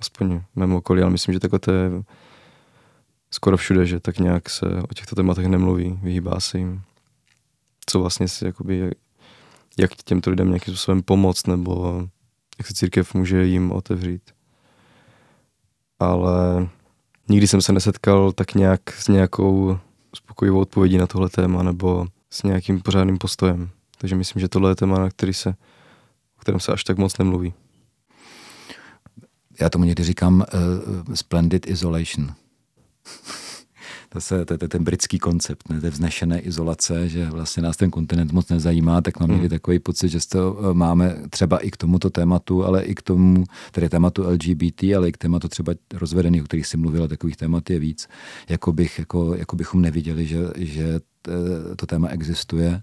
Aspoň 0.00 0.38
v 0.38 0.56
mém 0.56 0.74
okolí, 0.74 1.02
ale 1.02 1.10
myslím, 1.10 1.32
že 1.32 1.40
takhle 1.40 1.58
to 1.58 1.72
je 1.72 1.90
skoro 3.30 3.56
všude, 3.56 3.86
že 3.86 4.00
tak 4.00 4.18
nějak 4.18 4.50
se 4.50 4.66
o 4.90 4.94
těchto 4.94 5.16
tématech 5.16 5.46
nemluví, 5.46 5.98
vyhýbá 6.02 6.40
se 6.40 6.58
jim. 6.58 6.82
Co 7.86 8.00
vlastně 8.00 8.28
si, 8.28 8.44
jakoby, 8.44 8.90
jak 9.78 9.94
těmto 9.94 10.30
lidem 10.30 10.48
nějakým 10.48 10.74
způsobem 10.74 11.02
pomoct, 11.02 11.46
nebo 11.46 12.04
jak 12.58 12.66
se 12.66 12.74
církev 12.74 13.14
může 13.14 13.44
jim 13.44 13.72
otevřít. 13.72 14.22
Ale 15.98 16.68
nikdy 17.28 17.46
jsem 17.46 17.62
se 17.62 17.72
nesetkal 17.72 18.32
tak 18.32 18.54
nějak 18.54 18.92
s 18.92 19.08
nějakou 19.08 19.78
spokojivou 20.14 20.60
odpovědí 20.60 20.98
na 20.98 21.06
tohle 21.06 21.28
téma, 21.28 21.62
nebo 21.62 22.06
s 22.30 22.42
nějakým 22.42 22.80
pořádným 22.80 23.18
postojem. 23.18 23.70
Takže 23.98 24.16
myslím, 24.16 24.40
že 24.40 24.48
tohle 24.48 24.70
je 24.70 24.74
téma, 24.74 24.98
na 24.98 25.10
který 25.10 25.34
se, 25.34 25.54
kterém 26.46 26.60
se 26.60 26.72
až 26.72 26.84
tak 26.84 26.98
moc 26.98 27.18
nemluví. 27.18 27.54
Já 29.60 29.70
tomu 29.70 29.84
někdy 29.84 30.04
říkám 30.04 30.34
uh, 30.34 31.14
splendid 31.14 31.70
isolation 31.70 32.34
Zase 34.14 34.44
to 34.44 34.54
je 34.54 34.68
ten 34.68 34.84
britský 34.84 35.18
koncept, 35.18 35.68
ne? 35.68 35.80
to 35.80 35.86
je 35.86 35.90
vznešené 35.90 36.40
izolace, 36.40 37.08
že 37.08 37.30
vlastně 37.30 37.62
nás 37.62 37.76
ten 37.76 37.90
kontinent 37.90 38.32
moc 38.32 38.48
nezajímá, 38.48 39.00
tak 39.00 39.20
mám 39.20 39.30
někdy 39.30 39.46
hmm. 39.48 39.58
takový 39.58 39.78
pocit, 39.78 40.08
že 40.08 40.18
to 40.28 40.58
eh, 40.58 40.74
máme 40.74 41.16
třeba 41.30 41.58
i 41.58 41.70
k 41.70 41.76
tomuto 41.76 42.10
tématu, 42.10 42.64
ale 42.64 42.82
i 42.82 42.94
k 42.94 43.02
tomu, 43.02 43.44
tedy 43.72 43.88
tématu 43.88 44.22
LGBT, 44.22 44.82
ale 44.96 45.08
i 45.08 45.12
k 45.12 45.18
tématu 45.18 45.48
třeba 45.48 45.72
rozvedených, 45.94 46.42
o 46.42 46.44
kterých 46.44 46.66
si 46.66 46.76
mluvila, 46.76 47.08
takových 47.08 47.36
témat 47.36 47.70
je 47.70 47.78
víc, 47.78 48.08
jako, 48.48 48.72
bych, 48.72 48.98
jako, 48.98 49.34
jako 49.34 49.56
bychom 49.56 49.82
neviděli, 49.82 50.26
že, 50.26 50.38
že 50.56 51.00
to 51.76 51.86
téma 51.86 52.08
existuje. 52.08 52.82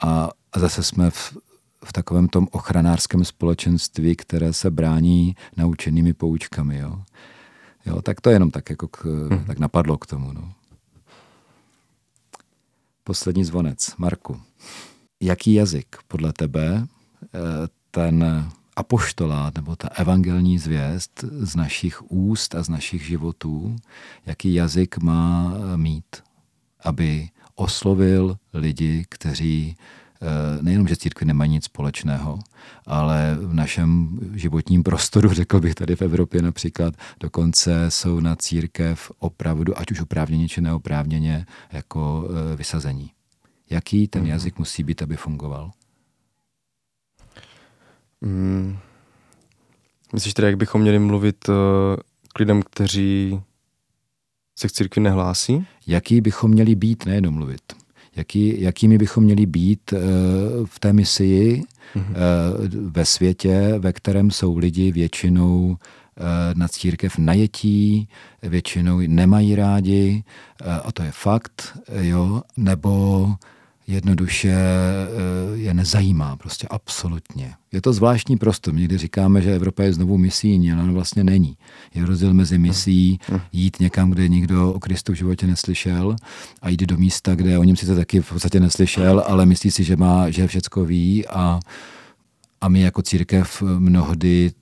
A, 0.00 0.30
a 0.52 0.58
zase 0.58 0.82
jsme 0.82 1.10
v, 1.10 1.36
v 1.84 1.92
takovém 1.92 2.28
tom 2.28 2.48
ochranářském 2.50 3.24
společenství, 3.24 4.16
které 4.16 4.52
se 4.52 4.70
brání 4.70 5.36
naučenými 5.56 6.12
poučkami. 6.12 6.78
Jo. 6.78 7.02
Jo, 7.86 8.02
tak 8.02 8.20
to 8.20 8.30
je 8.30 8.36
jenom 8.36 8.50
tak, 8.50 8.70
jako 8.70 8.88
k, 8.88 9.04
hmm. 9.04 9.44
tak 9.44 9.58
napadlo 9.58 9.98
k 9.98 10.06
tomu. 10.06 10.32
No. 10.32 10.52
Poslední 13.04 13.44
zvonec. 13.44 13.94
Marku, 13.98 14.40
jaký 15.20 15.54
jazyk 15.54 15.96
podle 16.08 16.32
tebe 16.32 16.86
eh, 17.24 17.38
ten 17.90 18.24
apoštolát 18.76 19.54
nebo 19.54 19.76
ta 19.76 19.88
evangelní 19.88 20.58
zvěst 20.58 21.24
z 21.30 21.56
našich 21.56 22.10
úst 22.10 22.54
a 22.54 22.62
z 22.62 22.68
našich 22.68 23.06
životů, 23.06 23.76
jaký 24.26 24.54
jazyk 24.54 24.98
má 24.98 25.54
mít, 25.76 26.16
aby 26.84 27.28
oslovil 27.54 28.36
lidi, 28.52 29.04
kteří 29.08 29.76
nejenom, 30.60 30.88
že 30.88 30.96
církve 30.96 31.26
nemají 31.26 31.50
nic 31.50 31.64
společného, 31.64 32.38
ale 32.86 33.36
v 33.40 33.54
našem 33.54 34.18
životním 34.34 34.82
prostoru, 34.82 35.28
řekl 35.32 35.60
bych 35.60 35.74
tady 35.74 35.96
v 35.96 36.02
Evropě 36.02 36.42
například, 36.42 36.94
dokonce 37.20 37.90
jsou 37.90 38.20
na 38.20 38.36
církev 38.36 39.12
opravdu, 39.18 39.78
ať 39.78 39.90
už 39.90 40.00
oprávněně 40.00 40.48
či 40.48 40.60
neoprávněně, 40.60 41.46
jako 41.72 42.28
eh, 42.28 42.56
vysazení. 42.56 43.10
Jaký 43.70 44.08
ten 44.08 44.22
mhm. 44.22 44.30
jazyk 44.30 44.58
musí 44.58 44.82
být, 44.82 45.02
aby 45.02 45.16
fungoval? 45.16 45.70
Hmm. 48.22 48.78
Myslíš 50.12 50.34
tedy, 50.34 50.46
jak 50.46 50.56
bychom 50.56 50.80
měli 50.80 50.98
mluvit 50.98 51.48
uh, 51.48 51.54
k 52.34 52.38
lidem, 52.38 52.62
kteří 52.62 53.40
se 54.58 54.68
k 54.68 54.72
církvi 54.72 55.02
nehlásí? 55.02 55.66
Jaký 55.86 56.20
bychom 56.20 56.50
měli 56.50 56.74
být, 56.74 57.06
nejenom 57.06 57.34
mluvit 57.34 57.62
jaký, 58.20 58.62
jakými 58.62 58.98
bychom 58.98 59.24
měli 59.24 59.46
být 59.46 59.92
eh, 59.92 59.98
v 60.64 60.80
té 60.80 60.92
misii 60.92 61.62
mm-hmm. 61.96 62.90
ve 62.90 63.04
světě, 63.04 63.74
ve 63.78 63.92
kterém 63.92 64.30
jsou 64.30 64.58
lidi 64.58 64.92
většinou 64.92 65.76
eh, 65.76 66.22
na 66.54 66.68
církev 66.68 67.18
najetí, 67.18 68.08
většinou 68.42 69.00
nemají 69.06 69.54
rádi, 69.54 70.24
a 70.84 70.92
to 70.92 71.02
je 71.02 71.10
fakt, 71.12 71.78
jo, 72.00 72.42
nebo 72.56 73.26
jednoduše 73.90 74.52
eh, 74.52 75.56
je 75.58 75.74
nezajímá, 75.74 76.36
prostě 76.36 76.66
absolutně. 76.70 77.54
Je 77.72 77.80
to 77.82 77.92
zvláštní 77.92 78.36
prostor. 78.36 78.74
Někdy 78.74 78.98
říkáme, 78.98 79.42
že 79.42 79.54
Evropa 79.54 79.82
je 79.82 79.92
znovu 79.92 80.18
misijní, 80.18 80.72
ale 80.72 80.92
vlastně 80.92 81.24
není. 81.24 81.56
Je 81.94 82.06
rozdíl 82.06 82.34
mezi 82.34 82.58
misí 82.58 83.20
jít 83.52 83.80
někam, 83.80 84.10
kde 84.10 84.28
nikdo 84.28 84.72
o 84.72 84.80
Kristu 84.80 85.12
v 85.12 85.16
životě 85.16 85.46
neslyšel 85.46 86.16
a 86.62 86.68
jít 86.68 86.80
do 86.80 86.96
místa, 86.96 87.34
kde 87.34 87.58
o 87.58 87.64
něm 87.64 87.76
sice 87.76 87.96
taky 87.96 88.20
v 88.20 88.28
podstatě 88.28 88.60
neslyšel, 88.60 89.24
ale 89.26 89.46
myslí 89.46 89.70
si, 89.70 89.84
že 89.84 89.96
má, 89.96 90.30
že 90.30 90.46
všecko 90.46 90.84
ví 90.84 91.26
a 91.26 91.60
a 92.60 92.68
my 92.68 92.80
jako 92.80 93.02
církev 93.02 93.62
mnohdy 93.62 94.52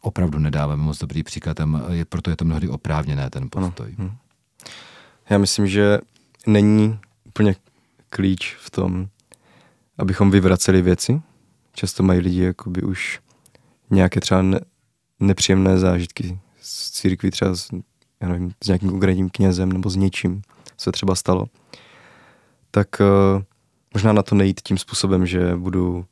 opravdu 0.00 0.38
nedáváme 0.38 0.82
moc 0.82 0.98
dobrý 0.98 1.22
příklad, 1.22 1.56
je, 1.90 2.04
proto 2.04 2.30
je 2.30 2.36
to 2.36 2.44
mnohdy 2.44 2.68
oprávněné 2.68 3.30
ten 3.30 3.48
postoj. 3.50 3.94
Ano. 3.98 4.08
Hm. 4.08 4.16
Já 5.30 5.38
myslím, 5.38 5.66
že 5.66 5.98
není 6.46 6.98
úplně 7.24 7.54
klíč 8.10 8.56
v 8.60 8.70
tom, 8.70 9.08
abychom 9.98 10.30
vyvraceli 10.30 10.82
věci. 10.82 11.22
Často 11.72 12.02
mají 12.02 12.20
lidi 12.20 12.42
jakoby 12.42 12.82
už 12.82 13.20
nějaké 13.90 14.20
třeba 14.20 14.42
ne, 14.42 14.60
nepříjemné 15.20 15.78
zážitky 15.78 16.38
z 16.60 16.90
církví, 16.90 17.30
třeba 17.30 17.54
s, 17.54 17.68
já 18.20 18.28
nevím, 18.28 18.52
s 18.64 18.66
nějakým 18.66 18.90
konkrétním 18.90 19.30
knězem 19.30 19.72
nebo 19.72 19.90
s 19.90 19.96
něčím, 19.96 20.42
co 20.76 20.92
třeba 20.92 21.14
stalo. 21.14 21.46
Tak 22.70 22.88
uh, 23.00 23.42
možná 23.94 24.12
na 24.12 24.22
to 24.22 24.34
nejít 24.34 24.60
tím 24.60 24.78
způsobem, 24.78 25.26
že 25.26 25.56
budu 25.56 26.04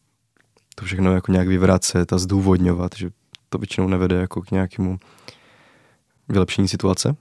to 0.75 0.85
všechno 0.85 1.15
jako 1.15 1.33
nějak 1.33 1.49
vyvracet 1.49 2.13
a 2.13 2.19
zdůvodňovat, 2.19 2.91
že 2.97 3.11
to 3.49 3.59
většinou 3.59 3.89
nevede 3.89 4.17
jako 4.17 4.43
k 4.43 4.51
nějakému 4.51 4.99
vylepšení 6.29 6.69
situace. 6.69 7.17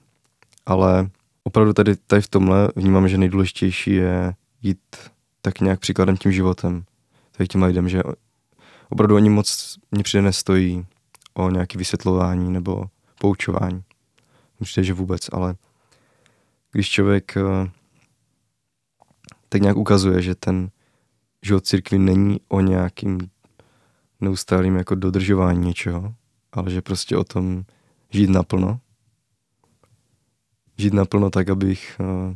Ale 0.65 1.09
opravdu 1.43 1.73
tady, 1.73 1.95
tady 1.95 2.21
v 2.21 2.27
tomhle 2.27 2.69
vnímám, 2.75 3.07
že 3.07 3.17
nejdůležitější 3.17 3.91
je 3.91 4.33
jít 4.63 4.79
tak 5.41 5.59
nějak 5.59 5.79
příkladem 5.79 6.17
tím 6.17 6.31
životem, 6.31 6.85
tak 7.31 7.47
těm 7.47 7.63
lidem, 7.63 7.89
že 7.89 8.03
opravdu 8.89 9.15
oni 9.15 9.29
moc 9.29 9.77
mě 9.91 10.03
přijde 10.03 10.21
nestojí 10.21 10.85
o 11.33 11.49
nějaké 11.49 11.77
vysvětlování 11.77 12.51
nebo 12.51 12.85
poučování. 13.19 13.83
Myslím, 14.59 14.83
že 14.83 14.93
vůbec, 14.93 15.29
ale 15.33 15.55
když 16.71 16.89
člověk 16.89 17.37
eh, 17.37 17.71
tak 19.49 19.61
nějak 19.61 19.77
ukazuje, 19.77 20.21
že 20.21 20.35
ten 20.35 20.69
život 21.41 21.65
církvy 21.65 21.99
není 21.99 22.39
o 22.47 22.61
nějakým 22.61 23.17
neustálým 24.21 24.75
jako 24.75 24.95
dodržování 24.95 25.67
něčeho, 25.67 26.15
ale 26.51 26.71
že 26.71 26.81
prostě 26.81 27.17
o 27.17 27.23
tom 27.23 27.63
žít 28.09 28.29
naplno. 28.29 28.79
Žít 30.77 30.93
naplno 30.93 31.29
tak, 31.29 31.49
abych 31.49 31.99
uh, 31.99 32.35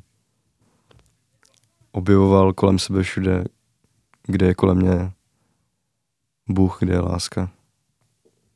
objevoval 1.97 2.53
kolem 2.53 2.79
sebe 2.79 3.03
všude, 3.03 3.43
kde 4.23 4.45
je 4.45 4.53
kolem 4.53 4.77
mě 4.77 5.11
Bůh, 6.49 6.77
kde 6.79 6.93
je 6.93 6.99
láska, 6.99 7.49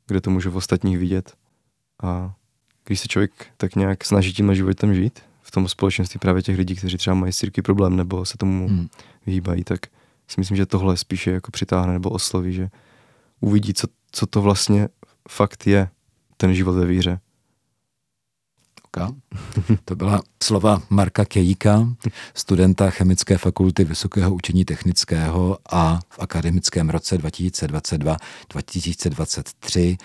kde 0.06 0.20
to 0.20 0.30
můžu 0.30 0.50
v 0.50 0.56
ostatních 0.56 0.98
vidět. 0.98 1.34
A 2.02 2.34
když 2.84 3.00
se 3.00 3.08
člověk 3.08 3.46
tak 3.56 3.76
nějak 3.76 4.04
snaží 4.04 4.32
tímhle 4.32 4.54
životem 4.54 4.94
žít, 4.94 5.20
v 5.42 5.50
tom 5.50 5.68
společenství 5.68 6.18
právě 6.18 6.42
těch 6.42 6.58
lidí, 6.58 6.76
kteří 6.76 6.96
třeba 6.96 7.14
mají 7.14 7.32
sírky 7.32 7.62
problém 7.62 7.96
nebo 7.96 8.24
se 8.24 8.38
tomu 8.38 8.68
hmm. 8.68 8.88
vyhýbají, 9.26 9.64
tak 9.64 9.86
si 10.28 10.40
myslím, 10.40 10.56
že 10.56 10.66
tohle 10.66 10.96
spíše 10.96 11.30
jako 11.30 11.50
přitáhne 11.50 11.92
nebo 11.92 12.10
osloví, 12.10 12.52
že 12.52 12.68
uvidí, 13.40 13.74
co, 13.74 13.86
co 14.12 14.26
to 14.26 14.42
vlastně 14.42 14.88
fakt 15.28 15.66
je, 15.66 15.88
ten 16.36 16.54
život 16.54 16.72
ve 16.72 16.86
víře. 16.86 17.20
Marka. 18.96 19.14
To 19.84 19.96
byla 19.96 20.22
slova 20.42 20.82
Marka 20.90 21.24
Kejíka, 21.24 21.88
studenta 22.34 22.90
Chemické 22.90 23.38
fakulty 23.38 23.84
Vysokého 23.84 24.34
učení 24.34 24.64
technického 24.64 25.58
a 25.70 26.00
v 26.08 26.18
akademickém 26.18 26.90
roce 26.90 27.18
2022-2023 27.18 29.96
eh, 29.96 29.98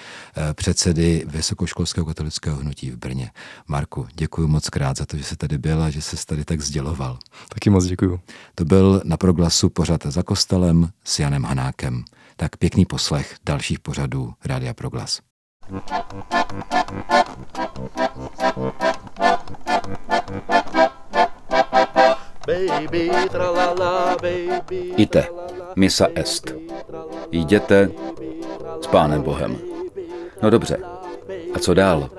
předsedy 0.53 1.25
Vysokoškolského 1.27 2.05
katolického 2.05 2.57
hnutí 2.57 2.91
v 2.91 2.97
Brně. 2.97 3.31
Marku, 3.67 4.07
děkuji 4.13 4.47
moc 4.47 4.69
krát 4.69 4.97
za 4.97 5.05
to, 5.05 5.17
že 5.17 5.23
jsi 5.23 5.35
tady 5.35 5.57
byl 5.57 5.83
a 5.83 5.89
že 5.89 6.01
jsi 6.01 6.25
tady 6.25 6.45
tak 6.45 6.61
sděloval. 6.61 7.19
Taky 7.49 7.69
moc 7.69 7.85
děkuji. 7.85 8.19
To 8.55 8.65
byl 8.65 9.01
na 9.05 9.17
proglasu 9.17 9.69
pořad 9.69 10.05
za 10.05 10.23
kostelem 10.23 10.89
s 11.03 11.19
Janem 11.19 11.43
Hanákem. 11.43 12.03
Tak 12.35 12.57
pěkný 12.57 12.85
poslech 12.85 13.35
dalších 13.45 13.79
pořadů 13.79 14.33
Rádia 14.45 14.73
Proglas. 14.73 15.19
Ite, 24.97 25.27
misa 25.75 26.07
est. 26.15 26.53
Jděte 27.31 27.91
s 28.81 28.87
Pánem 28.87 29.21
Bohem. 29.21 29.57
No 30.41 30.49
dobře, 30.49 30.77
a 31.53 31.59
co 31.59 31.73
dál? 31.73 32.09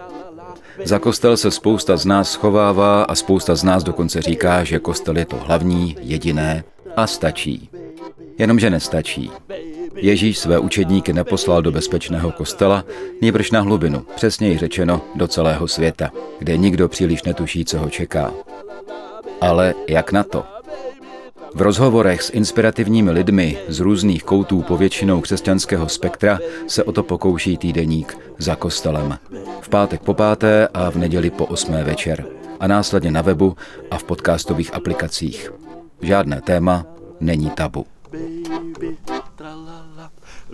Za 0.85 0.99
kostel 0.99 1.37
se 1.37 1.51
spousta 1.51 1.97
z 1.97 2.07
nás 2.07 2.31
schovává 2.31 3.03
a 3.03 3.15
spousta 3.15 3.55
z 3.55 3.65
nás 3.65 3.85
dokonce 3.85 4.23
říká, 4.23 4.65
že 4.65 4.79
kostel 4.79 5.19
je 5.19 5.25
to 5.25 5.37
hlavní, 5.37 5.97
jediné 6.01 6.65
a 6.97 7.07
stačí. 7.07 7.71
Jenomže 8.39 8.71
nestačí. 8.71 9.31
Ježíš 10.01 10.39
své 10.39 10.59
učedníky 10.59 11.13
neposlal 11.13 11.63
do 11.63 11.73
bezpečného 11.73 12.33
kostela, 12.33 12.85
nýbrž 13.23 13.51
na 13.51 13.61
hlubinu, 13.61 14.07
přesněji 14.17 14.59
řečeno 14.59 15.01
do 15.15 15.29
celého 15.29 15.69
světa, 15.69 16.11
kde 16.39 16.57
nikdo 16.57 16.89
příliš 16.89 17.23
netuší, 17.23 17.65
co 17.65 17.79
ho 17.79 17.91
čeká. 17.91 18.33
Ale 19.41 19.75
jak 19.89 20.13
na 20.13 20.25
to? 20.25 20.45
V 21.55 21.63
rozhovorech 21.63 22.23
s 22.23 22.31
inspirativními 22.31 23.11
lidmi 23.11 23.59
z 23.69 23.81
různých 23.81 24.25
koutů 24.25 24.63
povětšinou 24.63 25.21
křesťanského 25.21 25.89
spektra 25.89 26.39
se 26.67 26.85
o 26.85 26.93
to 26.93 27.03
pokouší 27.03 27.57
týdeník 27.57 28.19
za 28.39 28.57
kostelem. 28.57 29.19
V 29.61 29.69
pátek 29.69 30.01
po 30.03 30.15
páté 30.15 30.69
a 30.75 30.91
v 30.91 30.97
neděli 30.97 31.31
po 31.31 31.47
osmé 31.47 31.85
večer. 31.85 32.25
A 32.61 32.67
následně 32.67 33.11
na 33.11 33.23
webu 33.23 33.57
a 33.91 33.99
v 33.99 34.05
podcastových 34.05 34.75
aplikacích. 34.75 35.53
Žádné 36.01 36.41
téma 36.41 36.87
není 37.21 37.51
tabu. 37.51 37.87
Baby, 38.13 38.97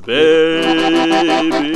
baby. 0.06 1.74